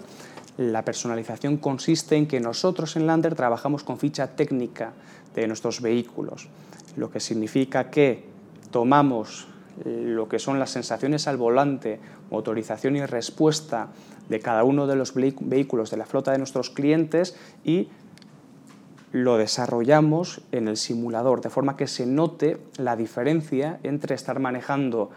la 0.59 0.85
personalización 0.85 1.57
consiste 1.57 2.17
en 2.17 2.27
que 2.27 2.41
nosotros 2.41 2.97
en 2.97 3.07
Lander 3.07 3.35
trabajamos 3.35 3.85
con 3.85 3.99
ficha 3.99 4.37
técnica 4.37 4.93
de 5.35 5.47
nuestros 5.47 5.81
vehículos, 5.81 6.49
lo 6.97 7.11
que 7.11 7.21
significa 7.21 7.91
que 7.91 8.25
tomamos 8.71 9.47
lo 9.85 10.29
que 10.29 10.39
son 10.39 10.59
las 10.59 10.71
sensaciones 10.71 11.29
al 11.29 11.37
volante, 11.37 12.01
motorización 12.31 12.97
y 12.97 13.07
respuesta 13.07 13.89
de 14.29 14.41
cada 14.41 14.65
uno 14.65 14.87
de 14.87 14.97
los 14.97 15.15
vehículos 15.15 15.91
de 15.91 15.97
la 15.97 16.07
flota 16.07 16.33
de 16.33 16.39
nuestros 16.39 16.71
clientes 16.71 17.37
y 17.65 17.89
lo 19.13 19.39
desarrollamos 19.39 20.43
en 20.53 20.69
el 20.69 20.77
simulador, 20.77 21.41
de 21.41 21.51
forma 21.51 21.77
que 21.77 21.87
se 21.87 22.07
note 22.07 22.59
la 22.77 22.97
diferencia 22.97 23.79
entre 23.83 24.15
estar 24.15 24.39
manejando 24.39 25.11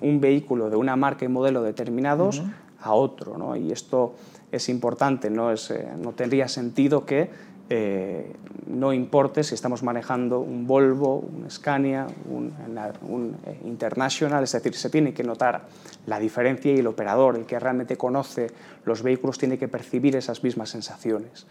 un 0.00 0.20
vehículo 0.20 0.68
de 0.68 0.76
una 0.76 0.96
marca 0.96 1.24
y 1.24 1.28
modelo 1.28 1.62
determinados 1.62 2.42
a 2.82 2.92
otro. 2.92 3.38
¿no? 3.38 3.56
Y 3.56 3.72
esto 3.72 4.14
es 4.54 4.68
importante, 4.68 5.30
no, 5.30 5.50
es, 5.50 5.70
eh, 5.70 5.88
no 5.98 6.12
tendría 6.12 6.46
sentido 6.46 7.04
que 7.04 7.28
eh, 7.70 8.32
no 8.66 8.92
importe 8.92 9.42
si 9.42 9.54
estamos 9.54 9.82
manejando 9.82 10.40
un 10.40 10.66
Volvo, 10.66 11.18
un 11.18 11.50
Scania, 11.50 12.06
un, 12.28 12.52
eh, 13.46 13.58
International, 13.64 14.44
es 14.44 14.52
decir, 14.52 14.74
se 14.74 14.90
tiene 14.90 15.12
que 15.12 15.24
notar 15.24 15.62
la 16.06 16.20
diferencia 16.20 16.72
y 16.72 16.78
el 16.78 16.86
operador, 16.86 17.36
el 17.36 17.46
que 17.46 17.58
realmente 17.58 17.96
conoce 17.96 18.48
los 18.84 19.02
vehículos, 19.02 19.38
tiene 19.38 19.58
que 19.58 19.66
percibir 19.66 20.14
esas 20.16 20.42
mismas 20.44 20.70
sensaciones. 20.70 21.46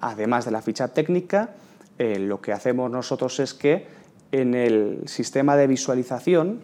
además 0.00 0.44
de 0.44 0.52
la 0.52 0.62
ficha 0.62 0.88
técnica, 0.88 1.50
lo 1.98 2.40
que 2.40 2.52
hacemos 2.52 2.88
nosotros 2.92 3.40
es 3.40 3.52
que 3.52 3.88
en 4.30 4.54
el 4.54 5.02
sistema 5.06 5.56
de 5.56 5.66
visualización 5.66 6.60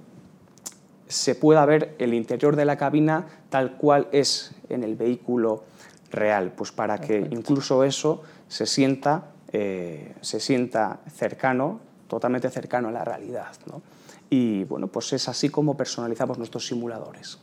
se 1.09 1.35
pueda 1.35 1.66
ver 1.66 1.97
el 1.99 2.14
interior 2.14 2.55
de 2.55 2.64
la 2.64 2.76
cabina 2.76 3.26
tal 3.51 3.76
cual 3.76 4.09
es 4.12 4.53
en 4.68 4.84
el 4.84 4.94
vehículo 4.94 5.64
real, 6.11 6.53
pues 6.57 6.72
para 6.72 6.98
que 6.98 7.28
incluso 7.30 7.84
eso 7.84 8.22
se 8.48 8.66
sienta, 8.66 9.26
eh, 9.53 10.14
se 10.20 10.40
sienta 10.40 11.01
cercano, 11.12 11.80
totalmente 12.09 12.48
cercano 12.51 12.88
a 12.88 12.92
la 12.92 13.05
realidad. 13.05 13.48
Y 14.30 14.64
bueno, 14.64 14.86
pues 14.86 15.12
es 15.12 15.28
así 15.28 15.48
como 15.48 15.76
personalizamos 15.76 16.38
nuestros 16.38 16.66
simuladores. 16.66 17.38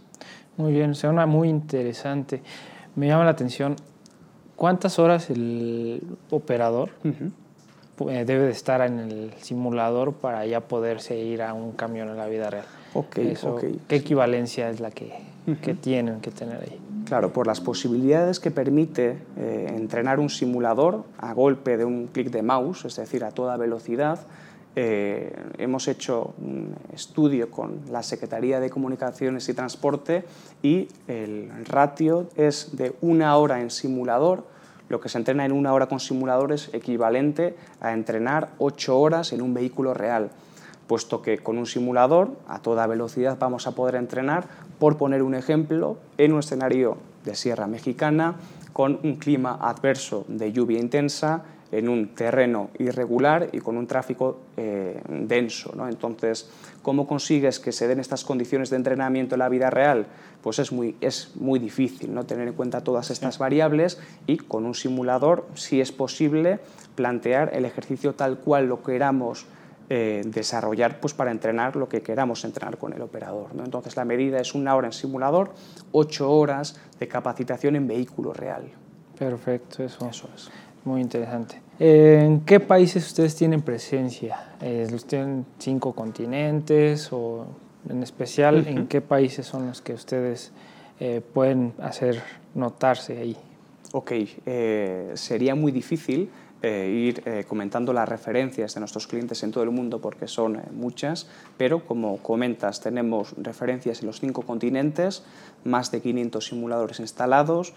Muy 0.57 0.73
bien, 0.73 0.95
suena 0.95 1.25
muy 1.25 1.49
interesante. 1.49 2.41
Me 2.95 3.07
llama 3.07 3.25
la 3.25 3.31
atención, 3.31 3.75
¿cuántas 4.55 4.97
horas 4.97 5.29
el 5.29 6.01
operador 6.29 6.89
debe 7.99 8.45
de 8.45 8.51
estar 8.51 8.81
en 8.81 8.99
el 8.99 9.33
simulador 9.39 10.13
para 10.13 10.45
ya 10.45 10.61
poderse 10.61 11.17
ir 11.17 11.41
a 11.41 11.53
un 11.53 11.73
camión 11.73 12.09
en 12.09 12.17
la 12.17 12.27
vida 12.27 12.49
real? 12.49 12.65
Okay, 12.93 13.37
¿Qué 13.87 13.95
equivalencia 13.95 14.69
es 14.69 14.79
la 14.79 14.91
que, 14.91 15.13
que, 15.55 15.73
tienen 15.73 16.19
que 16.19 16.31
tener 16.31 16.61
ahí? 16.61 16.79
Claro, 17.05 17.31
por 17.31 17.47
las 17.47 17.61
posibilidades 17.61 18.39
que 18.39 18.51
permite 18.51 19.17
eh, 19.37 19.73
entrenar 19.75 20.19
un 20.19 20.29
simulador 20.29 21.05
a 21.17 21.33
golpe 21.33 21.77
de 21.77 21.85
un 21.85 22.07
clic 22.07 22.29
de 22.31 22.41
mouse, 22.41 22.85
es 22.85 22.95
decir, 22.97 23.23
a 23.23 23.31
toda 23.31 23.55
velocidad, 23.55 24.19
eh, 24.79 25.33
hemos 25.57 25.87
hecho 25.87 26.35
un 26.37 26.75
estudio 26.93 27.49
con 27.49 27.81
la 27.89 28.03
Secretaría 28.03 28.59
de 28.59 28.69
Comunicaciones 28.69 29.49
y 29.49 29.55
Transporte 29.55 30.23
y 30.61 30.87
el 31.07 31.49
ratio 31.65 32.29
es 32.35 32.77
de 32.77 32.95
una 33.01 33.35
hora 33.37 33.59
en 33.59 33.71
simulador. 33.71 34.43
Lo 34.87 35.01
que 35.01 35.09
se 35.09 35.17
entrena 35.17 35.45
en 35.45 35.51
una 35.51 35.73
hora 35.73 35.87
con 35.87 35.99
simulador 35.99 36.51
es 36.51 36.71
equivalente 36.73 37.55
a 37.81 37.91
entrenar 37.91 38.49
ocho 38.59 38.99
horas 38.99 39.33
en 39.33 39.41
un 39.41 39.55
vehículo 39.55 39.95
real, 39.95 40.29
puesto 40.85 41.23
que 41.23 41.39
con 41.39 41.57
un 41.57 41.65
simulador 41.65 42.37
a 42.47 42.59
toda 42.59 42.85
velocidad 42.85 43.37
vamos 43.39 43.65
a 43.65 43.71
poder 43.71 43.95
entrenar, 43.95 44.47
por 44.79 44.97
poner 44.97 45.23
un 45.23 45.35
ejemplo, 45.35 45.97
en 46.17 46.33
un 46.33 46.39
escenario 46.39 46.97
de 47.25 47.35
Sierra 47.35 47.67
Mexicana 47.67 48.35
con 48.73 48.99
un 49.03 49.15
clima 49.15 49.57
adverso 49.59 50.25
de 50.27 50.51
lluvia 50.51 50.79
intensa 50.79 51.43
en 51.71 51.89
un 51.89 52.09
terreno 52.09 52.69
irregular 52.79 53.49
y 53.51 53.59
con 53.59 53.77
un 53.77 53.87
tráfico 53.87 54.39
eh, 54.55 55.01
denso. 55.09 55.73
¿no? 55.75 55.87
Entonces, 55.89 56.49
¿cómo 56.81 57.07
consigues 57.07 57.59
que 57.59 57.71
se 57.71 57.87
den 57.87 57.99
estas 57.99 58.23
condiciones 58.23 58.69
de 58.69 58.77
entrenamiento 58.77 59.35
en 59.35 59.39
la 59.39 59.49
vida 59.49 59.69
real? 59.69 60.07
Pues 60.41 60.59
es 60.59 60.71
muy, 60.71 60.95
es 61.01 61.31
muy 61.35 61.59
difícil 61.59 62.13
¿no? 62.13 62.25
tener 62.25 62.47
en 62.47 62.53
cuenta 62.53 62.83
todas 62.83 63.09
estas 63.11 63.37
variables 63.37 63.99
y 64.27 64.37
con 64.37 64.65
un 64.65 64.75
simulador, 64.75 65.47
si 65.55 65.81
es 65.81 65.91
posible, 65.91 66.59
plantear 66.95 67.51
el 67.53 67.65
ejercicio 67.65 68.13
tal 68.13 68.37
cual 68.37 68.67
lo 68.67 68.83
queramos 68.83 69.45
eh, 69.89 70.21
desarrollar 70.25 70.99
pues, 70.99 71.13
para 71.13 71.31
entrenar 71.31 71.75
lo 71.75 71.87
que 71.87 72.01
queramos 72.01 72.43
entrenar 72.45 72.77
con 72.77 72.93
el 72.93 73.01
operador. 73.01 73.55
¿no? 73.55 73.63
Entonces, 73.63 73.95
la 73.95 74.05
medida 74.05 74.39
es 74.39 74.53
una 74.53 74.75
hora 74.75 74.87
en 74.87 74.93
simulador, 74.93 75.53
ocho 75.91 76.31
horas 76.31 76.79
de 76.99 77.07
capacitación 77.07 77.75
en 77.75 77.87
vehículo 77.87 78.33
real. 78.33 78.63
Perfecto, 79.17 79.83
eso. 79.83 80.07
Eso 80.09 80.29
es. 80.35 80.49
Muy 80.85 81.01
interesante. 81.01 81.61
¿En 81.79 82.41
qué 82.41 82.59
países 82.59 83.05
ustedes 83.05 83.35
tienen 83.35 83.61
presencia? 83.61 84.53
¿Los 84.89 85.05
tienen 85.05 85.45
cinco 85.59 85.93
continentes 85.93 87.11
o 87.11 87.45
en 87.89 88.03
especial 88.03 88.67
en 88.67 88.87
qué 88.87 89.01
países 89.01 89.45
son 89.45 89.67
los 89.67 89.81
que 89.81 89.93
ustedes 89.93 90.51
eh, 90.99 91.21
pueden 91.33 91.73
hacer 91.79 92.21
notarse 92.55 93.17
ahí? 93.17 93.37
Ok, 93.93 94.11
eh, 94.45 95.11
sería 95.13 95.55
muy 95.55 95.71
difícil 95.71 96.29
eh, 96.61 96.89
ir 96.89 97.45
comentando 97.47 97.93
las 97.93 98.09
referencias 98.09 98.73
de 98.73 98.79
nuestros 98.79 99.07
clientes 99.07 99.43
en 99.43 99.51
todo 99.51 99.63
el 99.63 99.71
mundo 99.71 100.01
porque 100.01 100.27
son 100.27 100.61
muchas, 100.71 101.27
pero 101.57 101.85
como 101.85 102.17
comentas, 102.17 102.81
tenemos 102.81 103.33
referencias 103.37 104.01
en 104.01 104.07
los 104.07 104.19
cinco 104.19 104.41
continentes, 104.41 105.23
más 105.63 105.91
de 105.91 106.01
500 106.01 106.45
simuladores 106.45 106.99
instalados, 106.99 107.73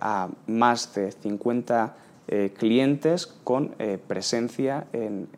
a 0.00 0.28
más 0.46 0.94
de 0.94 1.10
50 1.10 1.96
eh, 2.28 2.52
clientes 2.58 3.28
con 3.44 3.76
eh, 3.78 3.98
presencia 4.04 4.88
en 4.92 5.28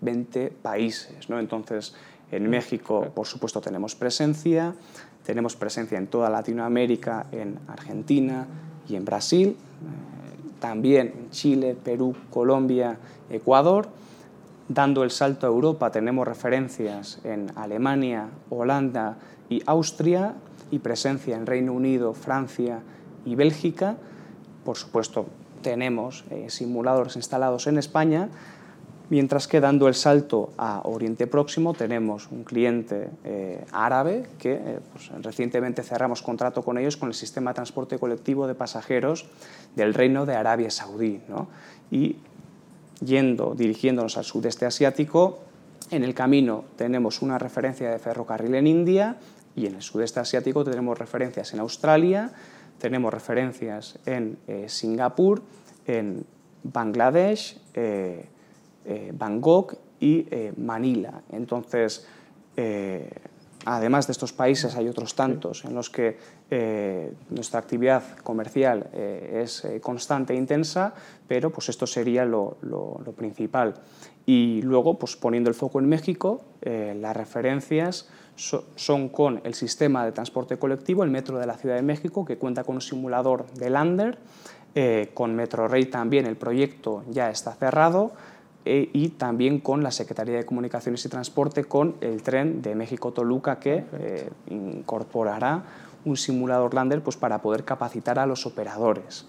20 0.00 0.44
eh, 0.46 0.50
países. 0.62 1.28
¿no? 1.28 1.38
Entonces, 1.38 1.94
en 2.30 2.48
México, 2.48 3.12
por 3.14 3.26
supuesto, 3.26 3.60
tenemos 3.60 3.94
presencia, 3.94 4.74
tenemos 5.26 5.56
presencia 5.56 5.98
en 5.98 6.06
toda 6.06 6.30
Latinoamérica, 6.30 7.26
en 7.32 7.58
Argentina 7.68 8.46
y 8.88 8.96
en 8.96 9.04
Brasil, 9.04 9.58
también 10.62 11.26
Chile, 11.32 11.76
Perú, 11.82 12.14
Colombia, 12.30 12.96
Ecuador. 13.28 13.88
Dando 14.68 15.02
el 15.02 15.10
salto 15.10 15.44
a 15.44 15.50
Europa, 15.50 15.90
tenemos 15.90 16.26
referencias 16.26 17.18
en 17.24 17.50
Alemania, 17.56 18.28
Holanda 18.48 19.16
y 19.50 19.60
Austria, 19.66 20.36
y 20.70 20.78
presencia 20.78 21.36
en 21.36 21.46
Reino 21.46 21.72
Unido, 21.72 22.14
Francia 22.14 22.80
y 23.26 23.34
Bélgica. 23.34 23.96
Por 24.64 24.76
supuesto, 24.76 25.26
tenemos 25.62 26.24
eh, 26.30 26.46
simuladores 26.48 27.16
instalados 27.16 27.66
en 27.66 27.76
España, 27.76 28.28
mientras 29.10 29.48
que 29.48 29.60
dando 29.60 29.88
el 29.88 29.94
salto 29.94 30.52
a 30.56 30.82
Oriente 30.84 31.26
Próximo 31.26 31.74
tenemos 31.74 32.28
un 32.30 32.44
cliente 32.44 33.10
eh, 33.24 33.64
árabe 33.72 34.26
que 34.38 34.54
eh, 34.54 34.78
pues, 34.92 35.10
recientemente 35.22 35.82
cerramos 35.82 36.22
contrato 36.22 36.62
con 36.62 36.78
ellos 36.78 36.96
con 36.96 37.08
el 37.08 37.14
sistema 37.14 37.50
de 37.50 37.56
transporte 37.56 37.98
colectivo 37.98 38.46
de 38.46 38.54
pasajeros 38.54 39.26
del 39.76 39.94
Reino 39.94 40.26
de 40.26 40.34
Arabia 40.34 40.70
Saudí. 40.70 41.20
Y 41.90 42.16
yendo, 43.04 43.54
dirigiéndonos 43.54 44.16
al 44.16 44.24
sudeste 44.24 44.66
asiático, 44.66 45.40
en 45.90 46.04
el 46.04 46.14
camino 46.14 46.64
tenemos 46.76 47.22
una 47.22 47.38
referencia 47.38 47.90
de 47.90 47.98
ferrocarril 47.98 48.54
en 48.54 48.66
India 48.66 49.16
y 49.54 49.66
en 49.66 49.74
el 49.74 49.82
sudeste 49.82 50.20
asiático 50.20 50.64
tenemos 50.64 50.98
referencias 50.98 51.52
en 51.52 51.60
Australia, 51.60 52.32
tenemos 52.78 53.12
referencias 53.12 53.98
en 54.06 54.38
eh, 54.46 54.66
Singapur, 54.68 55.42
en 55.86 56.24
Bangladesh, 56.62 57.58
eh, 58.84 59.08
eh, 59.08 59.12
Bangkok 59.14 59.74
y 60.00 60.26
Manila. 60.56 61.22
Entonces, 61.30 62.08
además 63.64 64.08
de 64.08 64.10
estos 64.10 64.32
países 64.32 64.74
hay 64.74 64.88
otros 64.88 65.14
tantos 65.14 65.64
en 65.64 65.76
los 65.76 65.90
que 65.90 66.18
nuestra 67.30 67.60
actividad 67.60 68.02
comercial 68.24 68.90
es 68.92 69.64
constante 69.80 70.32
e 70.32 70.36
intensa, 70.36 70.92
pero 71.28 71.50
pues 71.50 71.68
esto 71.68 71.86
sería 71.86 72.24
lo, 72.24 72.56
principal. 73.16 73.74
Y 74.26 74.60
luego, 74.62 74.98
pues 74.98 75.14
poniendo 75.14 75.48
el 75.48 75.54
foco 75.54 75.78
en 75.78 75.88
México, 75.88 76.42
las 76.62 77.16
referencias 77.16 78.08
son 78.34 79.08
con 79.08 79.40
el 79.44 79.54
sistema 79.54 80.04
de 80.04 80.10
transporte 80.10 80.58
colectivo, 80.58 81.04
el 81.04 81.10
Metro 81.10 81.38
de 81.38 81.46
la 81.46 81.56
Ciudad 81.56 81.76
de 81.76 81.82
México, 81.82 82.24
que 82.24 82.38
cuenta 82.38 82.64
con 82.64 82.74
un 82.74 82.80
simulador 82.80 83.46
de 83.52 83.70
Lander, 83.70 84.18
eh, 84.74 85.10
con 85.12 85.34
Metrorrey 85.34 85.84
también 85.84 86.24
el 86.24 86.36
proyecto 86.36 87.04
ya 87.10 87.28
está 87.28 87.52
cerrado, 87.52 88.12
eh, 88.64 88.90
y 88.92 89.10
también 89.10 89.60
con 89.60 89.82
la 89.82 89.90
Secretaría 89.90 90.36
de 90.36 90.46
Comunicaciones 90.46 91.04
y 91.04 91.08
Transporte 91.08 91.64
con 91.64 91.96
el 92.00 92.22
tren 92.22 92.62
de 92.62 92.74
México-Toluca 92.74 93.58
que 93.58 93.84
eh, 93.92 94.30
incorporará 94.50 95.64
un 96.04 96.16
simulador 96.16 96.74
Lander 96.74 97.02
pues, 97.02 97.16
para 97.16 97.42
poder 97.42 97.64
capacitar 97.64 98.18
a 98.18 98.26
los 98.26 98.46
operadores. 98.46 99.26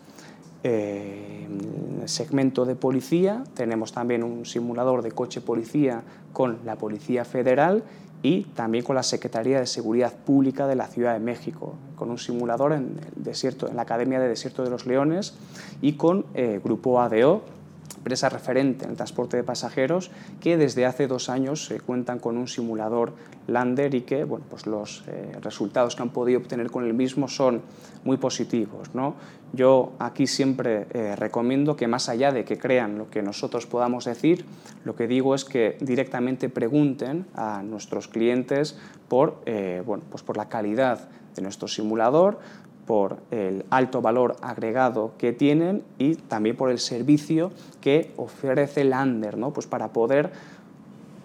en 0.64 2.00
el 2.02 2.10
segmento 2.10 2.66
de 2.66 2.76
policía 2.76 3.44
tenemos 3.54 3.92
también 3.92 4.24
un 4.24 4.46
simulador 4.46 5.02
de 5.02 5.12
coche 5.12 5.42
policía 5.42 6.04
con 6.32 6.60
la 6.66 6.76
Policía 6.78 7.26
Federal 7.26 7.84
y 8.24 8.46
también 8.56 8.86
con 8.86 8.96
la 8.96 9.04
Secretaría 9.04 9.60
de 9.60 9.68
Seguridad 9.68 10.14
Pública 10.14 10.66
de 10.66 10.76
la 10.76 10.88
Ciudad 10.88 11.14
de 11.14 11.20
México, 11.20 11.76
con 11.98 12.10
un 12.10 12.18
simulador 12.18 12.72
en, 12.72 12.98
el 13.18 13.24
desierto, 13.24 13.68
en 13.68 13.76
la 13.76 13.82
Academia 13.82 14.20
de 14.20 14.30
Desierto 14.30 14.64
de 14.64 14.70
los 14.70 14.86
Leones 14.86 15.36
y 15.82 15.94
con 15.94 16.26
eh, 16.34 16.62
Grupo 16.64 17.02
ADO, 17.02 17.42
empresa 17.98 18.28
referente 18.30 18.84
en 18.86 18.92
el 18.92 18.98
transporte 18.98 19.38
de 19.38 19.44
pasajeros, 19.44 20.12
que 20.42 20.58
desde 20.58 20.86
hace 20.86 21.08
dos 21.08 21.30
años 21.30 21.66
se 21.66 21.80
cuentan 21.80 22.20
con 22.20 22.38
un 22.38 22.48
simulador 22.48 23.14
Lander 23.48 23.94
y 23.96 24.02
que 24.02 24.24
bueno, 24.24 24.46
pues 24.50 24.68
los 24.68 25.04
eh, 25.08 25.32
resultados 25.42 25.96
que 25.96 26.02
han 26.02 26.10
podido 26.10 26.40
obtener 26.40 26.70
con 26.70 26.86
el 26.86 26.94
mismo 26.94 27.28
son 27.28 27.62
muy 28.04 28.18
positivos. 28.18 28.94
¿no? 28.94 29.16
Yo 29.54 29.94
aquí 30.00 30.28
siempre 30.28 30.88
eh, 30.92 31.16
recomiendo 31.16 31.76
que 31.76 31.88
más 31.88 32.10
allá 32.10 32.32
de 32.32 32.44
que 32.44 32.58
crean 32.58 32.98
lo 32.98 33.10
que 33.10 33.22
nosotros 33.22 33.66
podamos 33.66 34.06
decir, 34.06 34.46
lo 34.84 34.96
que 34.96 35.08
digo 35.08 35.36
es 35.36 35.46
que 35.46 35.78
directamente 35.80 36.50
pregunten 36.50 37.26
a 37.36 37.64
nuestros 37.64 38.08
clientes 38.08 38.78
por, 39.08 39.42
eh, 39.46 39.82
bueno, 39.86 40.04
pues 40.10 40.24
por 40.24 40.38
la 40.38 40.50
calidad 40.50 41.08
de 41.36 41.42
nuestro 41.42 41.68
simulador, 41.68 42.40
por 42.86 43.18
el 43.32 43.66
alto 43.70 44.02
valor 44.02 44.36
agregado 44.42 45.14
que 45.18 45.32
tienen 45.32 45.84
y 45.98 46.16
también 46.16 46.56
por 46.56 46.70
el 46.70 46.80
servicio 46.80 47.52
que 47.82 48.12
ofrece 48.18 48.84
Lander, 48.84 49.38
¿no? 49.38 49.54
pues 49.54 49.68
para 49.68 49.94
poder 49.94 50.32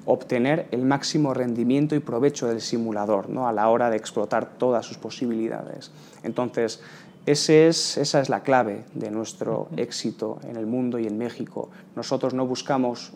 obtener 0.04 0.68
el 0.70 0.82
máximo 0.84 1.34
rendimiento 1.34 1.94
y 1.94 2.00
provecho 2.00 2.46
del 2.46 2.60
simulador 2.60 3.28
¿no? 3.28 3.48
a 3.48 3.52
la 3.52 3.68
hora 3.68 3.90
de 3.90 3.96
explotar 3.96 4.56
todas 4.56 4.86
sus 4.86 4.96
posibilidades. 4.96 5.90
Entonces, 6.22 6.80
ese 7.26 7.68
es, 7.68 7.98
esa 7.98 8.20
es 8.20 8.30
la 8.30 8.42
clave 8.42 8.84
de 8.94 9.10
nuestro 9.10 9.68
éxito 9.76 10.38
en 10.48 10.56
el 10.56 10.66
mundo 10.66 10.98
y 10.98 11.06
en 11.06 11.18
México. 11.18 11.68
Nosotros 11.94 12.32
no 12.32 12.46
buscamos 12.46 13.12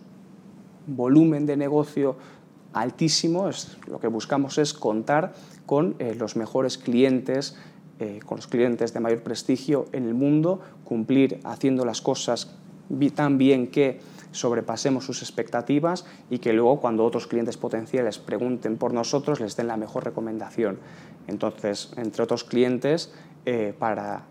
volumen 0.87 1.47
de 1.47 1.57
negocio 1.57 2.17
altísimo, 2.75 3.49
es, 3.49 3.79
lo 3.87 4.01
que 4.01 4.09
buscamos 4.09 4.59
es 4.59 4.75
contar 4.75 5.33
con 5.67 5.95
eh, 5.99 6.15
los 6.15 6.37
mejores 6.37 6.77
clientes 6.77 7.57
eh, 8.03 8.19
con 8.27 8.39
los 8.39 8.49
clientes 8.49 8.93
de 8.93 8.99
mayor 8.99 9.23
prestigio 9.23 9.87
en 9.93 10.07
el 10.07 10.15
mundo, 10.15 10.61
cumplir 10.83 11.39
haciendo 11.45 11.85
las 11.85 12.01
cosas 12.01 12.57
tan 13.15 13.39
bien 13.39 13.69
que 13.69 14.01
sobrepasemos 14.33 15.05
sus 15.05 15.23
expectativas 15.23 16.05
y 16.29 16.41
que 16.41 16.53
luego 16.53 16.81
cuando 16.81 17.05
otros 17.05 17.29
clientes 17.29 17.57
potenciales 17.57 18.19
pregunten 18.19 18.77
por 18.77 18.93
nosotros 18.93 19.39
les 19.39 19.55
den 19.55 19.69
la 19.69 19.77
mejor 19.77 20.05
recomendación. 20.05 20.81
Entonces, 21.29 21.93
entre 21.97 22.25
otros 22.25 22.43
clientes, 22.43 23.15
eh, 23.47 23.73
para 23.79 24.25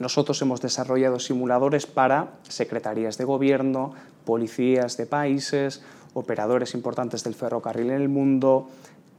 nosotros 0.00 0.42
hemos 0.42 0.60
desarrollado 0.60 1.20
simuladores 1.20 1.86
para 1.86 2.32
secretarías 2.42 3.18
de 3.18 3.24
gobierno, 3.24 3.94
policías 4.24 4.96
de 4.96 5.06
países, 5.06 5.80
operadores 6.12 6.74
importantes 6.74 7.22
del 7.22 7.36
ferrocarril 7.36 7.90
en 7.90 8.02
el 8.02 8.08
mundo, 8.08 8.68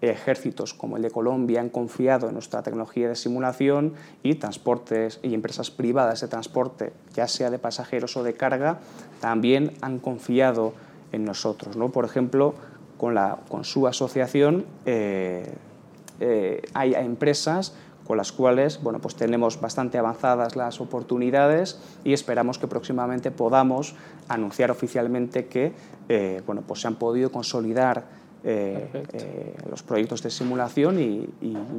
ejércitos 0.01 0.73
como 0.73 0.97
el 0.97 1.03
de 1.03 1.11
Colombia 1.11 1.59
han 1.59 1.69
confiado 1.69 2.27
en 2.27 2.33
nuestra 2.33 2.61
tecnología 2.63 3.09
de 3.09 3.15
simulación 3.15 3.93
y 4.23 4.35
transportes 4.35 5.19
y 5.23 5.33
empresas 5.33 5.71
privadas 5.71 6.21
de 6.21 6.27
transporte, 6.27 6.93
ya 7.13 7.27
sea 7.27 7.49
de 7.49 7.59
pasajeros 7.59 8.15
o 8.17 8.23
de 8.23 8.33
carga, 8.33 8.79
también 9.19 9.73
han 9.81 9.99
confiado 9.99 10.73
en 11.11 11.25
nosotros. 11.25 11.77
¿no? 11.77 11.89
Por 11.89 12.05
ejemplo, 12.05 12.53
con, 12.97 13.15
la, 13.15 13.39
con 13.49 13.63
su 13.63 13.87
asociación 13.87 14.65
eh, 14.85 15.53
eh, 16.19 16.61
hay 16.73 16.95
empresas 16.95 17.73
con 18.05 18.17
las 18.17 18.31
cuales 18.31 18.81
bueno, 18.81 18.99
pues 18.99 19.15
tenemos 19.15 19.59
bastante 19.59 19.97
avanzadas 19.97 20.55
las 20.55 20.79
oportunidades 20.79 21.79
y 22.03 22.13
esperamos 22.13 22.57
que 22.57 22.67
próximamente 22.67 23.31
podamos 23.31 23.95
anunciar 24.29 24.71
oficialmente 24.71 25.47
que 25.47 25.73
eh, 26.07 26.41
bueno, 26.45 26.63
pues 26.65 26.81
se 26.81 26.87
han 26.87 26.95
podido 26.95 27.31
consolidar 27.31 28.05
los 29.69 29.83
proyectos 29.83 30.23
de 30.23 30.29
simulación 30.29 30.99
y, 30.99 31.29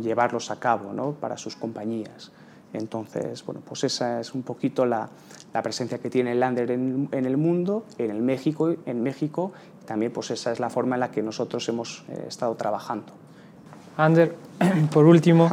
llevarlos 0.03 0.51
a 0.51 0.59
cabo 0.59 0.93
¿no? 0.93 1.13
para 1.13 1.37
sus 1.37 1.57
compañías. 1.57 2.31
Entonces, 2.73 3.45
bueno, 3.47 3.63
pues 3.67 3.85
esa 3.85 4.21
es 4.21 4.35
un 4.35 4.43
poquito 4.43 4.85
la, 4.85 5.09
la 5.55 5.63
presencia 5.63 5.99
que 5.99 6.11
tiene 6.11 6.35
Lander 6.35 6.71
en, 6.71 7.09
el 7.13 7.37
mundo, 7.37 7.87
en 7.97 8.11
el 8.11 8.21
México, 8.21 8.75
en 8.85 9.03
México, 9.03 9.53
también 9.87 10.13
pues 10.13 10.31
esa 10.31 10.53
es 10.53 10.61
la 10.61 10.69
forma 10.69 10.97
en 10.97 11.01
la 11.01 11.11
que 11.11 11.23
nosotros 11.23 11.67
hemos 11.69 12.05
eh, 12.09 12.27
estado 12.29 12.55
trabajando. 12.57 13.13
Ander, 13.97 14.35
por 14.93 15.07
último, 15.07 15.51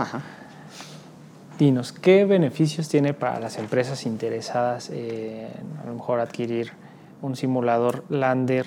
dinos, 1.57 1.93
¿qué 1.93 2.25
beneficios 2.25 2.89
tiene 2.89 3.13
para 3.13 3.39
las 3.39 3.57
empresas 3.57 4.05
interesadas 4.05 4.89
en 4.89 5.47
a 5.81 5.85
lo 5.85 5.93
mejor 5.93 6.19
adquirir 6.19 6.73
un 7.21 7.37
simulador 7.37 8.03
Lander? 8.09 8.65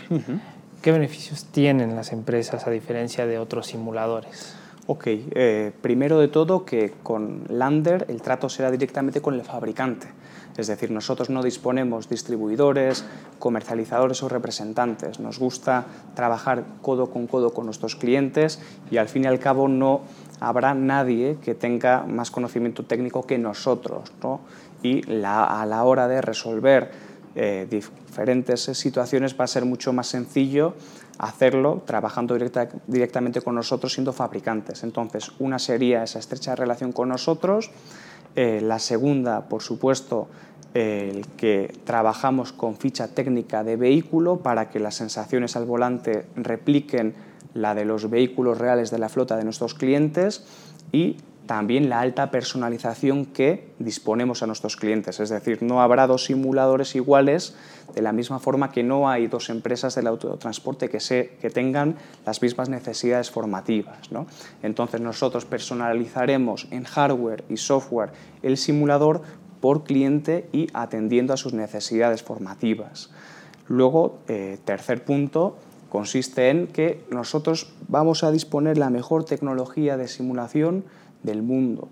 ¿Qué 0.83 0.93
beneficios 0.93 1.45
tienen 1.47 1.97
las 1.97 2.13
empresas 2.13 2.69
a 2.69 2.71
diferencia 2.71 3.27
de 3.27 3.39
otros 3.39 3.67
simuladores? 3.67 4.55
Ok, 4.87 5.07
eh, 5.07 5.73
primero 5.83 6.21
de 6.21 6.29
todo 6.29 6.65
que 6.65 6.95
con 7.03 7.43
Lander 7.49 8.07
el 8.09 8.23
trato 8.23 8.49
será 8.49 8.71
directamente 8.71 9.21
con 9.21 9.35
el 9.35 9.43
fabricante. 9.43 10.07
Es 10.57 10.69
decir, 10.69 10.93
nosotros 10.93 11.31
no 11.31 11.43
disponemos 11.43 12.09
distribuidores, 12.09 13.05
comercializadores 13.41 14.23
o 14.23 14.29
representantes. 14.29 15.19
Nos 15.19 15.41
gusta 15.41 15.85
trabajar 16.15 16.65
codo 16.81 17.11
con 17.11 17.27
codo 17.27 17.53
con 17.53 17.65
nuestros 17.65 17.97
clientes 17.97 18.61
y 18.91 18.99
al 18.99 19.09
fin 19.09 19.25
y 19.25 19.27
al 19.27 19.41
cabo 19.41 19.67
no 19.67 20.03
habrá 20.41 20.75
nadie 20.75 21.39
que 21.45 21.55
tenga 21.57 22.05
más 22.05 22.31
conocimiento 22.31 22.85
técnico 22.85 23.27
que 23.27 23.37
nosotros. 23.37 24.13
Y 24.83 25.03
a 25.25 25.67
la 25.67 25.85
hora 25.85 26.07
de 26.07 26.23
resolver 26.23 27.08
eh, 27.35 27.67
diferentes 27.71 28.63
situaciones 28.63 29.39
va 29.39 29.45
a 29.45 29.49
ser 29.49 29.65
mucho 29.65 29.93
más 29.93 30.09
sencillo 30.09 30.75
hacerlo 31.19 31.83
trabajando 31.85 32.39
directamente 32.87 33.41
con 33.41 33.55
nosotros 33.57 33.93
siendo 33.93 34.13
fabricantes. 34.13 34.85
Entonces, 34.85 35.33
una 35.39 35.59
sería 35.59 36.05
esa 36.05 36.19
estrecha 36.21 36.55
relación 36.55 36.93
con 36.93 37.09
nosotros. 37.09 37.71
Eh, 38.37 38.61
la 38.63 38.79
segunda, 38.79 39.49
por 39.49 39.63
supuesto, 39.63 40.29
el 40.75 41.27
que 41.37 41.75
trabajamos 41.85 42.53
con 42.53 42.77
ficha 42.77 43.09
técnica 43.09 43.65
de 43.65 43.77
vehículo 43.77 44.39
para 44.39 44.71
que 44.71 44.79
las 44.79 44.95
sensaciones 44.95 45.57
al 45.57 45.65
volante 45.65 46.27
repliquen 46.37 47.15
la 47.55 47.75
de 47.75 47.85
los 47.85 48.09
vehículos 48.11 48.59
reales 48.59 48.91
de 48.91 48.99
la 48.99 49.09
flota 49.09 49.37
de 49.37 49.45
nuestros 49.45 49.75
clientes 49.75 50.45
y 50.93 51.17
también 51.49 51.89
la 51.89 52.01
alta 52.01 52.31
personalización 52.31 53.25
que 53.25 53.73
disponemos 53.79 54.43
a 54.43 54.47
nuestros 54.47 54.77
clientes. 54.77 55.19
Es 55.19 55.31
decir, 55.31 55.63
no 55.63 55.81
habrá 55.81 56.07
dos 56.07 56.27
simuladores 56.27 56.95
iguales 56.95 57.57
de 57.95 58.03
la 58.03 58.13
misma 58.13 58.39
forma 58.39 58.71
que 58.71 58.83
no 58.83 59.09
hay 59.09 59.29
dos 59.29 59.49
empresas 59.49 59.95
del 59.95 60.09
autotransporte 60.09 60.91
que, 60.91 60.99
que 61.41 61.51
tengan 61.51 61.97
las 62.27 62.43
mismas 62.43 62.69
necesidades 62.69 63.31
formativas. 63.31 64.13
¿no? 64.13 64.27
Entonces 64.63 65.01
nosotros 65.01 65.47
personalizaremos 65.47 66.69
en 66.71 66.85
hardware 66.85 67.43
y 67.49 67.57
software 67.57 68.11
el 68.43 68.59
simulador 68.59 69.23
por 69.63 69.85
cliente 69.85 70.51
y 70.53 70.69
atendiendo 70.75 71.33
a 71.33 71.39
sus 71.39 71.55
necesidades 71.55 72.23
formativas. 72.23 73.11
Luego, 73.69 74.19
eh, 74.29 74.59
tercer 74.67 75.03
punto, 75.03 75.57
consiste 75.89 76.51
en 76.51 76.67
que 76.67 77.03
nosotros 77.11 77.73
vamos 77.89 78.23
a 78.23 78.31
disponer 78.31 78.77
la 78.77 78.91
mejor 78.91 79.25
tecnología 79.25 79.97
de 79.97 80.09
simulación 80.09 80.85
del 81.23 81.43
mundo, 81.43 81.89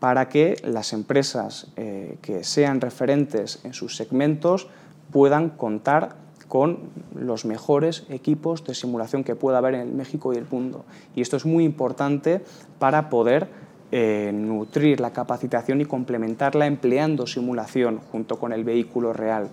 para 0.00 0.28
que 0.28 0.56
las 0.64 0.92
empresas 0.92 1.68
eh, 1.76 2.18
que 2.22 2.44
sean 2.44 2.80
referentes 2.80 3.60
en 3.64 3.72
sus 3.72 3.96
segmentos 3.96 4.68
puedan 5.12 5.50
contar 5.50 6.16
con 6.48 6.78
los 7.14 7.44
mejores 7.44 8.04
equipos 8.08 8.64
de 8.64 8.74
simulación 8.74 9.22
que 9.22 9.34
pueda 9.34 9.58
haber 9.58 9.74
en 9.74 9.96
México 9.96 10.32
y 10.32 10.36
el 10.36 10.46
mundo. 10.50 10.84
Y 11.14 11.20
esto 11.20 11.36
es 11.36 11.44
muy 11.44 11.64
importante 11.64 12.42
para 12.78 13.10
poder 13.10 13.48
eh, 13.92 14.30
nutrir 14.34 15.00
la 15.00 15.12
capacitación 15.12 15.80
y 15.80 15.84
complementarla 15.84 16.66
empleando 16.66 17.26
simulación 17.26 18.00
junto 18.12 18.38
con 18.38 18.52
el 18.52 18.64
vehículo 18.64 19.12
real 19.12 19.48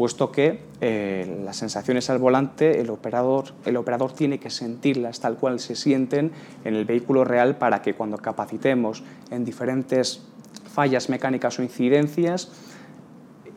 puesto 0.00 0.32
que 0.32 0.60
eh, 0.80 1.42
las 1.44 1.58
sensaciones 1.58 2.08
al 2.08 2.16
volante 2.16 2.80
el 2.80 2.88
operador, 2.88 3.52
el 3.66 3.76
operador 3.76 4.12
tiene 4.12 4.38
que 4.38 4.48
sentirlas 4.48 5.20
tal 5.20 5.36
cual 5.36 5.60
se 5.60 5.76
sienten 5.76 6.32
en 6.64 6.74
el 6.74 6.86
vehículo 6.86 7.22
real 7.22 7.58
para 7.58 7.82
que 7.82 7.92
cuando 7.92 8.16
capacitemos 8.16 9.02
en 9.30 9.44
diferentes 9.44 10.22
fallas 10.72 11.10
mecánicas 11.10 11.58
o 11.58 11.62
incidencias, 11.62 12.48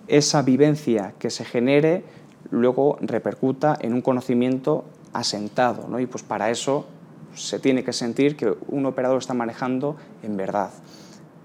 esa 0.09 0.41
vivencia 0.41 1.13
que 1.17 1.29
se 1.29 1.45
genere 1.45 2.03
luego 2.51 2.97
repercuta 2.99 3.77
en 3.79 3.93
un 3.93 4.01
conocimiento 4.01 4.83
asentado. 5.13 5.97
Y 5.97 6.07
pues 6.07 6.25
para 6.25 6.51
eso 6.51 6.87
se 7.35 7.57
tiene 7.59 7.85
que 7.85 7.93
sentir 7.93 8.35
que 8.35 8.53
un 8.67 8.85
operador 8.85 9.19
está 9.19 9.33
manejando 9.33 9.95
en 10.23 10.35
verdad, 10.35 10.71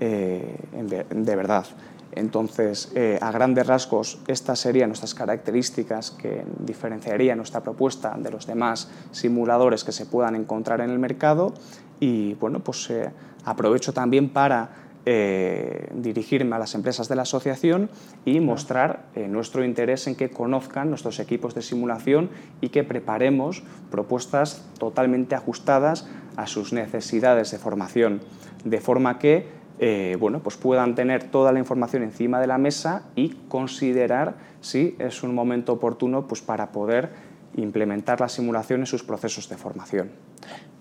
eh, 0.00 0.56
de 0.72 1.36
verdad. 1.36 1.66
Entonces, 2.12 2.90
eh, 2.94 3.18
a 3.20 3.30
grandes 3.30 3.66
rasgos, 3.66 4.18
estas 4.26 4.58
serían 4.58 4.88
nuestras 4.88 5.14
características 5.14 6.10
que 6.10 6.44
diferenciarían 6.58 7.36
nuestra 7.36 7.62
propuesta 7.62 8.16
de 8.18 8.30
los 8.30 8.46
demás 8.46 8.90
simuladores 9.10 9.84
que 9.84 9.92
se 9.92 10.06
puedan 10.06 10.34
encontrar 10.34 10.80
en 10.80 10.90
el 10.90 10.98
mercado. 10.98 11.52
Y 12.00 12.34
bueno, 12.34 12.60
pues 12.60 12.88
eh, 12.90 13.10
aprovecho 13.44 13.92
también 13.92 14.30
para 14.30 14.88
eh, 15.04 15.88
dirigirme 15.94 16.56
a 16.56 16.58
las 16.58 16.74
empresas 16.74 17.08
de 17.08 17.16
la 17.16 17.22
asociación 17.22 17.88
y 18.24 18.40
mostrar 18.40 19.06
nuestro 19.14 19.64
interés 19.64 20.06
en 20.06 20.16
que 20.16 20.28
conozcan 20.28 20.90
nuestros 20.90 21.18
equipos 21.18 21.54
de 21.54 21.62
simulación 21.62 22.28
y 22.60 22.68
que 22.68 22.84
preparemos 22.84 23.62
propuestas 23.90 24.66
totalmente 24.78 25.34
ajustadas 25.34 26.06
a 26.36 26.46
sus 26.46 26.72
necesidades 26.72 27.50
de 27.50 27.58
formación, 27.58 28.20
de 28.64 28.80
forma 28.80 29.18
que 29.18 29.57
eh, 29.78 30.16
bueno, 30.18 30.40
pues 30.40 30.56
puedan 30.56 30.94
tener 30.94 31.24
toda 31.24 31.52
la 31.52 31.58
información 31.58 32.02
encima 32.02 32.40
de 32.40 32.46
la 32.46 32.58
mesa 32.58 33.04
y 33.14 33.30
considerar 33.48 34.34
si 34.60 34.96
es 34.98 35.22
un 35.22 35.34
momento 35.34 35.74
oportuno 35.74 36.26
pues, 36.26 36.40
para 36.42 36.72
poder 36.72 37.10
implementar 37.56 38.20
la 38.20 38.28
simulación 38.28 38.80
en 38.80 38.86
sus 38.86 39.02
procesos 39.02 39.48
de 39.48 39.56
formación. 39.56 40.10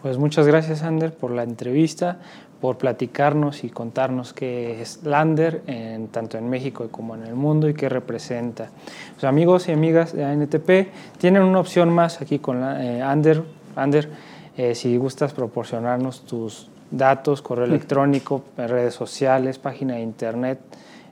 Pues 0.02 0.18
muchas 0.18 0.45
gracias, 0.45 0.84
Ander, 0.84 1.14
por 1.14 1.32
la 1.32 1.43
entrevista, 1.43 2.20
por 2.62 2.78
platicarnos 2.78 3.64
y 3.64 3.70
contarnos 3.70 4.34
qué 4.34 4.82
es 4.82 5.04
Lander, 5.04 5.64
en, 5.66 6.08
tanto 6.10 6.38
en 6.38 6.50
México 6.50 6.88
como 6.91 7.16
en 7.16 7.24
el 7.24 7.36
mundo, 7.36 7.68
y 7.68 7.74
qué 7.74 7.89
representa. 7.89 8.70
Los 9.16 9.24
amigos 9.24 9.68
y 9.70 9.72
amigas 9.72 10.14
de 10.14 10.24
ANTP 10.24 11.18
tienen 11.18 11.43
una 11.43 11.60
opción 11.60 11.89
más 11.89 12.22
aquí 12.22 12.39
con 12.39 12.62
la, 12.62 12.84
eh, 12.84 13.02
Ander. 13.02 13.43
Ander, 13.76 14.10
eh, 14.56 14.76
si 14.76 14.98
gustas 14.98 15.34
proporcionarnos 15.34 16.26
tus 16.26 16.70
datos, 16.92 17.42
correo 17.42 17.66
electrónico, 17.66 18.44
redes 18.58 18.94
sociales, 18.94 19.58
página 19.60 19.96
de 19.96 20.02
internet, 20.02 20.60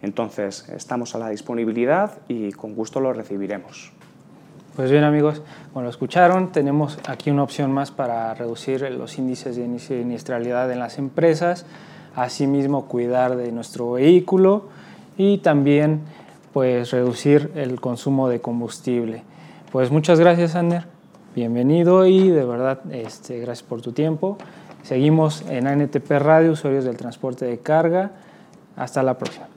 Entonces, 0.01 0.69
estamos 0.69 1.17
a 1.17 1.19
la 1.19 1.31
disponibilidad 1.31 2.19
y 2.29 2.53
con 2.53 2.77
gusto 2.77 3.01
lo 3.01 3.13
recibiremos. 3.13 3.93
Pues 4.79 4.93
bien 4.93 5.03
amigos, 5.03 5.43
como 5.73 5.83
lo 5.83 5.91
escucharon, 5.91 6.53
tenemos 6.53 7.01
aquí 7.09 7.33
una 7.33 7.43
opción 7.43 7.73
más 7.73 7.91
para 7.91 8.33
reducir 8.35 8.83
los 8.93 9.19
índices 9.19 9.57
de 9.57 9.79
siniestralidad 9.81 10.71
en 10.71 10.79
las 10.79 10.99
empresas, 10.99 11.67
asimismo 12.15 12.87
cuidar 12.87 13.35
de 13.35 13.51
nuestro 13.51 13.91
vehículo 13.91 14.69
y 15.17 15.39
también 15.39 16.03
pues 16.53 16.93
reducir 16.93 17.51
el 17.57 17.81
consumo 17.81 18.29
de 18.29 18.41
combustible. 18.41 19.25
Pues 19.73 19.91
muchas 19.91 20.21
gracias 20.21 20.55
Ander, 20.55 20.85
bienvenido 21.35 22.07
y 22.07 22.29
de 22.29 22.45
verdad 22.45 22.79
este, 22.93 23.41
gracias 23.41 23.69
por 23.69 23.83
tu 23.83 23.91
tiempo. 23.91 24.39
Seguimos 24.85 25.43
en 25.51 25.67
ANTP 25.67 26.09
Radio, 26.21 26.53
usuarios 26.53 26.85
del 26.85 26.97
transporte 26.97 27.47
de 27.47 27.59
carga. 27.59 28.13
Hasta 28.77 29.03
la 29.03 29.19
próxima. 29.19 29.49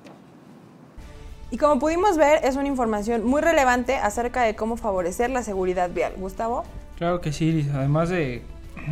Y 1.52 1.58
como 1.58 1.80
pudimos 1.80 2.16
ver, 2.18 2.46
es 2.46 2.56
una 2.56 2.70
información 2.70 3.26
muy 3.26 3.42
relevante 3.42 3.98
acerca 3.98 4.44
de 4.44 4.56
cómo 4.56 4.78
favorecer 4.78 5.30
la 5.30 5.44
seguridad 5.44 5.90
vial. 5.92 6.14
Gustavo. 6.16 6.64
Claro 6.98 7.20
que 7.20 7.34
sí, 7.34 7.70
además 7.74 8.08
de 8.08 8.42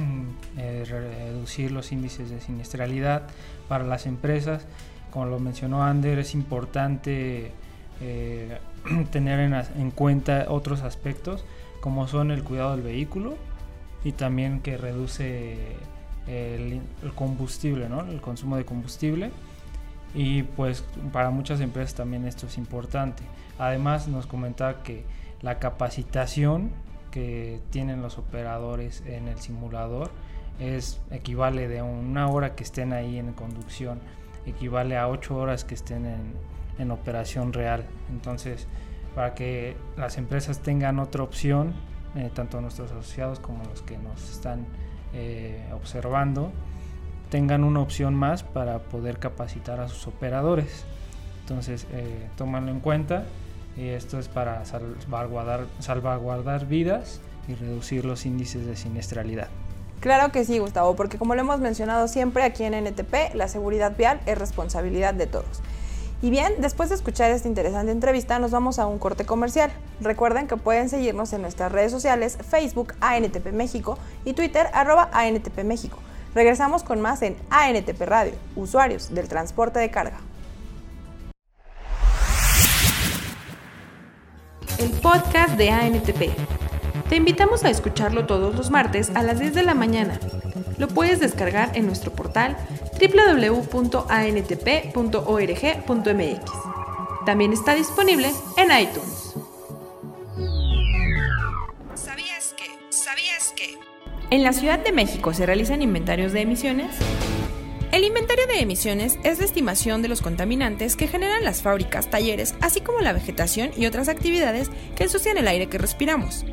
eh, 0.57 0.83
reducir 0.85 1.71
los 1.71 1.93
índices 1.93 2.29
de 2.29 2.41
siniestralidad 2.41 3.23
para 3.69 3.85
las 3.85 4.05
empresas, 4.05 4.65
como 5.09 5.25
lo 5.25 5.39
mencionó 5.39 5.83
Ander, 5.83 6.19
es 6.19 6.33
importante 6.33 7.53
eh, 8.01 8.57
tener 9.11 9.39
en, 9.39 9.91
cuenta 9.91 10.47
otros 10.49 10.81
aspectos 10.81 11.45
como 11.79 12.09
son 12.09 12.29
el 12.29 12.43
cuidado 12.43 12.71
del 12.71 12.81
vehículo 12.81 13.37
y 14.03 14.11
también 14.11 14.59
que 14.59 14.75
reduce 14.75 15.77
el, 16.27 16.81
combustible, 17.15 17.87
el 18.09 18.19
consumo 18.19 18.57
de 18.57 18.65
combustible 18.65 19.31
y 20.13 20.43
pues 20.43 20.83
para 21.11 21.29
muchas 21.29 21.61
empresas 21.61 21.95
también 21.95 22.25
esto 22.25 22.47
es 22.47 22.57
importante. 22.57 23.23
Además 23.57 24.07
nos 24.07 24.25
comentaba 24.25 24.83
que 24.83 25.03
la 25.41 25.59
capacitación 25.59 26.71
que 27.11 27.59
tienen 27.69 28.01
los 28.01 28.17
operadores 28.17 29.03
en 29.05 29.27
el 29.27 29.39
simulador 29.39 30.11
es 30.59 30.99
equivale 31.11 31.67
de 31.67 31.81
una 31.81 32.27
hora 32.27 32.55
que 32.55 32.63
estén 32.63 32.93
ahí 32.93 33.17
en 33.17 33.33
conducción 33.33 33.99
equivale 34.45 34.97
a 34.97 35.07
ocho 35.07 35.37
horas 35.37 35.63
que 35.63 35.75
estén 35.75 36.05
en, 36.05 36.91
operación 36.91 37.51
real 37.51 37.85
entonces 38.09 38.65
para 39.13 39.35
que 39.35 39.75
las 39.97 40.17
empresas 40.17 40.59
tengan 40.59 40.99
otra 40.99 41.23
opción 41.23 41.73
eh, 42.15 42.31
tanto 42.33 42.61
nuestros 42.61 42.89
asociados 42.91 43.41
como 43.41 43.65
los 43.65 43.81
que 43.81 43.97
nos 43.97 44.29
están 44.29 44.65
eh, 45.13 45.61
observando 45.73 46.53
tengan 47.29 47.63
una 47.63 47.79
opción 47.81 48.15
más 48.15 48.43
para 48.43 48.79
poder 48.79 49.19
capacitar 49.19 49.79
a 49.79 49.87
sus 49.87 50.07
operadores 50.07 50.85
entonces 51.49 51.87
eh, 51.91 52.27
tómanlo 52.37 52.71
en 52.71 52.79
cuenta 52.79 53.25
y 53.75 53.87
esto 53.87 54.19
es 54.19 54.27
para 54.27 54.65
salvaguardar, 54.65 55.65
salvaguardar 55.79 56.67
vidas 56.67 57.21
y 57.47 57.55
reducir 57.55 58.05
los 58.05 58.27
índices 58.27 58.67
de 58.67 58.75
siniestralidad. 58.75 59.47
Claro 59.99 60.31
que 60.31 60.45
sí, 60.45 60.59
Gustavo, 60.59 60.95
porque 60.95 61.17
como 61.17 61.33
lo 61.33 61.41
hemos 61.41 61.59
mencionado 61.59 62.07
siempre 62.07 62.43
aquí 62.43 62.63
en 62.63 62.75
NTP, 62.75 63.33
la 63.33 63.47
seguridad 63.47 63.97
vial 63.97 64.19
es 64.27 64.37
responsabilidad 64.37 65.15
de 65.15 65.25
todos. 65.25 65.61
Y 66.21 66.29
bien, 66.29 66.53
después 66.59 66.89
de 66.89 66.95
escuchar 66.95 67.31
esta 67.31 67.47
interesante 67.47 67.91
entrevista, 67.91 68.37
nos 68.39 68.51
vamos 68.51 68.77
a 68.77 68.85
un 68.85 68.99
corte 68.99 69.25
comercial. 69.25 69.71
Recuerden 70.01 70.47
que 70.47 70.57
pueden 70.57 70.89
seguirnos 70.89 71.33
en 71.33 71.41
nuestras 71.41 71.71
redes 71.71 71.91
sociales, 71.91 72.37
Facebook 72.47 72.93
ANTP 73.01 73.53
México 73.53 73.97
y 74.23 74.33
Twitter 74.33 74.67
arroba 74.73 75.09
ANTP 75.13 75.63
México. 75.63 75.97
Regresamos 76.35 76.83
con 76.83 77.01
más 77.01 77.21
en 77.21 77.35
ANTP 77.49 78.01
Radio, 78.01 78.33
usuarios 78.55 79.13
del 79.13 79.27
transporte 79.27 79.79
de 79.79 79.89
carga. 79.89 80.19
el 84.79 84.91
podcast 84.91 85.57
de 85.57 85.69
ANTP. 85.71 86.29
Te 87.09 87.15
invitamos 87.17 87.63
a 87.63 87.69
escucharlo 87.69 88.25
todos 88.25 88.55
los 88.55 88.71
martes 88.71 89.11
a 89.13 89.23
las 89.23 89.39
10 89.39 89.53
de 89.55 89.63
la 89.63 89.73
mañana. 89.73 90.19
Lo 90.77 90.87
puedes 90.87 91.19
descargar 91.19 91.71
en 91.75 91.85
nuestro 91.85 92.13
portal 92.13 92.55
www.antp.org.mx. 92.99 94.11
También 97.25 97.51
está 97.53 97.75
disponible 97.75 98.31
en 98.57 98.71
iTunes. 98.79 99.28
En 104.31 104.43
la 104.43 104.53
Ciudad 104.53 104.77
de 104.77 104.91
México 104.91 105.33
se 105.33 105.47
realizan 105.47 105.81
inventarios 105.81 106.33
de 106.33 106.41
emisiones. 106.41 106.95
El 107.91 108.03
inventario 108.03 108.45
de 108.45 108.59
emisiones 108.59 109.17
es 109.23 109.39
la 109.39 109.45
estimación 109.45 110.03
de 110.03 110.07
los 110.07 110.21
contaminantes 110.21 110.95
que 110.95 111.07
generan 111.07 111.43
las 111.43 111.63
fábricas, 111.63 112.11
talleres, 112.11 112.53
así 112.61 112.79
como 112.79 112.99
la 112.99 113.11
vegetación 113.11 113.71
y 113.75 113.87
otras 113.87 114.07
actividades 114.07 114.69
que 114.95 115.05
ensucian 115.05 115.37
el 115.37 115.47
aire 115.47 115.65
que 115.65 115.79
respiramos. 115.79 116.45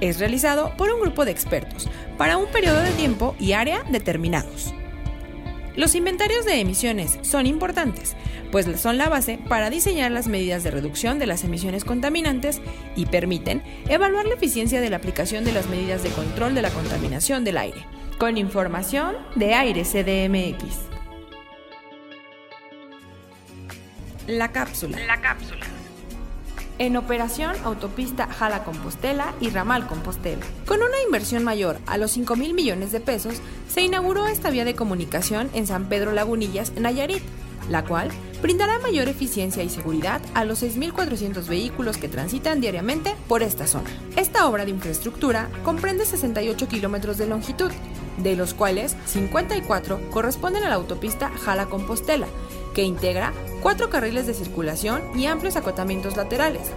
Es 0.00 0.18
realizado 0.18 0.76
por 0.76 0.90
un 0.90 1.00
grupo 1.00 1.24
de 1.24 1.30
expertos 1.30 1.88
para 2.18 2.36
un 2.36 2.46
periodo 2.46 2.82
de 2.82 2.90
tiempo 2.90 3.36
y 3.38 3.52
área 3.52 3.84
determinados. 3.90 4.74
Los 5.76 5.94
inventarios 5.94 6.44
de 6.44 6.60
emisiones 6.60 7.18
son 7.22 7.46
importantes, 7.46 8.14
pues 8.52 8.66
son 8.80 8.96
la 8.96 9.08
base 9.08 9.38
para 9.48 9.70
diseñar 9.70 10.12
las 10.12 10.28
medidas 10.28 10.62
de 10.62 10.70
reducción 10.70 11.18
de 11.18 11.26
las 11.26 11.42
emisiones 11.42 11.84
contaminantes 11.84 12.60
y 12.94 13.06
permiten 13.06 13.62
evaluar 13.88 14.26
la 14.26 14.34
eficiencia 14.34 14.80
de 14.80 14.90
la 14.90 14.96
aplicación 14.96 15.44
de 15.44 15.52
las 15.52 15.68
medidas 15.68 16.02
de 16.04 16.10
control 16.10 16.54
de 16.54 16.62
la 16.62 16.70
contaminación 16.70 17.42
del 17.44 17.58
aire 17.58 17.84
con 18.18 18.38
información 18.38 19.16
de 19.34 19.54
Aire 19.54 19.82
CDMX. 19.82 20.94
La 24.26 24.52
cápsula. 24.52 24.98
La 25.06 25.20
cápsula. 25.20 25.66
En 26.78 26.96
operación 26.96 27.54
autopista 27.62 28.26
Jala 28.26 28.64
Compostela 28.64 29.32
y 29.40 29.50
Ramal 29.50 29.86
Compostela. 29.86 30.44
Con 30.66 30.82
una 30.82 31.00
inversión 31.04 31.44
mayor 31.44 31.78
a 31.86 31.98
los 31.98 32.10
5 32.10 32.34
mil 32.34 32.52
millones 32.52 32.90
de 32.90 32.98
pesos, 32.98 33.40
se 33.68 33.82
inauguró 33.82 34.26
esta 34.26 34.50
vía 34.50 34.64
de 34.64 34.74
comunicación 34.74 35.50
en 35.54 35.68
San 35.68 35.88
Pedro 35.88 36.10
Lagunillas, 36.10 36.72
Nayarit, 36.74 37.22
la 37.70 37.84
cual 37.84 38.10
brindará 38.42 38.80
mayor 38.80 39.08
eficiencia 39.08 39.62
y 39.62 39.68
seguridad 39.68 40.20
a 40.34 40.44
los 40.44 40.64
6.400 40.64 41.46
vehículos 41.46 41.96
que 41.96 42.08
transitan 42.08 42.60
diariamente 42.60 43.14
por 43.28 43.44
esta 43.44 43.68
zona. 43.68 43.88
Esta 44.16 44.48
obra 44.48 44.64
de 44.64 44.72
infraestructura 44.72 45.48
comprende 45.64 46.04
68 46.04 46.66
kilómetros 46.66 47.18
de 47.18 47.28
longitud, 47.28 47.70
de 48.18 48.36
los 48.36 48.52
cuales 48.52 48.96
54 49.06 50.10
corresponden 50.10 50.64
a 50.64 50.68
la 50.68 50.74
autopista 50.74 51.30
Jala-Compostela, 51.30 52.26
que 52.74 52.82
integra 52.82 53.32
cuatro 53.62 53.88
carriles 53.88 54.26
de 54.26 54.34
circulación 54.34 55.02
y 55.14 55.26
amplios 55.26 55.56
acotamientos 55.56 56.16
laterales, 56.16 56.70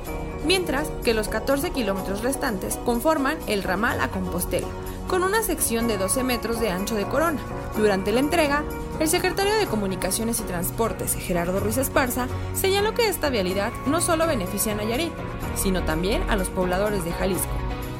mientras 0.45 0.87
que 1.03 1.13
los 1.13 1.27
14 1.27 1.71
kilómetros 1.71 2.23
restantes 2.23 2.77
conforman 2.77 3.37
el 3.47 3.63
ramal 3.63 3.99
a 3.99 4.09
Compostela, 4.09 4.67
con 5.07 5.23
una 5.23 5.41
sección 5.43 5.87
de 5.87 5.97
12 5.97 6.23
metros 6.23 6.59
de 6.59 6.69
ancho 6.69 6.95
de 6.95 7.05
corona. 7.05 7.39
Durante 7.77 8.11
la 8.11 8.19
entrega, 8.19 8.63
el 8.99 9.07
secretario 9.07 9.55
de 9.55 9.67
Comunicaciones 9.67 10.39
y 10.39 10.43
Transportes, 10.43 11.15
Gerardo 11.15 11.59
Ruiz 11.59 11.77
Esparza, 11.77 12.27
señaló 12.53 12.93
que 12.93 13.07
esta 13.07 13.29
vialidad 13.29 13.71
no 13.85 14.01
solo 14.01 14.27
beneficia 14.27 14.73
a 14.73 14.75
Nayarit, 14.75 15.13
sino 15.55 15.83
también 15.83 16.23
a 16.29 16.35
los 16.35 16.49
pobladores 16.49 17.03
de 17.03 17.11
Jalisco, 17.11 17.51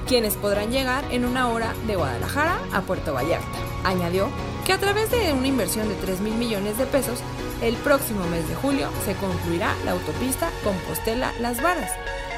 quienes 0.08 0.36
podrán 0.36 0.72
llegar 0.72 1.04
en 1.12 1.26
una 1.26 1.50
hora 1.50 1.74
de 1.86 1.95
Guadalajara 1.95 2.60
a 2.74 2.82
Puerto 2.82 3.14
Vallarta. 3.14 3.45
Añadió 3.84 4.30
que 4.66 4.74
a 4.74 4.80
través 4.80 5.12
de 5.12 5.34
una 5.34 5.48
inversión 5.48 5.88
de 5.88 5.95
3 5.95 6.22
mil 6.22 6.34
millones 6.34 6.78
de 6.78 6.86
pesos, 6.86 7.20
el 7.62 7.76
próximo 7.76 8.26
mes 8.28 8.47
de 8.47 8.55
julio 8.55 8.89
se 9.05 9.16
concluirá 9.16 9.74
la 9.86 9.91
autopista 9.91 10.49
Compostela-Las 10.64 11.62
Varas, 11.62 11.91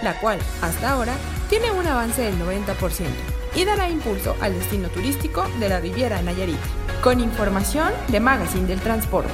la 0.04 0.20
cual 0.20 0.40
hasta 0.62 0.92
ahora 0.92 1.16
tiene 1.50 1.72
un 1.72 1.86
avance 1.86 2.22
del 2.22 2.40
90% 2.40 3.08
y 3.56 3.66
dará 3.66 3.90
impulso 3.90 4.36
al 4.42 4.54
destino 4.54 4.90
turístico 4.90 5.46
de 5.60 5.70
la 5.70 5.80
Riviera 5.80 6.22
Nayarit. 6.22 6.60
Con 7.04 7.20
información 7.20 7.92
de 8.10 8.20
Magazine 8.20 8.68
del 8.68 8.80
Transporte. 8.80 9.34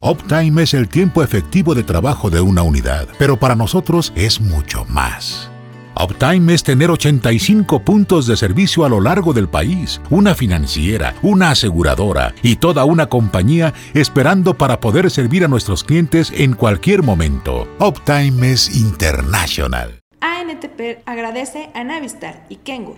Uptime 0.00 0.62
es 0.62 0.74
el 0.74 0.88
tiempo 0.88 1.22
efectivo 1.22 1.74
de 1.74 1.82
trabajo 1.82 2.30
de 2.30 2.40
una 2.40 2.62
unidad, 2.62 3.08
pero 3.18 3.38
para 3.38 3.56
nosotros 3.56 4.12
es 4.14 4.40
mucho 4.40 4.84
más. 4.84 5.50
Uptime 5.98 6.52
es 6.52 6.62
tener 6.62 6.90
85 6.90 7.80
puntos 7.80 8.26
de 8.26 8.36
servicio 8.36 8.84
a 8.84 8.88
lo 8.90 9.00
largo 9.00 9.32
del 9.32 9.48
país, 9.48 9.98
una 10.10 10.34
financiera, 10.34 11.14
una 11.22 11.52
aseguradora 11.52 12.34
y 12.42 12.56
toda 12.56 12.84
una 12.84 13.06
compañía 13.06 13.72
esperando 13.94 14.58
para 14.58 14.78
poder 14.78 15.10
servir 15.10 15.42
a 15.44 15.48
nuestros 15.48 15.84
clientes 15.84 16.30
en 16.36 16.52
cualquier 16.52 17.02
momento. 17.02 17.66
Uptime 17.80 18.52
es 18.52 18.76
internacional. 18.76 20.00
ANTP 20.20 21.02
agradece 21.06 21.70
a 21.74 21.82
Navistar 21.82 22.44
y 22.50 22.56
Kenwood, 22.56 22.96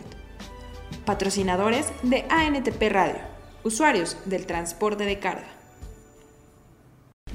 patrocinadores 1.05 1.92
de 2.03 2.26
ANTP 2.28 2.82
Radio, 2.90 3.20
usuarios 3.62 4.16
del 4.24 4.44
transporte 4.44 5.05
de 5.05 5.20
carga. 5.20 5.46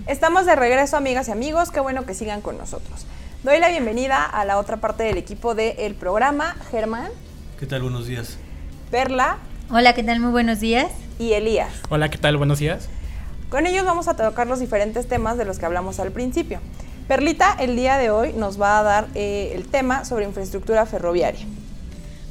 Estamos 0.07 0.45
de 0.45 0.57
regreso, 0.57 0.97
amigas 0.97 1.30
y 1.30 1.32
amigos. 1.32 1.72
Qué 1.72 1.80
bueno 1.80 2.05
que 2.05 2.16
sigan 2.16 2.41
con 2.41 2.57
nosotros. 2.57 3.05
Doy 3.44 3.60
la 3.60 3.68
bienvenida 3.68 4.24
a 4.24 4.46
la 4.46 4.58
otra 4.58 4.78
parte 4.78 5.04
del 5.04 5.18
equipo 5.18 5.54
del 5.54 5.96
programa, 5.96 6.56
Germán. 6.72 7.10
¿Qué 7.60 7.66
tal? 7.66 7.82
Buenos 7.82 8.08
días. 8.08 8.38
Perla. 8.89 9.36
Hola, 9.70 9.94
¿qué 9.94 10.02
tal? 10.02 10.22
Muy 10.22 10.32
buenos 10.32 10.62
días. 10.62 10.88
Y 11.20 11.34
Elías. 11.34 11.70
Hola, 11.89 12.08
¿qué 12.08 12.18
tal? 12.18 12.38
Buenos 12.38 12.60
días. 12.60 12.88
Con 13.50 13.68
ellos 13.68 13.84
vamos 13.84 14.08
a 14.08 14.16
tocar 14.16 14.48
los 14.48 14.62
diferentes 14.62 15.10
temas 15.10 15.38
de 15.38 15.44
los 15.44 15.60
que 15.60 15.66
hablamos 15.66 16.00
al 16.00 16.14
principio. 16.14 16.62
Perlita, 17.10 17.54
el 17.60 17.76
día 17.76 17.98
de 17.98 18.12
hoy 18.12 18.32
nos 18.32 18.62
va 18.62 18.80
a 18.80 18.84
dar 18.84 19.08
eh, 19.14 19.52
el 19.54 19.68
tema 19.68 20.06
sobre 20.06 20.24
infraestructura 20.24 20.86
ferroviaria. 20.86 21.46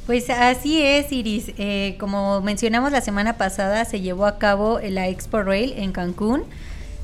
Pues 0.07 0.31
así 0.31 0.81
es, 0.81 1.11
Iris. 1.11 1.51
Eh, 1.59 1.95
como 1.99 2.41
mencionamos 2.41 2.91
la 2.91 3.01
semana 3.01 3.37
pasada, 3.37 3.85
se 3.85 4.01
llevó 4.01 4.25
a 4.25 4.39
cabo 4.39 4.79
la 4.81 5.07
Expo 5.09 5.43
Rail 5.43 5.75
en 5.77 5.91
Cancún 5.91 6.43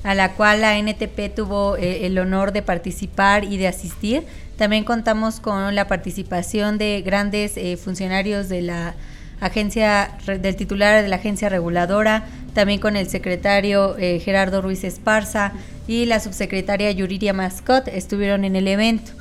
a 0.04 0.16
la 0.16 0.34
cual 0.34 0.62
la 0.62 0.78
NTP 0.78 1.34
tuvo 1.36 1.76
eh, 1.78 2.06
el 2.06 2.18
honor 2.20 2.52
de 2.52 2.62
participar 2.62 3.43
y 3.43 3.58
de 3.58 3.68
asistir. 3.68 4.24
También 4.58 4.84
contamos 4.84 5.39
con 5.39 5.76
la 5.76 5.88
participación 5.88 6.78
de 6.78 7.02
grandes 7.06 7.58
eh, 7.58 7.78
funcionarios 7.78 8.50
de 8.50 8.62
la 8.62 8.95
agencia, 9.39 10.18
del 10.26 10.56
titular 10.56 11.02
de 11.02 11.08
la 11.08 11.18
agencia 11.18 11.50
reguladora, 11.50 12.26
también 12.54 12.80
con 12.80 12.95
el 12.95 13.10
secretario 13.10 13.97
eh, 13.97 14.20
Gerardo 14.20 14.62
Ruiz 14.62 14.84
Esparza 14.84 15.54
y 15.88 16.06
la 16.06 16.20
subsecretaria 16.20 16.91
Yuriria 16.91 17.34
Mascot 17.34 17.88
estuvieron 17.88 18.43
en 18.43 18.56
el 18.56 18.68
evento. 18.68 19.12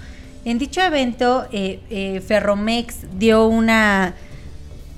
En 0.44 0.58
dicho 0.58 0.80
evento, 0.80 1.46
Ferromex 2.26 3.18
dio 3.18 3.46
una 3.46 4.14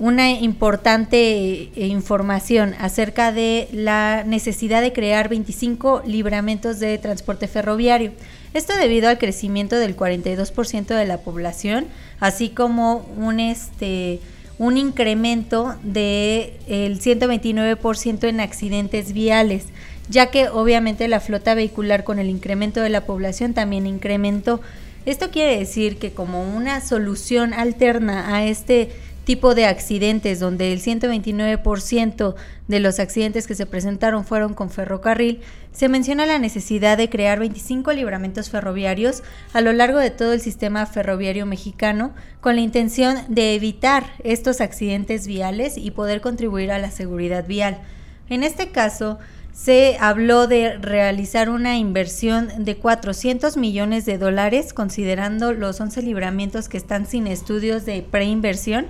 una 0.01 0.32
importante 0.32 1.16
eh, 1.16 1.86
información 1.86 2.74
acerca 2.78 3.32
de 3.32 3.68
la 3.70 4.24
necesidad 4.26 4.80
de 4.80 4.94
crear 4.94 5.28
25 5.28 6.03
libramentos 6.07 6.80
de 6.80 6.96
transporte 6.96 7.46
ferroviario. 7.46 8.12
Esto 8.55 8.74
debido 8.76 9.11
al 9.11 9.18
crecimiento 9.18 9.76
del 9.76 9.94
42% 9.94 10.86
de 10.86 11.05
la 11.05 11.18
población, 11.18 11.86
así 12.18 12.48
como 12.48 13.07
un 13.16 13.38
este 13.40 14.20
un 14.59 14.76
incremento 14.76 15.76
del 15.82 16.53
el 16.68 17.01
129% 17.01 18.24
en 18.24 18.40
accidentes 18.40 19.12
viales, 19.14 19.64
ya 20.11 20.30
que 20.30 20.48
obviamente 20.48 21.09
la 21.09 21.20
flota 21.20 21.55
vehicular 21.55 22.05
con 22.05 22.18
el 22.18 22.28
incremento 22.28 22.80
de 22.80 22.90
la 22.90 23.05
población 23.07 23.55
también 23.55 23.86
incrementó. 23.86 24.61
Esto 25.07 25.30
quiere 25.30 25.59
decir 25.59 25.96
que 25.96 26.12
como 26.12 26.42
una 26.55 26.82
solución 26.82 27.55
alterna 27.55 28.34
a 28.34 28.44
este 28.44 28.90
tipo 29.25 29.55
de 29.55 29.66
accidentes 29.66 30.41
donde 30.41 30.73
el 30.73 30.81
129% 30.81 32.35
de 32.68 32.81
los 32.81 32.99
accidentes 32.99 33.47
que 33.47 33.55
se 33.55 33.66
presentaron 33.66 34.25
fueron 34.25 34.55
con 34.55 34.71
ferrocarril, 34.71 35.41
se 35.73 35.89
menciona 35.89 36.27
la 36.27 36.39
necesidad 36.39 36.97
de 36.99 37.09
crear 37.09 37.39
25 37.39 37.93
libramentos 37.93 38.51
ferroviarios 38.51 39.23
a 39.53 39.61
lo 39.61 39.73
largo 39.73 39.99
de 39.99 40.11
todo 40.11 40.33
el 40.33 40.41
sistema 40.41 40.87
ferroviario 40.87 41.47
mexicano 41.47 42.12
con 42.41 42.57
la 42.57 42.62
intención 42.62 43.16
de 43.29 43.55
evitar 43.55 44.07
estos 44.25 44.61
accidentes 44.61 45.27
viales 45.27 45.77
y 45.77 45.91
poder 45.91 46.21
contribuir 46.21 46.73
a 46.73 46.79
la 46.79 46.91
seguridad 46.91 47.47
vial. 47.47 47.79
En 48.29 48.45
este 48.45 48.71
caso, 48.71 49.18
se 49.53 49.96
habló 50.01 50.46
de 50.46 50.78
realizar 50.78 51.51
una 51.51 51.76
inversión 51.76 52.64
de 52.64 52.76
400 52.76 53.57
millones 53.57 54.07
de 54.07 54.18
dólares, 54.18 54.72
considerando 54.72 55.53
los 55.53 55.80
11 55.80 56.03
libramientos 56.03 56.68
que 56.68 56.76
están 56.76 57.07
sin 57.07 57.26
estudios 57.26 57.84
de 57.84 58.03
preinversión, 58.03 58.86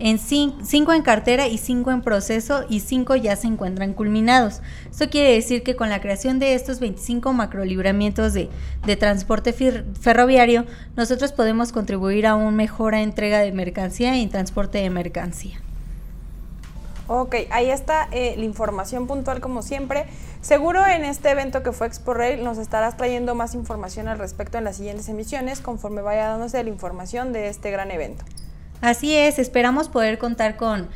en 0.00 0.18
cinco 0.18 0.94
en 0.94 1.02
cartera 1.02 1.46
y 1.46 1.58
cinco 1.58 1.90
en 1.90 2.00
proceso 2.00 2.64
y 2.70 2.80
cinco 2.80 3.16
ya 3.16 3.36
se 3.36 3.46
encuentran 3.46 3.92
culminados. 3.92 4.62
Esto 4.90 5.10
quiere 5.10 5.34
decir 5.34 5.62
que 5.62 5.76
con 5.76 5.90
la 5.90 6.00
creación 6.00 6.38
de 6.38 6.54
estos 6.54 6.80
25 6.80 7.34
macrolibramientos 7.34 8.32
de, 8.32 8.48
de 8.86 8.96
transporte 8.96 9.52
ferroviario, 9.52 10.64
nosotros 10.96 11.32
podemos 11.32 11.70
contribuir 11.70 12.26
a 12.26 12.34
una 12.34 12.50
mejora 12.50 13.02
entrega 13.02 13.40
de 13.40 13.52
mercancía 13.52 14.18
y 14.18 14.26
transporte 14.26 14.78
de 14.78 14.88
mercancía. 14.88 15.60
Ok, 17.12 17.34
ahí 17.50 17.72
está 17.72 18.06
eh, 18.12 18.36
la 18.38 18.44
información 18.44 19.08
puntual 19.08 19.40
como 19.40 19.62
siempre. 19.62 20.04
Seguro 20.42 20.86
en 20.86 21.04
este 21.04 21.30
evento 21.30 21.64
que 21.64 21.72
fue 21.72 21.88
Expo 21.88 22.14
Rail 22.14 22.44
nos 22.44 22.56
estarás 22.56 22.96
trayendo 22.96 23.34
más 23.34 23.56
información 23.56 24.06
al 24.06 24.16
respecto 24.16 24.58
en 24.58 24.62
las 24.62 24.76
siguientes 24.76 25.08
emisiones 25.08 25.60
conforme 25.60 26.02
vaya 26.02 26.28
dándose 26.28 26.62
la 26.62 26.70
información 26.70 27.32
de 27.32 27.48
este 27.48 27.72
gran 27.72 27.90
evento. 27.90 28.24
Así 28.80 29.16
es, 29.16 29.40
esperamos 29.40 29.88
poder 29.88 30.18
contar 30.18 30.56
con, 30.56 30.88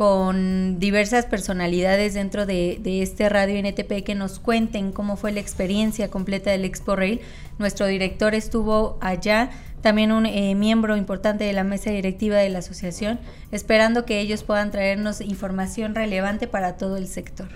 con 0.00 0.78
diversas 0.80 1.26
personalidades 1.26 2.14
dentro 2.14 2.46
de, 2.46 2.80
este 3.02 3.28
radio 3.28 3.60
NTP 3.60 4.02
que 4.02 4.14
nos 4.14 4.38
cuenten 4.38 4.92
cómo 4.92 5.18
fue 5.18 5.30
la 5.30 5.40
experiencia 5.40 6.08
completa 6.08 6.50
del 6.50 6.64
Expo 6.64 6.96
Rail. 6.96 7.20
Nuestro 7.58 7.84
director 7.84 8.34
estuvo 8.34 8.96
allá, 9.02 9.50
también 9.82 10.10
un 10.10 10.24
eh, 10.24 10.54
miembro 10.54 10.96
importante 10.96 11.44
de 11.44 11.52
la 11.52 11.64
mesa 11.64 11.90
directiva 11.90 12.38
de 12.38 12.48
la 12.48 12.60
asociación, 12.60 13.20
esperando 13.52 14.06
que 14.06 14.20
ellos 14.20 14.42
puedan 14.42 14.70
traernos 14.70 15.20
información 15.20 15.94
relevante 15.94 16.46
para 16.46 16.78
todo 16.78 16.96
el 16.96 17.06
sector. 17.06 17.48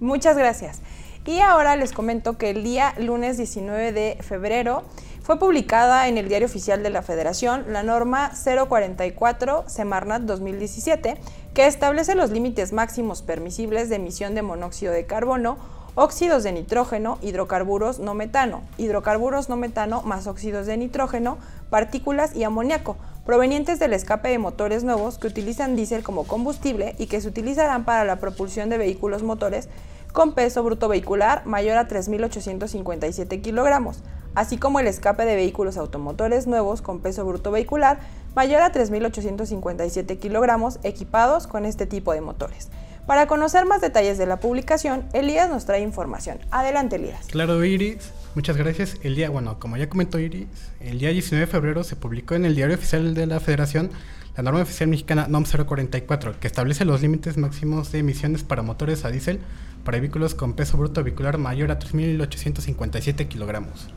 Muchas 0.00 0.38
gracias. 0.38 0.80
Y 1.26 1.40
ahora 1.40 1.76
les 1.76 1.92
comento 1.92 2.38
que 2.38 2.48
el 2.48 2.64
día 2.64 2.94
lunes 2.96 3.36
19 3.36 3.92
de 3.92 4.16
febrero 4.22 4.82
fue 5.22 5.38
publicada 5.38 6.08
en 6.08 6.18
el 6.18 6.28
Diario 6.28 6.46
Oficial 6.46 6.82
de 6.82 6.90
la 6.90 7.02
Federación 7.02 7.66
la 7.68 7.84
norma 7.84 8.32
044 8.34 9.64
Semarnat 9.68 10.22
2017, 10.22 11.16
que 11.54 11.66
establece 11.66 12.14
los 12.14 12.30
límites 12.30 12.72
máximos 12.72 13.22
permisibles 13.22 13.88
de 13.88 13.96
emisión 13.96 14.34
de 14.34 14.42
monóxido 14.42 14.92
de 14.92 15.04
carbono, 15.04 15.58
óxidos 15.94 16.42
de 16.42 16.52
nitrógeno, 16.52 17.18
hidrocarburos 17.20 17.98
no 17.98 18.14
metano, 18.14 18.62
hidrocarburos 18.78 19.50
no 19.50 19.56
metano 19.56 20.00
más 20.02 20.26
óxidos 20.26 20.66
de 20.66 20.78
nitrógeno, 20.78 21.36
partículas 21.68 22.34
y 22.34 22.44
amoníaco, 22.44 22.96
provenientes 23.26 23.78
del 23.78 23.92
escape 23.92 24.30
de 24.30 24.38
motores 24.38 24.82
nuevos 24.82 25.18
que 25.18 25.26
utilizan 25.26 25.76
diésel 25.76 26.02
como 26.02 26.24
combustible 26.24 26.94
y 26.98 27.06
que 27.06 27.20
se 27.20 27.28
utilizarán 27.28 27.84
para 27.84 28.04
la 28.04 28.16
propulsión 28.16 28.70
de 28.70 28.78
vehículos 28.78 29.22
motores 29.22 29.68
con 30.12 30.32
peso 30.32 30.62
bruto 30.62 30.88
vehicular 30.88 31.44
mayor 31.46 31.76
a 31.76 31.88
3.857 31.88 33.42
kilogramos, 33.42 34.02
así 34.34 34.56
como 34.56 34.80
el 34.80 34.86
escape 34.86 35.24
de 35.24 35.36
vehículos 35.36 35.76
automotores 35.76 36.46
nuevos 36.46 36.80
con 36.82 37.00
peso 37.00 37.24
bruto 37.24 37.50
vehicular 37.50 38.00
mayor 38.34 38.62
a 38.62 38.72
3.857 38.72 40.18
kilogramos 40.18 40.78
equipados 40.82 41.46
con 41.46 41.64
este 41.64 41.86
tipo 41.86 42.12
de 42.12 42.20
motores. 42.20 42.68
Para 43.06 43.26
conocer 43.26 43.66
más 43.66 43.80
detalles 43.80 44.16
de 44.16 44.26
la 44.26 44.38
publicación, 44.38 45.04
Elías 45.12 45.50
nos 45.50 45.64
trae 45.64 45.80
información. 45.80 46.38
Adelante, 46.50 46.96
Elías. 46.96 47.26
Claro, 47.26 47.64
Iris. 47.64 48.12
Muchas 48.34 48.56
gracias. 48.56 48.96
El 49.02 49.16
día, 49.16 49.28
bueno, 49.28 49.58
como 49.58 49.76
ya 49.76 49.88
comentó 49.88 50.18
Iris, 50.18 50.46
el 50.80 50.98
día 50.98 51.10
19 51.10 51.46
de 51.46 51.50
febrero 51.50 51.84
se 51.84 51.96
publicó 51.96 52.34
en 52.34 52.44
el 52.44 52.54
Diario 52.54 52.76
Oficial 52.76 53.14
de 53.14 53.26
la 53.26 53.40
Federación 53.40 53.90
la 54.36 54.42
norma 54.42 54.62
oficial 54.62 54.88
mexicana 54.88 55.26
NOM 55.28 55.44
044, 55.44 56.40
que 56.40 56.46
establece 56.46 56.84
los 56.84 57.02
límites 57.02 57.36
máximos 57.36 57.92
de 57.92 57.98
emisiones 57.98 58.42
para 58.44 58.62
motores 58.62 59.04
a 59.04 59.10
diésel 59.10 59.40
para 59.84 60.00
vehículos 60.00 60.34
con 60.34 60.54
peso 60.54 60.78
bruto 60.78 61.02
vehicular 61.02 61.38
mayor 61.38 61.70
a 61.70 61.78
3.857 61.78 63.28
kilogramos. 63.28 63.88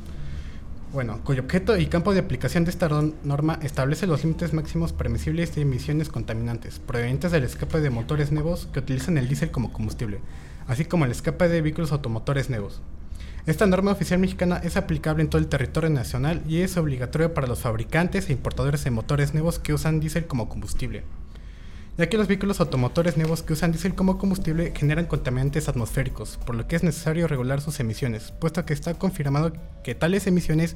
Bueno, 0.96 1.20
cuyo 1.26 1.41
objeto 1.41 1.76
y 1.76 1.88
campo 1.88 2.14
de 2.14 2.22
aplicación 2.22 2.64
de 2.64 2.72
esta 2.72 2.88
norma 3.26 3.60
establece 3.62 4.08
los 4.08 4.24
límites 4.24 4.54
máximos 4.54 4.93
permisibles 4.93 5.54
de 5.54 5.64
emisiones 5.64 6.08
contaminantes 6.08 6.80
provenientes 6.80 7.34
del 7.34 7.43
escape 7.43 7.82
de 7.82 7.89
motores 7.89 8.32
nuevos 8.32 8.70
que 8.72 8.80
utilizan 8.80 9.18
el 9.18 9.28
diésel 9.28 9.52
como 9.52 9.74
combustible, 9.74 10.22
así 10.68 10.86
como 10.86 11.04
el 11.04 11.12
escape 11.12 11.50
de 11.50 11.60
vehículos 11.60 11.91
automotores 11.91 12.50
nuevos. 12.50 12.82
Esta 13.46 13.66
norma 13.66 13.91
oficial 13.91 14.22
mexicana 14.22 14.62
es 14.64 14.78
aplicable 14.78 15.22
en 15.22 15.30
todo 15.30 15.41
el 15.41 15.50
territorio 15.50 15.89
nacional 15.89 16.41
y 16.48 16.62
es 16.62 16.78
obligatoria 16.78 17.34
para 17.34 17.48
los 17.48 17.60
fabricantes 17.60 18.30
e 18.30 18.32
importadores 18.32 18.86
de 18.86 18.91
motores 18.91 19.34
nuevos 19.34 19.60
que 19.60 19.74
usan 19.74 20.00
diésel 20.00 20.28
como 20.28 20.48
combustible 20.48 21.04
ya 21.98 22.10
que 22.10 22.18
los 22.18 22.28
vehículos 22.28 22.60
automotores 22.60 23.16
nuevos 23.16 23.41
que 23.41 23.54
usan 23.54 23.72
diésel 23.72 23.96
como 23.96 24.18
combustible 24.18 24.74
generan 24.76 25.06
contaminantes 25.06 25.70
atmosféricos, 25.70 26.38
por 26.46 26.56
lo 26.56 26.68
que 26.68 26.76
es 26.76 26.84
necesario 26.84 27.28
regular 27.28 27.62
sus 27.62 27.80
emisiones, 27.80 28.34
puesto 28.39 28.66
que 28.66 28.74
está 28.74 28.96
confirmado 28.96 29.54
que 29.84 29.96
tales 29.96 30.28
emisiones 30.28 30.76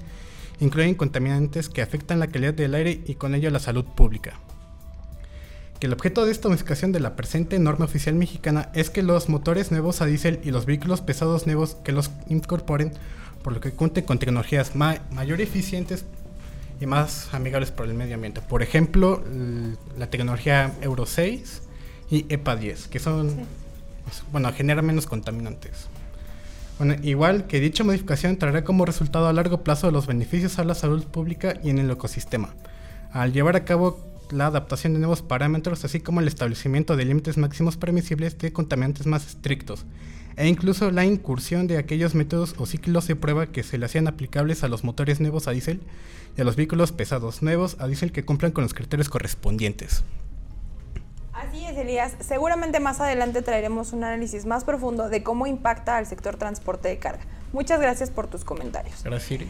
incluyen 0.59 0.95
contaminantes 0.95 1.69
que 1.69 1.81
afectan 1.81 2.19
la 2.19 2.27
calidad 2.27 2.53
del 2.53 2.75
aire 2.75 3.01
y 3.05 3.15
con 3.15 3.35
ello 3.35 3.49
la 3.49 3.59
salud 3.59 3.85
pública. 3.85 4.39
Que 5.79 5.87
el 5.87 5.93
objeto 5.93 6.25
de 6.25 6.31
esta 6.31 6.49
modificación 6.49 6.91
de 6.91 6.99
la 6.99 7.15
presente 7.15 7.57
norma 7.57 7.85
oficial 7.85 8.15
mexicana 8.15 8.69
es 8.73 8.89
que 8.89 9.01
los 9.01 9.29
motores 9.29 9.71
nuevos 9.71 10.01
a 10.01 10.05
diésel 10.05 10.39
y 10.43 10.51
los 10.51 10.65
vehículos 10.65 11.01
pesados 11.01 11.47
nuevos 11.47 11.75
que 11.83 11.93
los 11.93 12.11
incorporen, 12.27 12.93
por 13.43 13.53
lo 13.53 13.61
que 13.61 13.71
cuenten 13.71 14.03
con 14.03 14.19
tecnologías 14.19 14.75
mayor 14.75 15.39
eficientes 15.39 16.05
y 16.79 16.85
más 16.85 17.33
amigables 17.33 17.71
por 17.71 17.85
el 17.85 17.93
medio 17.93 18.15
ambiente. 18.15 18.41
Por 18.41 18.63
ejemplo, 18.63 19.23
la 19.97 20.09
tecnología 20.09 20.73
Euro 20.81 21.05
6 21.05 21.61
y 22.09 22.25
EPA 22.29 22.55
10, 22.55 22.87
que 22.87 22.99
son, 22.99 23.35
pues, 24.05 24.23
bueno, 24.31 24.51
generan 24.53 24.85
menos 24.85 25.05
contaminantes. 25.05 25.87
Bueno, 26.77 26.95
igual 27.03 27.47
que 27.47 27.59
dicha 27.59 27.83
modificación 27.83 28.37
traerá 28.37 28.63
como 28.63 28.85
resultado 28.85 29.27
a 29.27 29.33
largo 29.33 29.63
plazo 29.63 29.91
los 29.91 30.07
beneficios 30.07 30.59
a 30.59 30.63
la 30.63 30.75
salud 30.75 31.03
pública 31.05 31.55
y 31.61 31.69
en 31.69 31.79
el 31.79 31.91
ecosistema, 31.91 32.53
al 33.11 33.33
llevar 33.33 33.57
a 33.57 33.65
cabo 33.65 34.07
la 34.31 34.45
adaptación 34.45 34.93
de 34.93 34.99
nuevos 34.99 35.21
parámetros, 35.21 35.83
así 35.83 35.99
como 35.99 36.21
el 36.21 36.27
establecimiento 36.27 36.95
de 36.95 37.03
límites 37.03 37.37
máximos 37.37 37.75
permisibles 37.75 38.37
de 38.37 38.53
contaminantes 38.53 39.07
más 39.07 39.27
estrictos, 39.27 39.85
e 40.39 40.47
incluso 40.47 40.89
la 40.89 41.03
incursión 41.03 41.67
de 41.67 41.77
aquellos 41.77 42.15
métodos 42.15 42.55
o 42.57 42.65
ciclos 42.65 43.05
de 43.07 43.17
prueba 43.17 43.47
que 43.47 43.61
se 43.61 43.77
le 43.77 43.85
hacían 43.85 44.07
aplicables 44.07 44.63
a 44.63 44.69
los 44.69 44.85
motores 44.85 45.19
nuevos 45.19 45.49
a 45.49 45.51
diésel 45.51 45.81
y 46.37 46.41
a 46.41 46.45
los 46.45 46.55
vehículos 46.55 46.93
pesados 46.93 47.43
nuevos 47.43 47.75
a 47.79 47.87
diésel 47.87 48.13
que 48.13 48.23
cumplan 48.23 48.53
con 48.53 48.63
los 48.63 48.73
criterios 48.73 49.09
correspondientes. 49.09 50.05
Así 51.33 51.65
es, 51.65 51.77
Elías. 51.77 52.15
Seguramente 52.21 52.79
más 52.79 53.01
adelante 53.01 53.41
traeremos 53.41 53.91
un 53.91 54.05
análisis 54.05 54.45
más 54.45 54.63
profundo 54.63 55.09
de 55.09 55.23
cómo 55.23 55.45
impacta 55.45 55.97
al 55.97 56.05
sector 56.05 56.37
transporte 56.37 56.87
de 56.87 56.99
carga. 56.99 57.25
Muchas 57.51 57.81
gracias 57.81 58.09
por 58.09 58.27
tus 58.27 58.45
comentarios. 58.45 59.03
Gracias, 59.03 59.41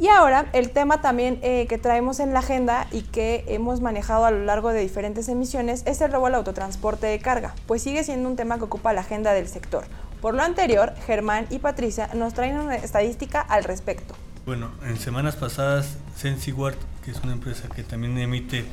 Y 0.00 0.06
ahora, 0.06 0.48
el 0.52 0.70
tema 0.70 1.00
también 1.00 1.40
eh, 1.42 1.66
que 1.68 1.76
traemos 1.76 2.20
en 2.20 2.32
la 2.32 2.38
agenda 2.38 2.86
y 2.92 3.02
que 3.02 3.44
hemos 3.48 3.80
manejado 3.80 4.26
a 4.26 4.30
lo 4.30 4.44
largo 4.44 4.72
de 4.72 4.80
diferentes 4.80 5.28
emisiones 5.28 5.82
es 5.86 6.00
el 6.00 6.12
robo 6.12 6.26
al 6.26 6.36
autotransporte 6.36 7.08
de 7.08 7.18
carga, 7.18 7.54
pues 7.66 7.82
sigue 7.82 8.04
siendo 8.04 8.28
un 8.28 8.36
tema 8.36 8.58
que 8.58 8.64
ocupa 8.64 8.92
la 8.92 9.00
agenda 9.00 9.32
del 9.32 9.48
sector. 9.48 9.84
Por 10.20 10.34
lo 10.34 10.42
anterior, 10.42 10.94
Germán 11.04 11.46
y 11.50 11.58
Patricia 11.58 12.10
nos 12.14 12.32
traen 12.32 12.58
una 12.58 12.76
estadística 12.76 13.40
al 13.40 13.64
respecto. 13.64 14.14
Bueno, 14.46 14.70
en 14.84 14.98
semanas 14.98 15.34
pasadas, 15.34 15.96
SensiWard, 16.16 16.76
que 17.04 17.10
es 17.10 17.20
una 17.24 17.32
empresa 17.32 17.68
que 17.68 17.82
también 17.82 18.16
emite 18.18 18.66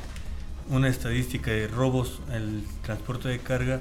una 0.70 0.88
estadística 0.88 1.50
de 1.50 1.66
robos 1.66 2.20
al 2.32 2.62
transporte 2.82 3.28
de 3.28 3.40
carga, 3.40 3.80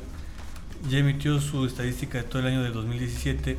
ya 0.89 0.97
emitió 0.97 1.39
su 1.39 1.65
estadística 1.65 2.17
de 2.17 2.23
todo 2.23 2.39
el 2.39 2.47
año 2.47 2.63
del 2.63 2.73
2017, 2.73 3.57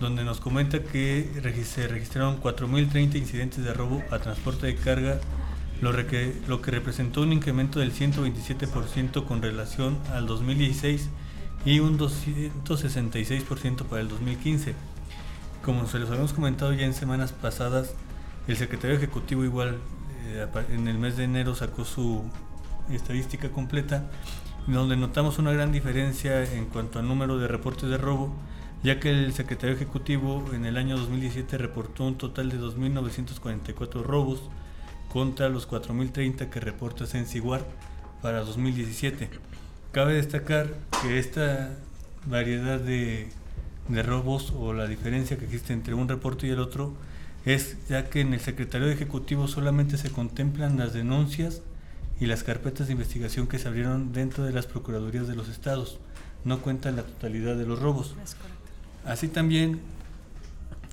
donde 0.00 0.24
nos 0.24 0.40
comenta 0.40 0.82
que 0.82 1.28
se 1.64 1.88
registraron 1.88 2.40
4.030 2.40 3.16
incidentes 3.16 3.64
de 3.64 3.72
robo 3.72 4.02
a 4.10 4.18
transporte 4.18 4.66
de 4.66 4.76
carga 4.76 5.20
lo, 5.80 5.92
que, 6.06 6.70
representó 6.70 7.22
un 7.22 7.32
incremento 7.32 7.80
del 7.80 7.92
127% 7.92 9.24
con 9.24 9.42
relación 9.42 9.98
al 10.12 10.26
2016 10.26 11.08
y 11.64 11.80
un 11.80 11.98
266% 11.98 13.84
para 13.84 14.00
el 14.00 14.08
2015. 14.08 14.74
Como 15.64 15.86
se 15.86 15.98
los 15.98 16.08
habíamos 16.10 16.32
comentado 16.32 16.72
ya 16.72 16.86
en 16.86 16.94
semanas 16.94 17.32
pasadas, 17.32 17.94
el 18.48 18.56
secretario 18.56 18.96
ejecutivo 18.96 19.44
igual 19.44 19.78
eh, 20.26 20.46
en 20.70 20.88
el 20.88 20.98
mes 20.98 21.16
de 21.16 21.24
enero 21.24 21.54
sacó 21.54 21.84
su 21.84 22.22
estadística 22.90 23.50
completa, 23.50 24.08
donde 24.66 24.96
notamos 24.96 25.38
una 25.38 25.52
gran 25.52 25.72
diferencia 25.72 26.42
en 26.44 26.66
cuanto 26.66 26.98
al 26.98 27.06
número 27.06 27.38
de 27.38 27.48
reportes 27.48 27.90
de 27.90 27.98
robo, 27.98 28.34
ya 28.86 29.00
que 29.00 29.10
el 29.10 29.32
secretario 29.32 29.74
ejecutivo 29.74 30.44
en 30.52 30.64
el 30.64 30.76
año 30.76 30.96
2017 30.96 31.58
reportó 31.58 32.04
un 32.04 32.18
total 32.18 32.50
de 32.50 32.60
2.944 32.60 34.04
robos 34.04 34.40
contra 35.08 35.48
los 35.48 35.68
4.030 35.68 36.48
que 36.50 36.60
reporta 36.60 37.04
Sensiguard 37.04 37.64
para 38.22 38.42
2017. 38.42 39.28
Cabe 39.90 40.14
destacar 40.14 40.72
que 41.02 41.18
esta 41.18 41.76
variedad 42.26 42.78
de, 42.78 43.28
robos 44.04 44.52
o 44.56 44.72
la 44.72 44.86
diferencia 44.86 45.36
que 45.36 45.46
existe 45.46 45.72
entre 45.72 45.94
un 45.94 46.08
reporte 46.08 46.46
y 46.46 46.50
el 46.50 46.60
otro 46.60 46.94
es 47.44 47.88
ya 47.88 48.08
que 48.08 48.20
en 48.20 48.34
el 48.34 48.40
secretario 48.40 48.86
ejecutivo 48.86 49.48
solamente 49.48 49.98
se 49.98 50.10
contemplan 50.10 50.78
las 50.78 50.92
denuncias 50.92 51.60
y 52.20 52.26
las 52.26 52.44
carpetas 52.44 52.86
de 52.86 52.92
investigación 52.92 53.48
que 53.48 53.58
se 53.58 53.66
abrieron 53.66 54.12
dentro 54.12 54.44
de 54.44 54.52
las 54.52 54.66
procuradurías 54.66 55.26
de 55.26 55.34
los 55.34 55.48
estados. 55.48 55.98
No 56.44 56.62
cuentan 56.62 56.94
la 56.94 57.02
totalidad 57.02 57.56
de 57.56 57.66
los 57.66 57.80
robos. 57.80 58.14
Así 59.06 59.28
también, 59.28 59.78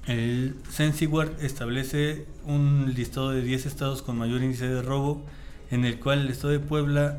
el 0.06 0.56
Sensiguard 0.70 1.44
establece 1.44 2.28
un 2.46 2.94
listado 2.96 3.32
de 3.32 3.42
10 3.42 3.66
estados 3.66 4.04
con 4.04 4.20
mayor 4.20 4.44
índice 4.44 4.68
de 4.68 4.84
robo, 4.84 5.24
en 5.72 5.84
el 5.84 6.00
cual 6.00 6.20
el 6.20 6.30
estado 6.30 6.54
de 6.54 6.60
Puebla 6.60 7.18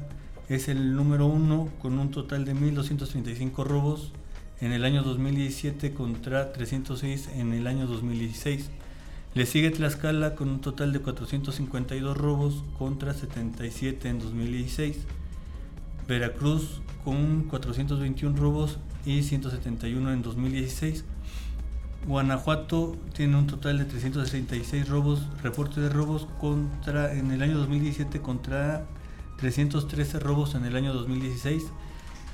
es 0.48 0.68
el 0.68 0.94
número 0.94 1.26
uno 1.26 1.68
con 1.82 1.98
un 1.98 2.12
total 2.12 2.44
de 2.44 2.54
1.235 2.54 3.64
robos 3.64 4.12
en 4.60 4.70
el 4.70 4.84
año 4.84 5.02
2017 5.02 5.94
contra 5.94 6.52
306 6.52 7.28
en 7.34 7.54
el 7.54 7.66
año 7.66 7.88
2016. 7.88 8.70
Le 9.34 9.46
sigue 9.46 9.70
Tlaxcala 9.70 10.36
con 10.36 10.48
un 10.48 10.60
total 10.60 10.92
de 10.92 11.00
452 11.00 12.16
robos 12.16 12.62
contra 12.78 13.14
77 13.14 14.08
en 14.08 14.20
2016. 14.20 14.98
Veracruz 16.06 16.80
con 17.04 17.44
421 17.44 18.36
robos 18.36 18.78
y 19.04 19.22
171 19.22 20.12
en 20.12 20.22
2016. 20.22 21.04
Guanajuato 22.06 22.96
tiene 23.14 23.36
un 23.36 23.46
total 23.46 23.78
de 23.78 23.86
366 23.86 24.88
robos, 24.88 25.26
reporte 25.42 25.80
de 25.80 25.88
robos 25.88 26.26
contra 26.38 27.14
en 27.14 27.30
el 27.30 27.42
año 27.42 27.56
2017 27.58 28.20
contra 28.20 28.84
313 29.38 30.18
robos 30.20 30.54
en 30.54 30.64
el 30.64 30.76
año 30.76 30.92
2016. 30.92 31.64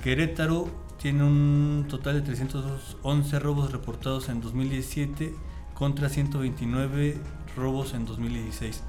Querétaro 0.03 0.69
tiene 1.01 1.23
un 1.23 1.87
total 1.89 2.15
de 2.15 2.23
311 2.23 3.39
robos 3.39 3.71
reportados 3.71 4.29
en 4.29 4.41
2017 4.41 5.35
contra 5.75 6.09
129 6.09 7.19
robos 7.57 7.95
en 7.95 8.07
2016. 8.07 8.83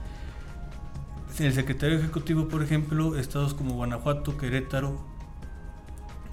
El 1.39 1.53
secretario 1.53 1.97
ejecutivo, 1.97 2.47
por 2.47 2.61
ejemplo, 2.61 3.17
estados 3.17 3.53
como 3.53 3.75
Guanajuato, 3.75 4.37
Querétaro, 4.37 4.99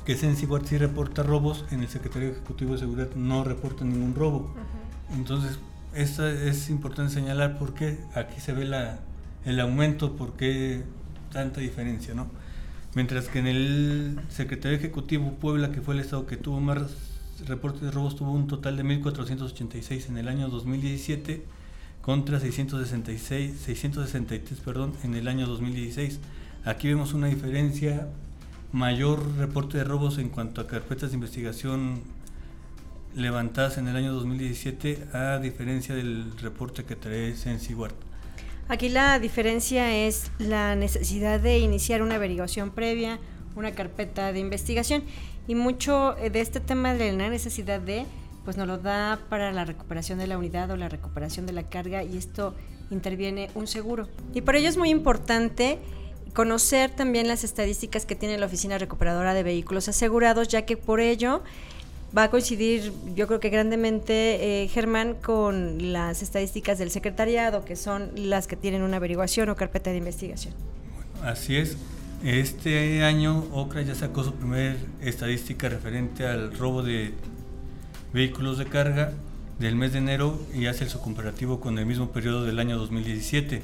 que 0.05 0.17
Sensiguard 0.17 0.67
sí 0.67 0.77
reporta 0.77 1.23
robos, 1.23 1.65
en 1.71 1.81
el 1.81 1.89
secretario 1.89 2.31
ejecutivo 2.31 2.73
de 2.73 2.79
seguridad 2.79 3.15
no 3.15 3.45
reporta 3.45 3.85
ningún 3.85 4.15
robo. 4.15 4.55
Entonces, 5.15 5.59
esta 5.95 6.31
es 6.31 6.69
importante 6.69 7.13
señalar 7.13 7.59
por 7.59 7.75
qué 7.75 7.99
aquí 8.15 8.41
se 8.41 8.53
ve 8.53 8.65
la, 8.65 8.99
el 9.45 9.61
aumento, 9.61 10.17
por 10.17 10.35
qué 10.35 10.83
tanta 11.33 11.61
diferencia, 11.61 12.15
¿no? 12.15 12.27
Mientras 12.95 13.29
que 13.29 13.39
en 13.39 13.47
el 13.47 14.21
secretario 14.29 14.77
ejecutivo 14.77 15.35
Puebla, 15.35 15.71
que 15.71 15.81
fue 15.81 15.95
el 15.95 16.01
estado 16.01 16.27
que 16.27 16.37
tuvo 16.37 16.61
más 16.61 16.79
reportes 17.47 17.83
de 17.83 17.91
robos 17.91 18.17
tuvo 18.17 18.33
un 18.33 18.49
total 18.49 18.77
de 18.77 18.85
1.486 18.85 20.09
en 20.09 20.19
el 20.19 20.29
año 20.29 20.49
2017 20.49 21.45
contra 22.03 22.41
666, 22.41 23.61
663 23.61 24.61
perdón, 24.61 24.95
en 25.05 25.15
el 25.15 25.29
año 25.29 25.47
2016. 25.47 26.21
Aquí 26.65 26.89
vemos 26.89 27.15
una 27.15 27.29
diferencia, 27.29 28.09
mayor 28.73 29.37
reporte 29.37 29.79
de 29.79 29.85
robos 29.85 30.19
en 30.19 30.29
cuanto 30.29 30.61
a 30.61 30.67
carpetas 30.67 31.11
de 31.11 31.15
investigación 31.15 32.03
levantadas 33.15 33.79
en 33.79 33.89
el 33.89 33.97
año 33.97 34.13
2017 34.13 35.09
a 35.13 35.39
diferencia 35.39 35.95
del 35.95 36.37
reporte 36.39 36.85
que 36.85 36.97
trae 36.97 37.35
Sensiguard. 37.35 37.95
Aquí 38.69 38.91
la 38.91 39.19
diferencia 39.19 39.97
es 39.97 40.31
la 40.39 40.77
necesidad 40.77 41.41
de 41.41 41.59
iniciar 41.59 42.03
una 42.03 42.17
averiguación 42.17 42.71
previa, 42.71 43.19
una 43.57 43.73
carpeta 43.73 44.33
de 44.33 44.41
investigación 44.41 45.05
y 45.47 45.55
mucho 45.55 46.15
de 46.15 46.41
este 46.41 46.61
tema 46.61 46.95
de 46.95 47.13
la 47.13 47.31
necesidad 47.31 47.81
de, 47.81 48.05
pues 48.49 48.57
nos 48.57 48.67
lo 48.67 48.79
da 48.79 49.19
para 49.29 49.53
la 49.53 49.67
recuperación 49.67 50.19
de 50.19 50.27
la 50.27 50.39
unidad 50.39 50.71
o 50.71 50.77
la 50.79 50.89
recuperación 50.89 51.45
de 51.45 51.53
la 51.53 51.65
carga 51.65 52.03
y 52.03 52.17
esto 52.17 52.55
interviene 52.91 53.51
un 53.55 53.67
seguro. 53.67 54.09
Y 54.33 54.41
por 54.41 54.57
ello 54.57 54.71
es 54.71 54.79
muy 54.79 54.89
importante 54.89 55.79
conocer 56.33 56.91
también 56.91 57.29
las 57.29 57.45
estadísticas 57.45 58.07
que 58.07 58.15
tiene 58.15 58.39
la 58.39 58.47
Oficina 58.47 58.79
Recuperadora 58.79 59.35
de 59.35 59.43
Vehículos 59.43 59.87
Asegurados, 59.91 60.49
ya 60.49 60.63
que 60.63 60.79
por 60.79 61.01
ello 61.01 61.43
va 62.17 62.23
a 62.23 62.31
coincidir, 62.31 62.91
yo 63.15 63.27
creo 63.27 63.39
que 63.39 63.51
grandemente, 63.51 64.63
eh, 64.63 64.69
Germán, 64.69 65.13
con 65.13 65.93
las 65.93 66.23
estadísticas 66.23 66.79
del 66.79 66.91
secretariado, 66.91 67.67
que 67.67 67.77
son 67.77 68.13
las 68.15 68.47
que 68.47 68.57
tienen 68.57 68.81
una 68.81 68.97
averiguación 68.97 69.51
o 69.51 69.57
carpeta 69.57 69.91
de 69.91 69.99
investigación. 69.99 70.55
así 71.23 71.55
es. 71.55 71.77
Este 72.25 73.05
año 73.05 73.45
OCRA 73.53 73.83
ya 73.83 73.95
sacó 73.95 74.25
su 74.25 74.33
primer 74.33 74.79
estadística 75.03 75.69
referente 75.69 76.27
al 76.27 76.57
robo 76.57 76.83
de 76.83 77.13
vehículos 78.13 78.59
de 78.59 78.67
carga 78.67 79.13
del 79.59 79.77
mes 79.77 79.93
de 79.93 79.99
enero 79.99 80.41
y 80.55 80.67
hace 80.67 80.89
su 80.89 81.01
comparativo 81.01 81.61
con 81.61 81.79
el 81.79 81.87
mismo 81.87 82.11
periodo 82.11 82.45
del 82.45 82.59
año 82.59 82.79
2017. 82.79 83.63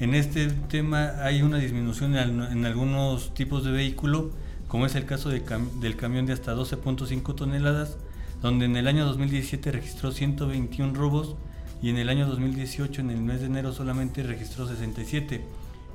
En 0.00 0.14
este 0.14 0.48
tema 0.48 1.22
hay 1.22 1.42
una 1.42 1.58
disminución 1.58 2.16
en, 2.16 2.64
algunos 2.64 3.34
tipos 3.34 3.64
de 3.64 3.70
vehículo, 3.70 4.30
como 4.66 4.86
es 4.86 4.94
el 4.94 5.04
caso 5.04 5.28
del 5.28 5.96
camión 5.96 6.26
de 6.26 6.32
hasta 6.32 6.54
12.5 6.54 7.34
toneladas, 7.34 7.96
donde 8.40 8.64
en 8.64 8.76
el 8.76 8.88
año 8.88 9.04
2017 9.04 9.72
registró 9.72 10.10
121 10.10 10.94
robos 10.94 11.36
y 11.82 11.90
en 11.90 11.98
el 11.98 12.08
año 12.08 12.26
2018 12.26 13.02
en 13.02 13.10
el 13.10 13.20
mes 13.20 13.40
de 13.40 13.46
enero 13.46 13.72
solamente 13.72 14.22
registró 14.22 14.66
67 14.66 15.44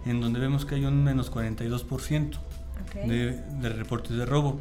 en 0.05 0.21
donde 0.21 0.39
vemos 0.39 0.65
que 0.65 0.75
hay 0.75 0.85
un 0.85 1.03
menos 1.03 1.31
42% 1.31 2.37
de, 3.07 3.31
de 3.31 3.69
reportes 3.69 4.15
de 4.15 4.25
robo. 4.25 4.59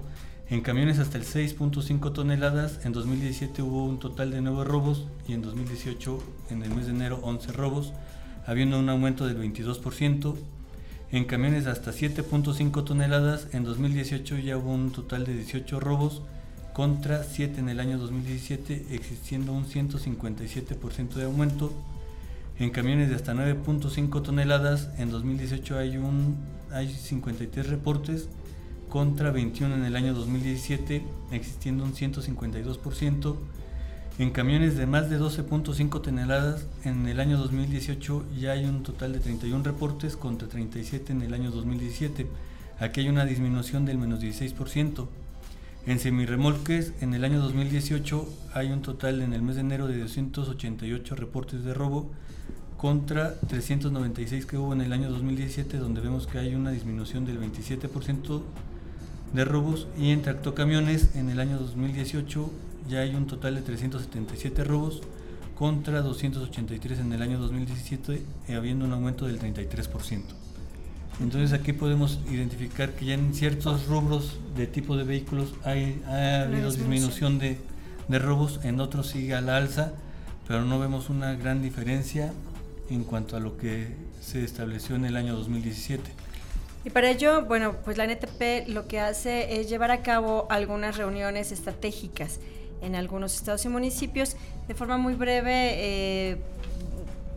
En 0.50 0.60
camiones 0.60 0.98
hasta 0.98 1.16
el 1.16 1.24
6.5 1.24 2.12
toneladas, 2.12 2.84
en 2.84 2.92
2017 2.92 3.62
hubo 3.62 3.86
un 3.86 3.98
total 3.98 4.30
de 4.30 4.42
9 4.42 4.64
robos 4.64 5.06
y 5.26 5.32
en 5.32 5.40
2018, 5.40 6.22
en 6.50 6.62
el 6.62 6.70
mes 6.74 6.84
de 6.84 6.92
enero, 6.92 7.18
11 7.22 7.52
robos, 7.52 7.94
habiendo 8.46 8.78
un 8.78 8.90
aumento 8.90 9.26
del 9.26 9.38
22%. 9.38 10.34
En 11.12 11.24
camiones 11.24 11.66
hasta 11.66 11.92
7.5 11.92 12.84
toneladas, 12.84 13.48
en 13.52 13.64
2018 13.64 14.36
ya 14.36 14.58
hubo 14.58 14.74
un 14.74 14.92
total 14.92 15.24
de 15.24 15.32
18 15.32 15.80
robos 15.80 16.20
contra 16.74 17.24
7 17.24 17.60
en 17.60 17.70
el 17.70 17.80
año 17.80 17.96
2017, 17.96 18.88
existiendo 18.90 19.54
un 19.54 19.64
157% 19.64 21.14
de 21.14 21.24
aumento. 21.24 21.72
En 22.58 22.68
camiones 22.68 23.08
de 23.08 23.14
hasta 23.14 23.32
9.5 23.32 24.22
toneladas, 24.22 24.90
en 24.98 25.10
2018 25.10 25.78
hay, 25.78 25.96
un, 25.96 26.36
hay 26.70 26.92
53 26.92 27.66
reportes 27.66 28.28
contra 28.94 29.32
21 29.32 29.74
en 29.74 29.84
el 29.84 29.96
año 29.96 30.14
2017, 30.14 31.02
existiendo 31.32 31.82
un 31.82 31.94
152%. 31.94 33.34
En 34.20 34.30
camiones 34.30 34.76
de 34.76 34.86
más 34.86 35.10
de 35.10 35.18
12.5 35.18 36.00
toneladas, 36.00 36.64
en 36.84 37.08
el 37.08 37.18
año 37.18 37.36
2018 37.36 38.24
ya 38.38 38.52
hay 38.52 38.66
un 38.66 38.84
total 38.84 39.12
de 39.12 39.18
31 39.18 39.64
reportes 39.64 40.16
contra 40.16 40.46
37 40.46 41.10
en 41.10 41.22
el 41.22 41.34
año 41.34 41.50
2017. 41.50 42.28
Aquí 42.78 43.00
hay 43.00 43.08
una 43.08 43.24
disminución 43.24 43.84
del 43.84 43.98
menos 43.98 44.20
16%. 44.20 45.08
En 45.88 45.98
semirremolques, 45.98 46.92
en 47.00 47.14
el 47.14 47.24
año 47.24 47.40
2018 47.40 48.28
hay 48.54 48.70
un 48.70 48.82
total 48.82 49.22
en 49.22 49.32
el 49.32 49.42
mes 49.42 49.56
de 49.56 49.62
enero 49.62 49.88
de 49.88 49.98
288 49.98 51.16
reportes 51.16 51.64
de 51.64 51.74
robo 51.74 52.12
contra 52.76 53.40
396 53.40 54.46
que 54.46 54.56
hubo 54.56 54.72
en 54.72 54.82
el 54.82 54.92
año 54.92 55.10
2017, 55.10 55.78
donde 55.78 56.00
vemos 56.00 56.28
que 56.28 56.38
hay 56.38 56.54
una 56.54 56.70
disminución 56.70 57.26
del 57.26 57.40
27% 57.40 58.42
de 59.34 59.44
robos. 59.44 59.86
Y 59.98 60.10
en 60.10 60.22
tractocamiones, 60.22 61.14
en 61.14 61.28
el 61.28 61.40
año 61.40 61.58
2018 61.58 62.50
ya 62.88 63.00
hay 63.00 63.14
un 63.14 63.26
total 63.26 63.56
de 63.56 63.62
377 63.62 64.64
robos 64.64 65.02
contra 65.56 66.00
283 66.00 67.00
en 67.00 67.12
el 67.12 67.22
año 67.22 67.38
2017, 67.38 68.22
eh, 68.48 68.54
habiendo 68.54 68.84
un 68.84 68.92
aumento 68.92 69.26
del 69.26 69.38
33%. 69.38 70.22
Entonces 71.20 71.52
aquí 71.52 71.72
podemos 71.72 72.18
identificar 72.28 72.92
que 72.94 73.04
ya 73.04 73.14
en 73.14 73.34
ciertos 73.34 73.86
rubros 73.86 74.38
de 74.56 74.66
tipo 74.66 74.96
de 74.96 75.04
vehículos 75.04 75.54
hay, 75.64 76.02
ha 76.06 76.42
habido 76.42 76.70
disminución 76.72 77.38
de, 77.38 77.58
de 78.08 78.18
robos, 78.18 78.60
en 78.64 78.80
otros 78.80 79.08
sigue 79.08 79.34
a 79.34 79.40
la 79.40 79.56
alza, 79.56 79.92
pero 80.48 80.64
no 80.64 80.80
vemos 80.80 81.10
una 81.10 81.34
gran 81.34 81.62
diferencia 81.62 82.32
en 82.90 83.04
cuanto 83.04 83.36
a 83.36 83.40
lo 83.40 83.56
que 83.56 83.94
se 84.20 84.42
estableció 84.42 84.96
en 84.96 85.04
el 85.04 85.16
año 85.16 85.36
2017. 85.36 86.23
Y 86.84 86.90
para 86.90 87.10
ello, 87.10 87.46
bueno, 87.46 87.76
pues 87.84 87.96
la 87.96 88.04
NTP 88.04 88.68
lo 88.68 88.86
que 88.86 89.00
hace 89.00 89.60
es 89.60 89.70
llevar 89.70 89.90
a 89.90 90.02
cabo 90.02 90.46
algunas 90.50 90.96
reuniones 90.96 91.50
estratégicas 91.50 92.40
en 92.82 92.94
algunos 92.94 93.34
estados 93.34 93.64
y 93.64 93.68
municipios. 93.70 94.36
De 94.68 94.74
forma 94.74 94.98
muy 94.98 95.14
breve, 95.14 95.72
eh, 95.76 96.36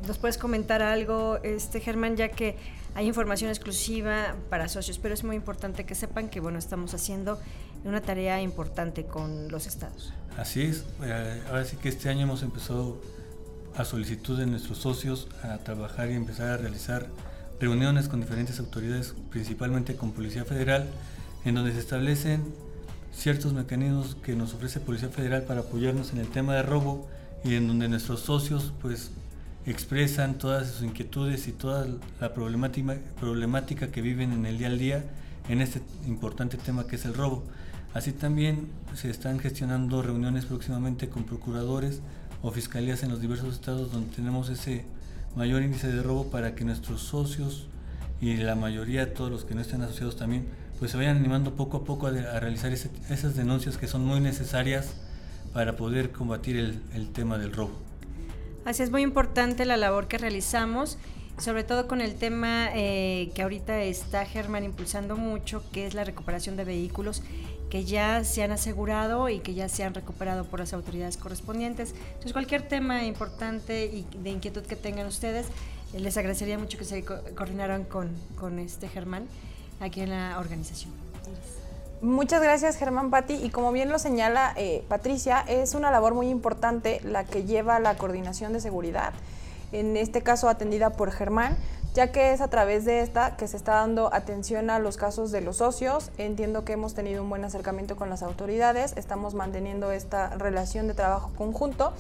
¿nos 0.06 0.18
puedes 0.18 0.38
comentar 0.38 0.82
algo, 0.82 1.40
este 1.44 1.80
Germán, 1.80 2.18
ya 2.18 2.30
que 2.30 2.58
hay 2.94 3.08
información 3.08 3.50
exclusiva 3.50 4.36
para 4.50 4.68
socios, 4.68 4.98
pero 4.98 5.14
es 5.14 5.24
muy 5.24 5.36
importante 5.36 5.86
que 5.86 5.96
sepan 5.96 6.30
que, 6.30 6.40
bueno, 6.40 6.60
estamos 6.60 6.94
haciendo 6.94 7.40
una 7.86 8.02
tarea 8.02 8.42
importante 8.42 9.06
con 9.06 9.50
los 9.50 9.68
estados. 9.68 10.14
Así 10.36 10.64
es, 10.64 10.84
eh, 11.04 11.42
ahora 11.48 11.64
sí 11.64 11.78
que 11.78 11.90
este 11.90 12.10
año 12.10 12.24
hemos 12.24 12.44
empezado 12.44 13.00
a 13.76 13.86
solicitud 13.86 14.38
de 14.38 14.48
nuestros 14.48 14.80
socios 14.80 15.28
a 15.44 15.60
trabajar 15.60 16.10
y 16.10 16.16
empezar 16.16 16.50
a 16.50 16.58
realizar 16.58 17.08
reuniones 17.60 18.08
con 18.08 18.22
diferentes 18.22 18.60
autoridades, 18.60 19.14
principalmente 19.30 19.96
con 19.96 20.12
Policía 20.12 20.46
Federal, 20.46 20.88
en 21.46 21.56
donde 21.56 21.74
se 21.74 21.80
establecen 21.80 22.44
ciertos 23.14 23.54
mecanismos 23.54 24.16
que 24.16 24.36
nos 24.36 24.54
ofrece 24.54 24.80
Policía 24.80 25.10
Federal 25.10 25.44
para 25.44 25.62
apoyarnos 25.62 26.14
en 26.14 26.20
el 26.20 26.28
tema 26.28 26.56
de 26.56 26.64
robo 26.64 27.08
y 27.44 27.56
en 27.56 27.68
donde 27.68 27.90
nuestros 27.90 28.22
socios 28.22 28.74
pues 28.82 29.12
expresan 29.66 30.38
todas 30.38 30.70
sus 30.70 30.84
inquietudes 30.84 31.48
y 31.48 31.52
toda 31.52 31.88
la 32.22 32.34
problemática, 32.34 32.98
problemática 33.20 33.88
que 33.88 34.02
viven 34.02 34.32
en 34.32 34.46
el 34.46 34.58
día 34.58 34.68
al 34.68 34.78
día 34.78 35.04
en 35.50 35.62
este 35.62 35.82
importante 36.06 36.58
tema 36.58 36.88
que 36.88 36.96
es 36.96 37.06
el 37.06 37.14
robo. 37.14 37.44
Así 37.94 38.12
también 38.12 38.68
se 38.96 39.10
están 39.10 39.40
gestionando 39.40 40.02
reuniones 40.02 40.46
próximamente 40.46 41.10
con 41.10 41.24
procuradores 41.24 42.02
o 42.42 42.52
fiscalías 42.52 43.04
en 43.04 43.10
los 43.10 43.22
diversos 43.22 43.56
estados 43.56 43.92
donde 43.92 44.16
tenemos 44.16 44.50
ese 44.50 44.86
mayor 45.36 45.62
índice 45.62 45.88
de 45.88 46.02
robo 46.02 46.30
para 46.30 46.56
que 46.56 46.66
nuestros 46.66 47.02
socios 47.02 47.68
y 48.20 48.38
la 48.38 48.56
mayoría, 48.56 49.14
todos 49.14 49.30
los 49.30 49.46
que 49.46 49.54
no 49.54 49.62
estén 49.62 49.82
asociados 49.82 50.18
también, 50.18 50.48
pues 50.80 50.92
se 50.92 50.98
vayan 50.98 51.18
animando 51.18 51.56
poco 51.56 51.78
a 51.78 51.84
poco 51.84 52.08
a, 52.08 52.12
realizar 52.12 52.72
esas 52.72 53.36
denuncias 53.36 53.78
que 53.78 53.88
son 53.88 54.06
muy 54.06 54.20
necesarias 54.20 54.94
para 55.54 55.76
poder 55.76 56.12
combatir 56.12 56.58
el, 56.58 57.10
tema 57.12 57.38
del 57.38 57.54
robo. 57.54 57.74
Así 58.66 58.84
es 58.84 58.92
muy 58.92 59.02
importante 59.02 59.66
la 59.66 59.78
labor 59.78 60.08
que 60.08 60.18
realizamos, 60.18 60.98
sobre 61.38 61.64
todo 61.64 61.88
con 61.88 62.02
el 62.02 62.16
tema 62.16 62.70
eh, 62.76 63.32
que 63.34 63.44
ahorita 63.44 63.82
está 63.82 64.26
Germán 64.26 64.64
impulsando 64.64 65.16
mucho, 65.16 65.64
que 65.72 65.88
es 65.88 65.94
la 65.94 66.04
recuperación 66.04 66.58
de 66.58 66.66
vehículos 66.66 67.24
que 67.70 67.84
ya 67.84 68.24
se 68.24 68.44
han 68.44 68.52
asegurado 68.52 69.30
y 69.30 69.40
que 69.40 69.54
ya 69.54 69.70
se 69.70 69.84
han 69.84 69.94
recuperado 69.94 70.46
por 70.46 70.60
las 70.60 70.74
autoridades 70.74 71.18
correspondientes. 71.18 71.94
Entonces, 72.08 72.34
cualquier 72.34 72.68
tema 72.68 73.04
importante 73.04 73.86
y 73.86 74.06
de 74.24 74.30
inquietud 74.30 74.64
que 74.64 74.76
tengan 74.76 75.08
ustedes, 75.08 75.48
eh, 75.94 76.00
les 76.00 76.18
agradecería 76.18 76.58
mucho 76.58 76.78
que 76.78 76.86
se 76.86 77.04
coordinaran 77.04 77.84
con, 77.84 78.10
con 78.40 78.60
este 78.60 78.88
Germán 78.88 79.28
aquí 79.80 80.02
en 80.02 80.12
la 80.12 80.40
organización. 80.40 80.94
Muchas 82.02 82.44
gracias 82.44 82.78
Germán 82.78 83.10
Patti 83.10 83.34
y 83.34 83.50
como 83.50 83.72
bien 83.72 83.90
lo 83.90 83.98
señala 83.98 84.54
eh, 84.56 84.84
Patricia, 84.88 85.44
es 85.48 85.74
una 85.74 85.90
labor 85.90 86.14
muy 86.14 86.30
importante 86.30 87.02
la 87.04 87.24
que 87.24 87.44
lleva 87.44 87.80
la 87.80 87.98
coordinación 87.98 88.54
de 88.54 88.60
seguridad, 88.62 89.14
en 89.72 89.98
este 89.98 90.22
caso 90.22 90.48
atendida 90.48 90.92
por 90.92 91.12
Germán, 91.12 91.58
ya 91.98 92.12
que 92.12 92.32
es 92.32 92.42
a 92.42 92.48
través 92.48 92.86
de 92.86 93.02
esta 93.02 93.38
que 93.38 93.48
se 93.48 93.58
está 93.58 93.74
dando 93.74 94.14
atención 94.14 94.70
a 94.70 94.78
los 94.78 94.98
casos 94.98 95.32
de 95.32 95.42
los 95.42 95.58
socios. 95.58 96.12
Entiendo 96.20 96.64
que 96.64 96.74
hemos 96.74 96.94
tenido 96.94 97.24
un 97.24 97.30
buen 97.30 97.44
acercamiento 97.44 97.96
con 97.96 98.12
las 98.12 98.22
autoridades, 98.22 98.94
estamos 98.98 99.34
manteniendo 99.34 99.92
esta 99.92 100.30
relación 100.38 100.88
de 100.88 100.94
trabajo 100.94 101.32
conjunto 101.36 101.94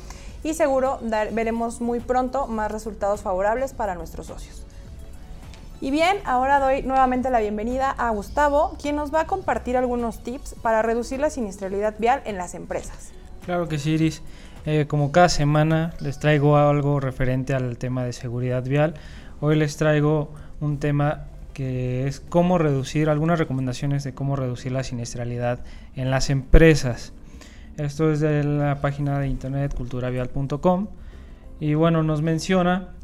y 0.44 0.54
seguro 0.54 1.00
veremos 1.32 1.82
muy 1.82 2.00
pronto 2.00 2.46
más 2.46 2.72
resultados 2.72 3.22
favorables 3.22 3.74
para 3.74 3.96
nuestros 3.96 4.28
socios. 4.28 4.68
Y 5.82 5.90
bien, 5.90 6.18
ahora 6.26 6.60
doy 6.60 6.84
nuevamente 6.84 7.32
la 7.32 7.40
bienvenida 7.40 7.90
a 7.90 8.12
Gustavo, 8.12 8.78
quien 8.80 8.96
nos 8.96 9.12
va 9.12 9.22
a 9.22 9.26
compartir 9.26 9.78
algunos 9.78 10.24
tips 10.24 10.54
para 10.62 10.84
reducir 10.84 11.20
la 11.20 11.32
siniestralidad 11.32 11.96
vial 11.98 12.22
en 12.26 12.38
las 12.38 12.54
empresas. 12.54 13.14
Claro 13.46 13.68
que 13.68 13.80
sí, 13.80 13.94
Iris. 13.94 14.22
Eh, 14.68 14.86
como 14.86 15.14
cada 15.14 15.30
semana 15.30 15.94
les 16.02 16.20
traigo 16.20 16.58
algo 16.58 17.00
referente 17.00 17.54
al 17.54 17.78
tema 17.78 18.04
de 18.04 18.12
seguridad 18.12 18.64
vial. 18.64 18.96
Hoy 19.40 19.56
les 19.56 19.78
traigo 19.78 20.34
un 20.62 20.80
tema 20.80 21.26
que 21.54 22.08
es 22.08 22.20
cómo 22.20 22.58
reducir, 22.58 23.08
algunas 23.08 23.38
recomendaciones 23.38 24.04
de 24.04 24.16
cómo 24.16 24.36
reducir 24.36 24.72
la 24.72 24.84
siniestralidad 24.84 25.60
en 25.96 26.10
las 26.10 26.32
empresas. 26.32 27.14
Esto 27.78 28.12
es 28.12 28.20
de 28.20 28.44
la 28.44 28.82
página 28.82 29.20
de 29.20 29.28
internet 29.28 29.76
culturavial.com 29.76 30.88
y 31.60 31.76
bueno, 31.76 32.02
nos 32.02 32.24
menciona 32.24 32.96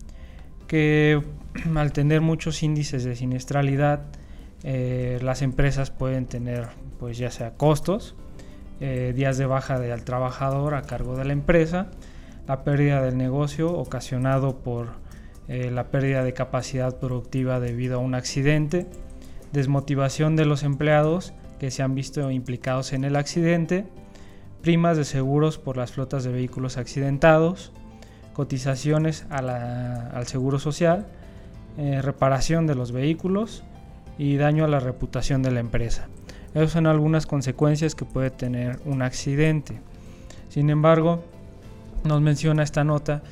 que 0.65 1.21
al 1.75 1.93
tener 1.93 2.21
muchos 2.21 2.63
índices 2.63 3.03
de 3.03 3.15
siniestralidad, 3.15 4.07
eh, 4.63 5.19
las 5.21 5.43
empresas 5.43 5.91
pueden 5.91 6.25
tener 6.25 6.69
pues 6.99 7.19
ya 7.19 7.29
sea 7.29 7.51
costos, 7.57 8.15
eh, 8.79 9.13
días 9.15 9.37
de 9.37 9.45
baja 9.45 9.77
del 9.77 10.03
trabajador 10.03 10.73
a 10.73 10.81
cargo 10.81 11.15
de 11.15 11.25
la 11.25 11.33
empresa, 11.33 11.91
la 12.47 12.63
pérdida 12.63 13.03
del 13.03 13.17
negocio 13.17 13.71
ocasionado 13.71 14.63
por 14.63 15.02
eh, 15.47 15.71
la 15.71 15.89
pérdida 15.89 16.23
de 16.23 16.33
capacidad 16.33 16.97
productiva 16.99 17.59
debido 17.59 17.95
a 17.95 17.99
un 17.99 18.15
accidente, 18.15 18.87
desmotivación 19.51 20.35
de 20.35 20.45
los 20.45 20.63
empleados 20.63 21.33
que 21.59 21.71
se 21.71 21.83
han 21.83 21.95
visto 21.95 22.31
implicados 22.31 22.93
en 22.93 23.03
el 23.03 23.15
accidente, 23.15 23.85
primas 24.61 24.97
de 24.97 25.05
seguros 25.05 25.57
por 25.57 25.77
las 25.77 25.91
flotas 25.91 26.23
de 26.23 26.31
vehículos 26.31 26.77
accidentados, 26.77 27.71
cotizaciones 28.33 29.25
al 29.29 30.25
seguro 30.27 30.59
social, 30.59 31.05
eh, 31.77 32.01
reparación 32.01 32.67
de 32.67 32.75
los 32.75 32.91
vehículos 32.91 33.63
y 34.17 34.37
daño 34.37 34.63
a 34.65 34.67
la 34.67 34.79
reputación 34.79 35.41
de 35.43 35.51
la 35.51 35.59
empresa. 35.59 36.07
Esas 36.53 36.71
son 36.71 36.87
algunas 36.87 37.25
consecuencias 37.25 37.95
que 37.95 38.05
puede 38.05 38.29
tener 38.29 38.79
un 38.85 39.01
accidente. 39.01 39.79
Sin 40.49 40.69
embargo, 40.69 41.23
nos 42.03 42.21
menciona 42.21 42.63
esta 42.63 42.83
nota 42.83 43.23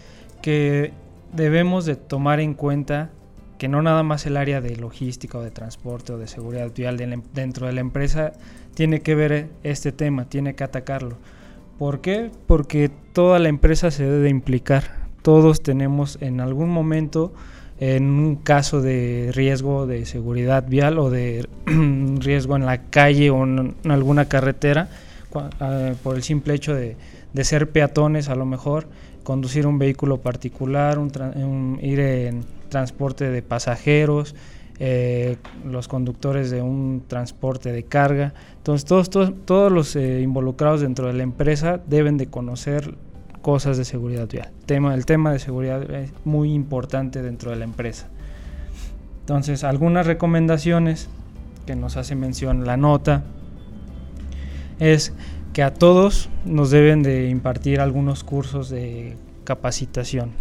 que 0.42 0.92
debemos 1.34 1.86
de 1.86 1.96
tomar 1.96 2.40
en 2.40 2.54
cuenta 2.54 3.12
que 3.58 3.68
no 3.68 3.82
nada 3.82 4.02
más 4.02 4.26
el 4.26 4.38
área 4.38 4.60
de 4.60 4.76
logística 4.76 5.38
o 5.38 5.44
de 5.44 5.52
transporte 5.52 6.14
o 6.14 6.18
de 6.18 6.28
seguridad 6.28 6.72
vial 6.76 7.00
em, 7.00 7.22
dentro 7.34 7.68
de 7.68 7.74
la 7.74 7.82
empresa 7.82 8.34
tiene 8.74 9.02
que 9.02 9.14
ver 9.14 9.50
este 9.64 9.92
tema, 9.92 10.26
tiene 10.26 10.56
que 10.56 10.64
atacarlo. 10.64 11.18
¿Por 11.78 12.02
qué? 12.02 12.32
Porque 12.48 12.90
toda 13.14 13.40
la 13.40 13.50
empresa 13.50 13.92
se 13.92 14.04
debe 14.04 14.30
implicar. 14.30 15.02
Todos 15.22 15.62
tenemos 15.62 16.18
en 16.22 16.40
algún 16.40 16.70
momento, 16.70 17.34
en 17.80 18.06
un 18.06 18.36
caso 18.36 18.82
de 18.82 19.30
riesgo 19.34 19.86
de 19.86 20.06
seguridad 20.06 20.68
vial 20.68 20.98
o 20.98 21.10
de 21.10 21.48
riesgo 22.20 22.56
en 22.56 22.66
la 22.66 22.84
calle 22.90 23.30
o 23.30 23.44
en 23.44 23.76
alguna 23.84 24.26
carretera, 24.26 24.90
ah, 25.34 25.94
por 26.04 26.16
el 26.16 26.24
simple 26.24 26.54
hecho 26.54 26.74
de, 26.74 26.96
ser 27.44 27.70
peatones 27.70 28.30
a 28.30 28.36
lo 28.36 28.46
mejor, 28.46 28.88
conducir 29.24 29.68
un 29.68 29.80
vehículo 29.80 30.22
particular, 30.22 31.00
ir 31.82 32.00
en 32.00 32.44
transporte 32.70 33.30
de 33.30 33.42
pasajeros, 33.42 34.36
eh, 34.80 35.38
los 35.64 35.88
conductores 35.88 36.50
de 36.50 36.62
un 36.62 37.04
transporte 37.08 37.72
de 37.72 37.84
carga. 37.84 38.34
Entonces 38.58 38.86
todos, 38.86 39.10
todos, 39.46 39.72
los 39.72 39.96
eh, 39.96 40.22
involucrados 40.22 40.82
dentro 40.82 41.08
de 41.08 41.14
la 41.14 41.24
empresa 41.24 41.80
deben 41.86 42.18
de 42.18 42.28
conocer 42.28 42.96
cosas 43.44 43.78
de 43.78 43.86
seguridad 43.86 44.28
vial. 44.28 44.50
El 44.68 45.06
tema 45.06 45.32
de 45.32 45.40
seguridad 45.40 45.84
es 45.92 46.12
muy 46.26 46.54
importante 46.54 47.22
dentro 47.22 47.52
de 47.52 47.58
la 47.58 47.66
empresa. 47.66 48.08
Entonces 49.20 49.64
algunas 49.64 50.08
recomendaciones 50.08 51.10
que 51.66 51.76
nos 51.76 51.98
hace 51.98 52.16
mención 52.16 52.66
la 52.66 52.78
nota 52.78 53.24
es 54.82 55.14
que 55.54 55.64
a 55.64 55.74
todos 55.74 56.30
nos 56.44 56.72
deben 56.72 57.04
de 57.04 57.30
impartir 57.30 57.80
algunos 57.80 58.24
cursos 58.24 58.70
de 58.70 59.16
capacitación 59.44 60.32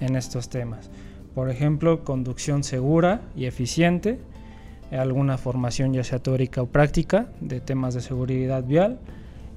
en 0.00 0.16
estos 0.16 0.48
temas. 0.48 0.88
Por 1.34 1.50
ejemplo, 1.50 2.02
conducción 2.02 2.64
segura 2.64 3.20
y 3.36 3.44
eficiente, 3.44 4.18
alguna 4.90 5.36
formación 5.36 5.92
ya 5.92 6.04
sea 6.04 6.20
teórica 6.20 6.62
o 6.62 6.66
práctica 6.66 7.26
de 7.40 7.60
temas 7.60 7.92
de 7.92 8.00
seguridad 8.00 8.64
vial 8.64 8.98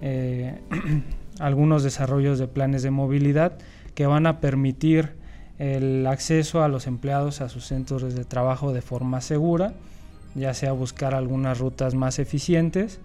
Eh, 0.00 0.60
algunos 1.40 1.82
desarrollos 1.82 2.38
de 2.38 2.48
planes 2.48 2.82
de 2.82 2.90
movilidad 2.90 3.58
que 3.94 4.06
van 4.06 4.26
a 4.26 4.40
permitir 4.40 5.14
el 5.58 6.06
acceso 6.06 6.62
a 6.62 6.68
los 6.68 6.86
empleados 6.86 7.40
a 7.40 7.48
sus 7.48 7.66
centros 7.66 8.14
de 8.14 8.24
trabajo 8.24 8.72
de 8.72 8.80
forma 8.80 9.20
segura, 9.20 9.74
ya 10.34 10.54
sea 10.54 10.72
buscar 10.72 11.14
algunas 11.14 11.58
rutas 11.58 11.94
más 11.94 12.18
eficientes, 12.18 13.00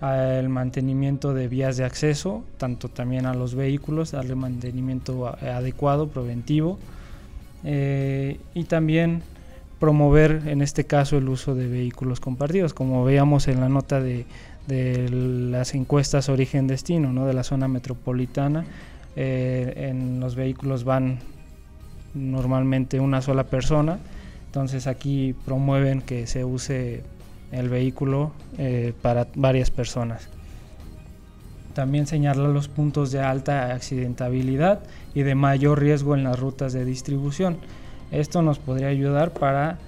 el 0.00 0.48
mantenimiento 0.48 1.34
de 1.34 1.48
vías 1.48 1.76
de 1.76 1.84
acceso, 1.84 2.44
tanto 2.56 2.88
también 2.88 3.26
a 3.26 3.34
los 3.34 3.54
vehículos, 3.54 4.12
darle 4.12 4.36
mantenimiento 4.36 5.26
adecuado, 5.26 6.08
preventivo, 6.08 6.78
eh, 7.64 8.38
y 8.54 8.64
también 8.64 9.22
promover 9.80 10.42
en 10.46 10.62
este 10.62 10.84
caso 10.84 11.18
el 11.18 11.28
uso 11.28 11.54
de 11.54 11.66
vehículos 11.66 12.20
compartidos, 12.20 12.74
como 12.74 13.04
veíamos 13.04 13.48
en 13.48 13.60
la 13.60 13.68
nota 13.68 14.00
de, 14.00 14.26
las 14.68 15.74
encuestas 15.74 16.28
origen-destino 16.28 17.10
¿no? 17.10 17.24
de 17.26 17.32
la 17.32 17.42
zona 17.42 17.68
metropolitana, 17.68 18.66
eh, 19.16 19.88
en 19.90 20.20
los 20.20 20.36
vehículos 20.36 20.84
van 20.84 21.20
normalmente 22.14 23.00
una 23.00 23.22
sola 23.22 23.44
persona, 23.44 23.98
entonces 24.58 24.88
aquí 24.88 25.36
promueven 25.44 26.02
que 26.02 26.26
se 26.26 26.44
use 26.44 27.04
el 27.52 27.68
vehículo 27.68 28.32
eh, 28.58 28.92
para 29.02 29.28
varias 29.36 29.70
personas. 29.70 30.28
También 31.74 32.08
señalar 32.08 32.48
los 32.48 32.66
puntos 32.66 33.12
de 33.12 33.20
alta 33.20 33.72
accidentabilidad 33.72 34.80
y 35.14 35.22
de 35.22 35.36
mayor 35.36 35.78
riesgo 35.78 36.16
en 36.16 36.24
las 36.24 36.40
rutas 36.40 36.72
de 36.72 36.84
distribución. 36.84 37.58
Esto 38.10 38.42
nos 38.42 38.58
podría 38.58 38.88
ayudar 38.88 39.30
para 39.32 39.78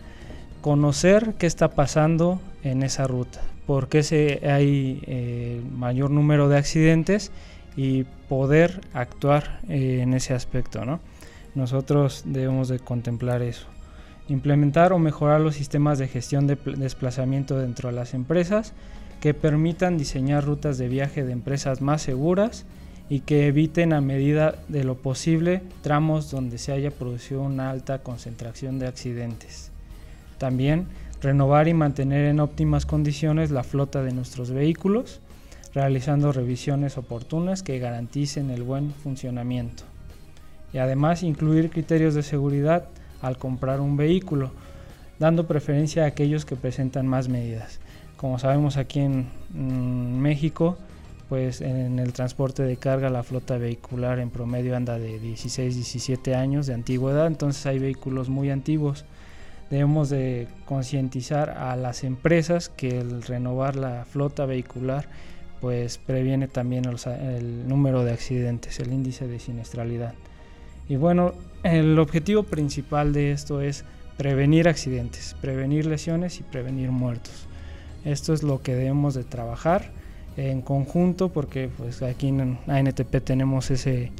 conocer 0.60 1.34
qué 1.36 1.48
está 1.48 1.72
pasando 1.72 2.40
en 2.62 2.84
esa 2.84 3.08
ruta, 3.08 3.40
por 3.66 3.88
qué 3.88 4.04
se, 4.04 4.40
hay 4.48 5.02
eh, 5.04 5.60
mayor 5.76 6.12
número 6.12 6.48
de 6.48 6.58
accidentes 6.58 7.32
y 7.74 8.04
poder 8.28 8.82
actuar 8.94 9.58
eh, 9.68 9.98
en 10.00 10.14
ese 10.14 10.32
aspecto. 10.32 10.84
¿no? 10.84 11.00
Nosotros 11.56 12.22
debemos 12.24 12.68
de 12.68 12.78
contemplar 12.78 13.42
eso. 13.42 13.66
Implementar 14.30 14.92
o 14.92 15.00
mejorar 15.00 15.40
los 15.40 15.56
sistemas 15.56 15.98
de 15.98 16.06
gestión 16.06 16.46
de 16.46 16.56
desplazamiento 16.76 17.58
dentro 17.58 17.88
de 17.88 17.96
las 17.96 18.14
empresas 18.14 18.74
que 19.20 19.34
permitan 19.34 19.98
diseñar 19.98 20.44
rutas 20.44 20.78
de 20.78 20.86
viaje 20.86 21.24
de 21.24 21.32
empresas 21.32 21.80
más 21.80 22.02
seguras 22.02 22.64
y 23.08 23.20
que 23.20 23.48
eviten 23.48 23.92
a 23.92 24.00
medida 24.00 24.54
de 24.68 24.84
lo 24.84 24.94
posible 24.94 25.62
tramos 25.82 26.30
donde 26.30 26.58
se 26.58 26.70
haya 26.70 26.92
producido 26.92 27.42
una 27.42 27.70
alta 27.70 28.04
concentración 28.04 28.78
de 28.78 28.86
accidentes. 28.86 29.72
También 30.38 30.86
renovar 31.20 31.66
y 31.66 31.74
mantener 31.74 32.26
en 32.26 32.38
óptimas 32.38 32.86
condiciones 32.86 33.50
la 33.50 33.64
flota 33.64 34.00
de 34.04 34.12
nuestros 34.12 34.52
vehículos, 34.52 35.20
realizando 35.74 36.30
revisiones 36.30 36.96
oportunas 36.98 37.64
que 37.64 37.80
garanticen 37.80 38.50
el 38.50 38.62
buen 38.62 38.92
funcionamiento. 38.92 39.82
Y 40.72 40.78
además 40.78 41.24
incluir 41.24 41.68
criterios 41.68 42.14
de 42.14 42.22
seguridad 42.22 42.86
al 43.20 43.38
comprar 43.38 43.80
un 43.80 43.96
vehículo, 43.96 44.50
dando 45.18 45.46
preferencia 45.46 46.04
a 46.04 46.06
aquellos 46.06 46.44
que 46.44 46.56
presentan 46.56 47.06
más 47.06 47.28
medidas. 47.28 47.80
Como 48.16 48.38
sabemos 48.38 48.76
aquí 48.76 49.00
en 49.00 49.28
mm, 49.54 50.18
México, 50.18 50.76
pues 51.28 51.60
en 51.60 51.98
el 51.98 52.12
transporte 52.12 52.64
de 52.64 52.76
carga 52.76 53.08
la 53.08 53.22
flota 53.22 53.56
vehicular 53.56 54.18
en 54.18 54.30
promedio 54.30 54.76
anda 54.76 54.98
de 54.98 55.20
16, 55.20 55.76
17 55.76 56.34
años 56.34 56.66
de 56.66 56.74
antigüedad, 56.74 57.28
entonces 57.28 57.64
hay 57.66 57.78
vehículos 57.78 58.28
muy 58.28 58.50
antiguos. 58.50 59.04
Debemos 59.70 60.10
de 60.10 60.48
concientizar 60.64 61.50
a 61.50 61.76
las 61.76 62.02
empresas 62.02 62.68
que 62.68 62.98
el 62.98 63.22
renovar 63.22 63.76
la 63.76 64.04
flota 64.04 64.44
vehicular 64.44 65.06
pues 65.60 65.98
previene 65.98 66.48
también 66.48 66.84
el 66.86 67.68
número 67.68 68.02
de 68.02 68.12
accidentes, 68.12 68.80
el 68.80 68.92
índice 68.92 69.28
de 69.28 69.38
siniestralidad. 69.38 70.14
Y 70.90 70.96
bueno, 70.96 71.34
el 71.62 71.96
objetivo 72.00 72.42
principal 72.42 73.12
de 73.12 73.30
esto 73.30 73.60
es 73.60 73.84
prevenir 74.16 74.66
accidentes, 74.66 75.36
prevenir 75.40 75.86
lesiones 75.86 76.40
y 76.40 76.42
prevenir 76.42 76.90
muertos. 76.90 77.46
Esto 78.04 78.34
es 78.34 78.42
lo 78.42 78.60
que 78.60 78.74
debemos 78.74 79.14
de 79.14 79.22
trabajar 79.22 79.92
en 80.36 80.62
conjunto 80.62 81.28
porque 81.28 81.70
pues 81.78 82.02
aquí 82.02 82.26
en 82.26 82.58
ANTP 82.66 83.22
tenemos 83.22 83.70
ese 83.70 84.10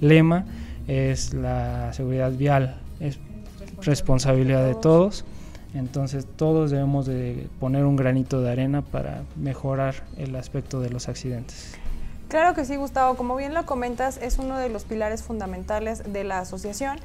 lema, 0.00 0.44
es 0.86 1.32
la 1.32 1.94
seguridad 1.94 2.32
vial, 2.32 2.78
es 3.00 3.18
responsabilidad 3.80 4.66
de 4.66 4.74
todos. 4.74 5.24
Entonces 5.72 6.26
todos 6.36 6.70
debemos 6.70 7.06
de 7.06 7.46
poner 7.58 7.86
un 7.86 7.96
granito 7.96 8.42
de 8.42 8.50
arena 8.50 8.82
para 8.82 9.22
mejorar 9.34 9.94
el 10.18 10.36
aspecto 10.36 10.78
de 10.82 10.90
los 10.90 11.08
accidentes. 11.08 11.78
Claro 12.28 12.54
que 12.54 12.66
sí, 12.66 12.76
Gustavo. 12.76 13.16
Como 13.16 13.36
bien 13.36 13.54
lo 13.54 13.64
comentas, 13.64 14.18
es 14.18 14.38
uno 14.38 14.58
de 14.58 14.68
los 14.68 14.84
pilares 14.84 15.22
fundamentales 15.22 16.12
de 16.12 16.24
la 16.24 16.40
asociación. 16.40 16.98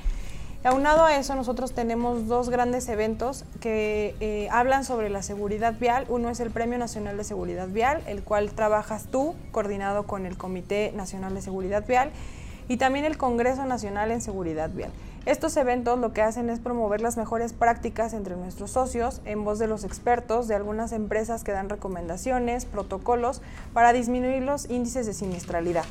Aunado 0.65 1.05
a 1.05 1.15
eso, 1.15 1.33
nosotros 1.35 1.73
tenemos 1.73 2.27
dos 2.27 2.49
grandes 2.49 2.87
eventos 2.89 3.45
que 3.61 4.15
eh, 4.19 4.49
hablan 4.51 4.83
sobre 4.83 5.09
la 5.09 5.21
seguridad 5.21 5.75
vial. 5.79 6.05
Uno 6.09 6.29
es 6.29 6.41
el 6.41 6.51
Premio 6.51 6.77
Nacional 6.77 7.15
de 7.15 7.23
Seguridad 7.23 7.67
Vial, 7.69 8.01
el 8.05 8.23
cual 8.23 8.51
trabajas 8.51 9.05
tú, 9.11 9.35
coordinado 9.51 10.03
con 10.03 10.25
el 10.25 10.37
Comité 10.37 10.91
Nacional 10.93 11.33
de 11.33 11.41
Seguridad 11.41 11.85
Vial, 11.85 12.11
y 12.69 12.77
también 12.77 13.03
el 13.03 13.17
Congreso 13.17 13.65
Nacional 13.65 14.11
en 14.11 14.21
Seguridad 14.21 14.69
Vial. 14.69 14.91
Estos 15.25 15.55
eventos 15.55 15.97
lo 15.99 16.11
que 16.11 16.21
hacen 16.21 16.49
es 16.49 16.59
promover 16.59 16.99
las 16.99 17.15
mejores 17.15 17.53
prácticas 17.53 18.13
entre 18.13 18.35
nuestros 18.35 18.71
socios 18.71 19.21
en 19.23 19.45
voz 19.45 19.57
de 19.57 19.67
los 19.67 19.85
expertos 19.85 20.49
de 20.49 20.55
algunas 20.55 20.91
empresas 20.91 21.45
que 21.45 21.53
dan 21.53 21.69
recomendaciones, 21.69 22.65
protocolos 22.65 23.41
para 23.71 23.93
disminuir 23.93 24.43
los 24.43 24.69
índices 24.69 25.05
de 25.05 25.13
siniestralidad. 25.13 25.85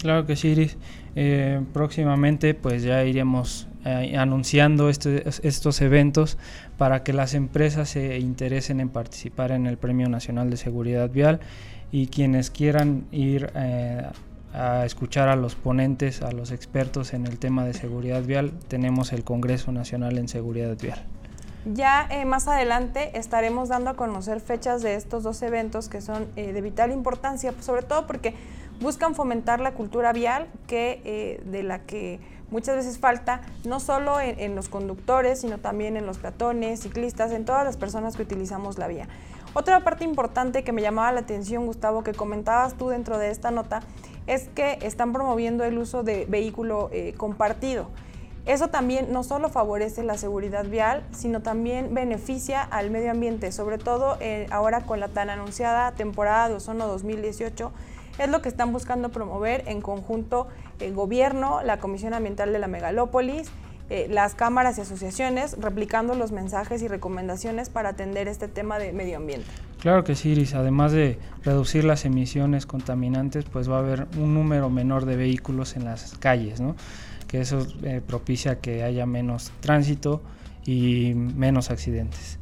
Claro 0.00 0.26
que 0.26 0.34
sí, 0.34 0.48
Iris. 0.48 0.76
Eh, 1.14 1.60
próximamente 1.72 2.54
pues 2.54 2.82
ya 2.82 3.04
iremos 3.04 3.68
eh, 3.84 4.16
anunciando 4.18 4.88
este, 4.88 5.22
estos 5.46 5.80
eventos 5.80 6.36
para 6.76 7.04
que 7.04 7.12
las 7.12 7.34
empresas 7.34 7.90
se 7.90 8.18
interesen 8.18 8.80
en 8.80 8.88
participar 8.88 9.52
en 9.52 9.68
el 9.68 9.78
Premio 9.78 10.08
Nacional 10.08 10.50
de 10.50 10.56
Seguridad 10.56 11.08
Vial 11.10 11.38
y 11.92 12.08
quienes 12.08 12.50
quieran 12.50 13.04
ir 13.12 13.52
eh, 13.54 14.02
a 14.54 14.84
escuchar 14.84 15.28
a 15.28 15.36
los 15.36 15.56
ponentes, 15.56 16.22
a 16.22 16.30
los 16.30 16.52
expertos 16.52 17.12
en 17.12 17.26
el 17.26 17.38
tema 17.38 17.64
de 17.64 17.74
seguridad 17.74 18.22
vial, 18.22 18.52
tenemos 18.68 19.12
el 19.12 19.24
Congreso 19.24 19.72
Nacional 19.72 20.16
en 20.16 20.28
Seguridad 20.28 20.76
Vial. 20.80 21.04
Ya 21.66 22.06
eh, 22.10 22.24
más 22.24 22.46
adelante 22.46 23.18
estaremos 23.18 23.70
dando 23.70 23.90
a 23.90 23.94
conocer 23.94 24.40
fechas 24.40 24.82
de 24.82 24.96
estos 24.96 25.22
dos 25.22 25.40
eventos 25.42 25.88
que 25.88 26.00
son 26.00 26.26
eh, 26.36 26.52
de 26.52 26.60
vital 26.60 26.92
importancia, 26.92 27.54
sobre 27.60 27.82
todo 27.82 28.06
porque 28.06 28.34
buscan 28.80 29.14
fomentar 29.14 29.60
la 29.60 29.72
cultura 29.72 30.12
vial 30.12 30.46
que, 30.66 31.00
eh, 31.04 31.42
de 31.46 31.62
la 31.62 31.80
que 31.80 32.20
muchas 32.50 32.76
veces 32.76 32.98
falta, 32.98 33.40
no 33.64 33.80
solo 33.80 34.20
en, 34.20 34.54
los 34.54 34.68
conductores, 34.68 35.40
sino 35.40 35.58
también 35.58 35.96
en 35.96 36.06
los 36.06 36.18
peatones, 36.18 36.80
ciclistas, 36.80 37.32
en 37.32 37.44
todas 37.44 37.64
las 37.64 37.76
personas 37.76 38.14
que 38.14 38.22
utilizamos 38.22 38.78
la 38.78 38.86
vía. 38.86 39.08
Otra 39.54 39.82
parte 39.82 40.04
importante 40.04 40.64
que 40.64 40.72
me 40.72 40.82
llamaba 40.82 41.12
la 41.12 41.20
atención, 41.20 41.66
Gustavo, 41.66 42.04
que 42.04 42.12
comentabas 42.12 42.74
tú 42.74 42.90
dentro 42.90 43.18
de 43.18 43.30
esta 43.30 43.50
nota, 43.50 43.80
es 44.26 44.48
que 44.48 44.78
están 44.82 45.12
promoviendo 45.12 45.64
el 45.64 45.78
uso 45.78 46.02
de 46.02 46.26
vehículo 46.26 46.88
eh, 46.92 47.14
compartido. 47.16 47.88
Eso 48.46 48.68
también 48.68 49.10
no 49.10 49.24
solo 49.24 49.48
favorece 49.48 50.02
la 50.02 50.18
seguridad 50.18 50.66
vial, 50.66 51.02
sino 51.12 51.40
también 51.40 51.94
beneficia 51.94 52.62
al 52.62 52.90
medio 52.90 53.10
ambiente, 53.10 53.50
sobre 53.52 53.78
todo 53.78 54.18
eh, 54.20 54.46
ahora 54.50 54.82
con 54.82 55.00
la 55.00 55.08
tan 55.08 55.30
anunciada 55.30 55.92
temporada 55.92 56.50
de 56.50 56.56
ozono 56.56 56.86
2018. 56.86 57.72
Es 58.18 58.28
lo 58.28 58.42
que 58.42 58.50
están 58.50 58.72
buscando 58.72 59.08
promover 59.08 59.64
en 59.66 59.80
conjunto 59.80 60.46
el 60.78 60.92
gobierno, 60.94 61.62
la 61.62 61.78
Comisión 61.78 62.12
Ambiental 62.12 62.52
de 62.52 62.58
la 62.58 62.66
Megalópolis, 62.66 63.50
eh, 63.90 64.06
las 64.10 64.34
cámaras 64.34 64.78
y 64.78 64.80
asociaciones, 64.80 65.56
replicando 65.60 66.14
los 66.14 66.32
mensajes 66.32 66.82
y 66.82 66.88
recomendaciones 66.88 67.68
para 67.68 67.90
atender 67.90 68.28
este 68.28 68.48
tema 68.48 68.78
de 68.78 68.92
medio 68.92 69.18
ambiente. 69.18 69.46
Claro 69.80 70.04
que 70.04 70.14
sí, 70.14 70.30
Iris. 70.30 70.54
Además 70.54 70.92
de 70.92 71.18
reducir 71.42 71.84
las 71.84 72.06
emisiones 72.06 72.64
contaminantes, 72.64 73.44
pues 73.44 73.70
va 73.70 73.76
a 73.76 73.78
haber 73.80 74.06
un 74.16 74.32
número 74.32 74.70
menor 74.70 75.04
de 75.04 75.16
vehículos 75.16 75.76
en 75.76 75.84
las 75.84 76.16
calles, 76.16 76.60
¿no? 76.60 76.76
Que 77.28 77.42
eso 77.42 77.66
eh, 77.82 78.00
propicia 78.06 78.60
que 78.60 78.82
haya 78.82 79.04
menos 79.04 79.52
tránsito 79.60 80.22
y 80.64 81.12
menos 81.14 81.70
accidentes. 81.70 82.38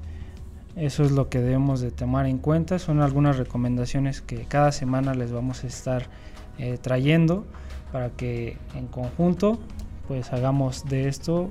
Eso 0.77 1.03
es 1.03 1.11
lo 1.11 1.29
que 1.29 1.41
debemos 1.41 1.81
de 1.81 1.91
tomar 1.91 2.27
en 2.27 2.39
cuenta. 2.39 2.79
Son 2.79 3.01
algunas 3.01 3.37
recomendaciones 3.37 4.23
que 4.23 4.45
cada 4.45 4.71
semana 4.71 5.15
les 5.15 5.33
vamos 5.33 5.65
a 5.65 5.67
estar 5.67 6.07
eh, 6.59 6.79
trayendo 6.81 7.45
para 7.91 8.11
que 8.11 8.57
en 8.75 8.87
conjunto 8.87 9.59
pues 10.13 10.31
hagamos 10.31 10.85
de 10.85 11.09
esto 11.09 11.49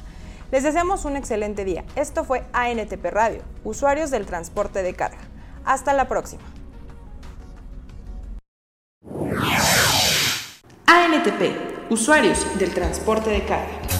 Les 0.53 0.63
deseamos 0.63 1.07
un 1.07 1.17
excelente 1.17 1.65
día. 1.65 1.87
Esto 1.97 2.25
fue 2.25 2.45
ANTP 2.53 3.03
Radio, 3.07 3.41
usuarios 3.65 4.11
del 4.11 4.27
transporte 4.27 4.83
de 4.83 4.93
carga. 4.93 5.17
Hasta 5.65 5.95
la 5.95 6.07
próxima. 6.07 6.43
ANTP, 10.87 11.91
usuarios 11.91 12.47
del 12.59 12.75
transporte 12.75 13.31
de 13.31 13.43
carga. 13.47 14.00